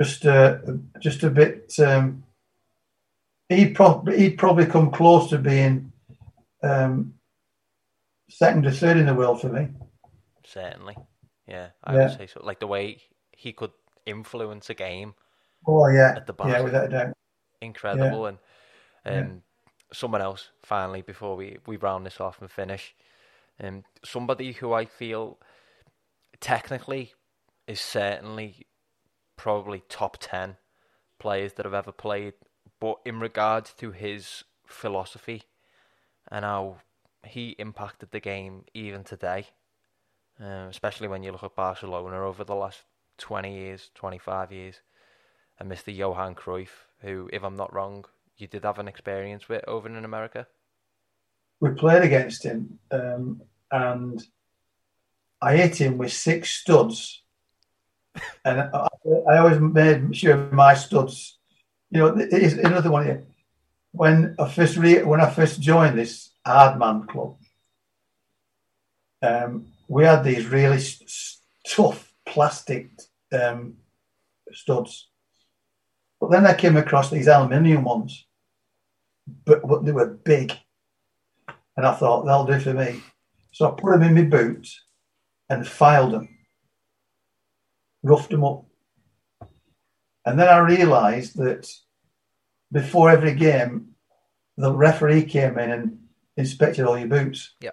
just 0.02 0.26
a 0.26 0.80
just 1.00 1.24
a 1.24 1.30
bit 1.30 1.74
um, 1.80 2.24
he'd 3.50 3.76
probably 3.76 4.18
he'd 4.18 4.38
probably 4.38 4.66
come 4.66 4.92
close 4.92 5.30
to 5.30 5.38
being 5.38 5.92
um, 6.62 7.14
second 8.30 8.66
or 8.66 8.72
third 8.72 8.98
in 8.98 9.06
the 9.06 9.14
world 9.14 9.42
for 9.42 9.50
me. 9.50 9.68
Certainly, 10.46 10.98
yeah, 11.48 11.70
I 11.84 11.94
yeah. 11.94 12.08
would 12.08 12.18
say 12.18 12.28
so. 12.28 12.42
Like 12.44 12.60
the 12.60 12.68
way 12.68 13.02
he 13.32 13.54
could 13.54 13.72
influence 14.06 14.70
a 14.70 14.74
game. 14.74 15.14
Oh 15.68 15.88
yeah, 15.88 16.14
at 16.16 16.28
the 16.28 16.34
back. 16.34 16.48
yeah, 16.48 16.62
without 16.62 16.86
a 16.86 16.90
doubt. 16.90 17.14
Incredible, 17.62 18.24
yeah. 18.24 19.12
and 19.12 19.26
um, 19.26 19.42
someone 19.94 20.22
else 20.22 20.50
finally 20.64 21.02
before 21.02 21.36
we 21.36 21.58
we 21.66 21.78
round 21.78 22.06
this 22.06 22.20
off 22.20 22.42
and 22.42 22.52
finish. 22.52 22.96
Um, 23.62 23.84
somebody 24.04 24.54
who 24.54 24.74
I 24.74 24.86
feel 24.86 25.40
technically 26.40 27.14
is 27.68 27.80
certainly 27.80 28.68
probably 29.38 29.84
top 29.90 30.18
10 30.20 30.58
players 31.20 31.54
that 31.54 31.66
I've 31.66 31.74
ever 31.74 31.92
played. 31.92 32.34
But 32.80 32.98
in 33.06 33.20
regards 33.20 33.74
to 33.76 33.92
his 33.92 34.44
philosophy 34.66 35.44
and 36.30 36.44
how 36.44 36.78
he 37.26 37.52
impacted 37.60 38.12
the 38.12 38.20
game 38.20 38.66
even 38.74 39.04
today, 39.04 39.48
um, 40.40 40.68
especially 40.70 41.08
when 41.08 41.24
you 41.24 41.32
look 41.32 41.44
at 41.44 41.56
Barcelona 41.56 42.26
over 42.26 42.44
the 42.44 42.56
last 42.56 42.84
20 43.18 43.54
years, 43.54 43.92
25 43.96 44.52
years, 44.52 44.82
and 45.60 45.72
Mr. 45.72 45.96
Johan 45.96 46.36
Cruyff, 46.36 46.88
who, 47.00 47.30
if 47.32 47.44
I'm 47.44 47.56
not 47.56 47.74
wrong, 47.74 48.06
you 48.38 48.48
did 48.48 48.64
have 48.64 48.80
an 48.80 48.88
experience 48.88 49.48
with 49.48 49.64
over 49.68 49.88
in 49.88 50.04
America. 50.04 50.48
We 51.64 51.70
played 51.72 52.04
against 52.04 52.44
him, 52.44 52.78
um, 52.92 53.42
and 53.72 54.22
I 55.42 55.56
hit 55.56 55.80
him 55.80 55.98
with 55.98 56.12
six 56.12 56.50
studs 56.52 57.24
and 58.46 58.60
I, 58.62 58.88
I, 59.30 59.38
always 59.38 59.60
made 59.60 60.16
sure 60.16 60.50
my 60.52 60.74
studs. 60.74 61.38
You 61.90 62.00
know, 62.00 62.16
it's 62.18 62.56
another 62.56 62.92
one 62.92 63.06
here. 63.06 63.24
When 63.92 64.36
I 64.38 64.50
first 64.50 64.76
re- 64.76 65.04
when 65.04 65.22
I 65.22 65.30
first 65.30 65.62
joined 65.62 65.98
this 65.98 66.32
hardman 66.46 67.08
club, 67.08 67.38
um, 69.22 69.68
we 69.88 70.04
had 70.04 70.24
these 70.24 70.46
really 70.48 70.80
st- 70.80 71.40
tough 71.66 72.14
plastic 72.26 72.90
um, 73.32 73.78
studs, 74.52 75.08
but 76.20 76.30
then 76.30 76.46
I 76.46 76.56
came 76.56 76.76
across 76.76 77.10
these 77.10 77.28
aluminium 77.28 77.86
ones, 77.86 78.26
but, 79.46 79.66
but 79.66 79.86
they 79.86 79.94
were 79.94 80.08
big, 80.08 80.52
and 81.78 81.86
I 81.86 81.94
thought 81.94 82.26
they'll 82.26 82.46
do 82.46 82.60
for 82.60 82.74
me. 82.74 83.02
So 83.52 83.68
I 83.68 83.72
put 83.72 83.92
them 83.92 84.04
in 84.04 84.16
my 84.16 84.24
boots 84.24 84.82
and 85.50 85.68
filed 85.68 86.14
them 86.14 86.34
roughed 88.04 88.30
them 88.30 88.44
up. 88.44 88.66
And 90.26 90.40
then 90.40 90.48
I 90.48 90.58
realised 90.58 91.38
that 91.38 91.70
before 92.72 93.10
every 93.10 93.34
game, 93.34 93.90
the 94.58 94.72
referee 94.72 95.24
came 95.24 95.58
in 95.58 95.72
and 95.72 96.00
inspected 96.38 96.86
all 96.86 96.98
your 96.98 97.08
boots. 97.08 97.54
Yeah. 97.62 97.72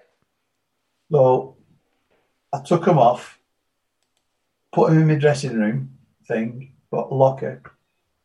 So 1.11 1.57
I 2.51 2.61
took 2.61 2.85
them 2.85 2.97
off, 2.97 3.37
put 4.71 4.89
them 4.89 5.01
in 5.01 5.07
my 5.07 5.15
dressing 5.15 5.59
room 5.59 5.97
thing, 6.27 6.73
got 6.91 7.11
locker, 7.11 7.61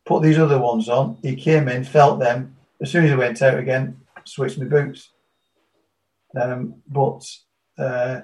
put 0.05 0.23
these 0.23 0.39
other 0.39 0.59
ones 0.59 0.89
on. 0.89 1.17
He 1.21 1.35
came 1.35 1.67
in, 1.67 1.83
felt 1.83 2.19
them. 2.19 2.55
As 2.81 2.91
soon 2.91 3.05
as 3.05 3.11
he 3.11 3.15
went 3.15 3.41
out 3.41 3.57
again, 3.57 3.99
switched 4.23 4.57
my 4.57 4.65
boots. 4.65 5.09
Um, 6.35 6.81
but 6.87 7.23
uh, 7.77 8.21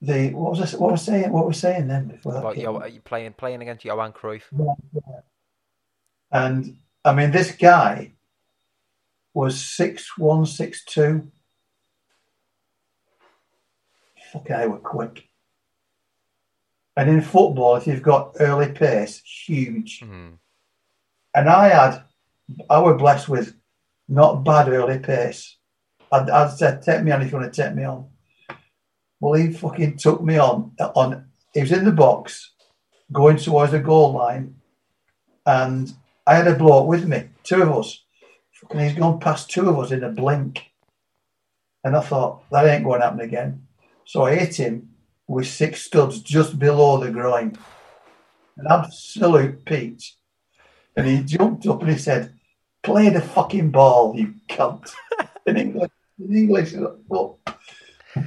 the 0.00 0.30
what 0.30 0.50
was 0.50 0.74
I, 0.74 0.76
what 0.76 0.92
was 0.92 1.02
saying 1.02 1.32
what 1.32 1.46
was 1.46 1.58
saying 1.58 1.88
then 1.88 2.08
before 2.08 2.32
that? 2.32 2.44
Are 2.44 2.88
you 2.88 3.00
playing 3.00 3.32
playing 3.32 3.62
against 3.62 3.84
Johan 3.84 4.12
Cruyff? 4.12 4.42
Yeah, 4.52 5.20
And 6.30 6.76
I 7.04 7.14
mean, 7.14 7.30
this 7.30 7.52
guy 7.52 8.12
was 9.32 9.60
six 9.60 10.16
one 10.18 10.46
six 10.46 10.84
two. 10.84 11.30
Okay, 14.36 14.66
were 14.66 14.78
quick. 14.78 15.28
And 16.96 17.08
in 17.08 17.22
football, 17.22 17.76
if 17.76 17.86
you've 17.86 18.02
got 18.02 18.36
early 18.38 18.70
pace, 18.70 19.20
huge. 19.24 20.00
Mm. 20.00 20.38
And 21.34 21.48
I 21.48 21.68
had, 21.68 22.04
I 22.70 22.78
was 22.78 22.96
blessed 22.98 23.28
with 23.28 23.54
not 24.08 24.44
bad 24.44 24.68
early 24.68 24.98
pace. 24.98 25.56
I'd, 26.12 26.30
I'd 26.30 26.50
said, 26.50 26.82
take 26.82 27.02
me 27.02 27.12
on 27.12 27.22
if 27.22 27.32
you 27.32 27.38
want 27.38 27.52
to 27.52 27.62
take 27.62 27.74
me 27.74 27.84
on. 27.84 28.08
Well, 29.20 29.34
he 29.34 29.52
fucking 29.52 29.96
took 29.96 30.22
me 30.22 30.38
on. 30.38 30.72
On 30.94 31.24
he 31.52 31.60
was 31.60 31.72
in 31.72 31.84
the 31.84 31.92
box, 31.92 32.52
going 33.12 33.36
towards 33.36 33.72
the 33.72 33.78
goal 33.78 34.12
line, 34.12 34.56
and 35.46 35.92
I 36.26 36.36
had 36.36 36.48
a 36.48 36.54
bloke 36.54 36.88
with 36.88 37.06
me, 37.06 37.28
two 37.42 37.62
of 37.62 37.72
us. 37.72 38.04
Fucking, 38.52 38.80
he's 38.80 38.94
gone 38.94 39.20
past 39.20 39.50
two 39.50 39.68
of 39.68 39.78
us 39.78 39.92
in 39.92 40.04
a 40.04 40.10
blink, 40.10 40.62
and 41.84 41.96
I 41.96 42.00
thought 42.00 42.48
that 42.50 42.66
ain't 42.66 42.84
going 42.84 43.00
to 43.00 43.06
happen 43.06 43.20
again. 43.20 43.66
So 44.04 44.24
I 44.24 44.34
hit 44.34 44.56
him 44.56 44.90
with 45.26 45.46
six 45.46 45.82
studs 45.82 46.20
just 46.20 46.58
below 46.58 46.98
the 46.98 47.10
groin, 47.10 47.56
an 48.56 48.66
absolute 48.68 49.64
peach. 49.64 50.16
And 50.96 51.06
he 51.06 51.22
jumped 51.22 51.66
up 51.66 51.80
and 51.80 51.90
he 51.90 51.98
said, 51.98 52.33
"Play 52.84 53.08
the 53.08 53.20
fucking 53.20 53.70
ball, 53.70 54.14
you 54.16 54.34
cunt." 54.48 54.90
in 55.46 55.56
English, 55.56 55.90
in 56.18 56.36
English, 56.36 56.74
but. 57.08 57.36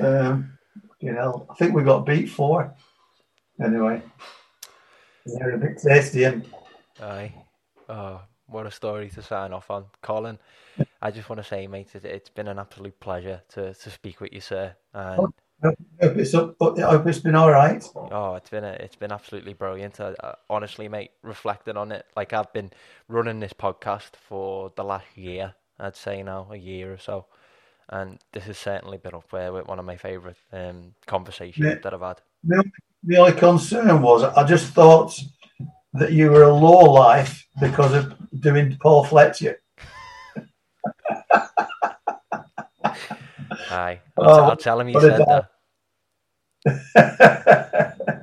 Um, 0.01 0.57
you 0.99 1.13
know, 1.13 1.45
I 1.49 1.53
think 1.55 1.73
we 1.73 1.83
got 1.83 2.05
beat 2.05 2.29
four. 2.29 2.73
Anyway, 3.63 4.01
they're 5.25 5.55
a 5.55 5.57
bit 5.57 5.79
tasty. 5.81 6.23
And... 6.23 6.45
Aye. 7.01 7.33
Oh, 7.89 8.21
what 8.47 8.65
a 8.65 8.71
story 8.71 9.09
to 9.09 9.21
sign 9.21 9.53
off 9.53 9.71
on. 9.71 9.85
Colin, 10.01 10.37
I 11.01 11.11
just 11.11 11.29
want 11.29 11.41
to 11.41 11.47
say, 11.47 11.67
mate, 11.67 11.89
it's 11.93 12.29
been 12.29 12.47
an 12.47 12.59
absolute 12.59 12.99
pleasure 12.99 13.41
to, 13.49 13.73
to 13.73 13.89
speak 13.89 14.21
with 14.21 14.33
you, 14.33 14.41
sir. 14.41 14.75
And... 14.93 15.19
Oh, 15.19 15.33
I 15.63 15.71
it's, 15.99 16.33
up, 16.33 16.55
I 16.61 16.81
hope 16.81 17.07
it's 17.07 17.19
been 17.19 17.35
all 17.35 17.51
right. 17.51 17.83
Oh, 17.95 18.35
it's 18.35 18.49
been 18.49 18.63
a, 18.63 18.73
it's 18.73 18.95
been 18.95 19.11
absolutely 19.11 19.53
brilliant. 19.53 19.99
I, 19.99 20.13
I, 20.21 20.35
honestly, 20.49 20.87
mate, 20.87 21.11
reflecting 21.23 21.77
on 21.77 21.91
it, 21.91 22.05
like 22.15 22.33
I've 22.33 22.53
been 22.53 22.71
running 23.07 23.39
this 23.39 23.53
podcast 23.53 24.15
for 24.15 24.71
the 24.75 24.83
last 24.83 25.05
year. 25.15 25.55
I'd 25.79 25.95
say 25.95 26.21
now 26.21 26.47
a 26.51 26.57
year 26.57 26.93
or 26.93 26.97
so, 26.97 27.25
and 27.89 28.19
this 28.33 28.43
has 28.45 28.57
certainly 28.57 28.97
been 28.97 29.15
up 29.15 29.29
there 29.31 29.51
with 29.51 29.67
one 29.67 29.79
of 29.79 29.85
my 29.85 29.95
favourite 29.95 30.37
um, 30.53 30.93
conversations 31.05 31.65
yeah. 31.65 31.75
that 31.81 31.93
I've 31.93 32.01
had. 32.01 32.21
The, 32.43 32.63
the 33.03 33.17
only 33.17 33.33
concern 33.33 34.01
was 34.01 34.23
I 34.23 34.43
just 34.43 34.73
thought 34.73 35.19
that 35.93 36.11
you 36.11 36.29
were 36.29 36.43
a 36.43 36.53
low 36.53 36.91
life 36.91 37.47
because 37.59 37.93
of 37.93 38.15
doing 38.39 38.77
Paul 38.79 39.03
Fletcher. 39.03 39.59
Aye, 43.69 43.99
I'll, 44.17 44.29
oh, 44.29 44.43
I'll 44.45 44.57
tell 44.57 44.79
him 44.79 44.89
you 44.89 44.99
said 44.99 45.25
that. 45.27 45.49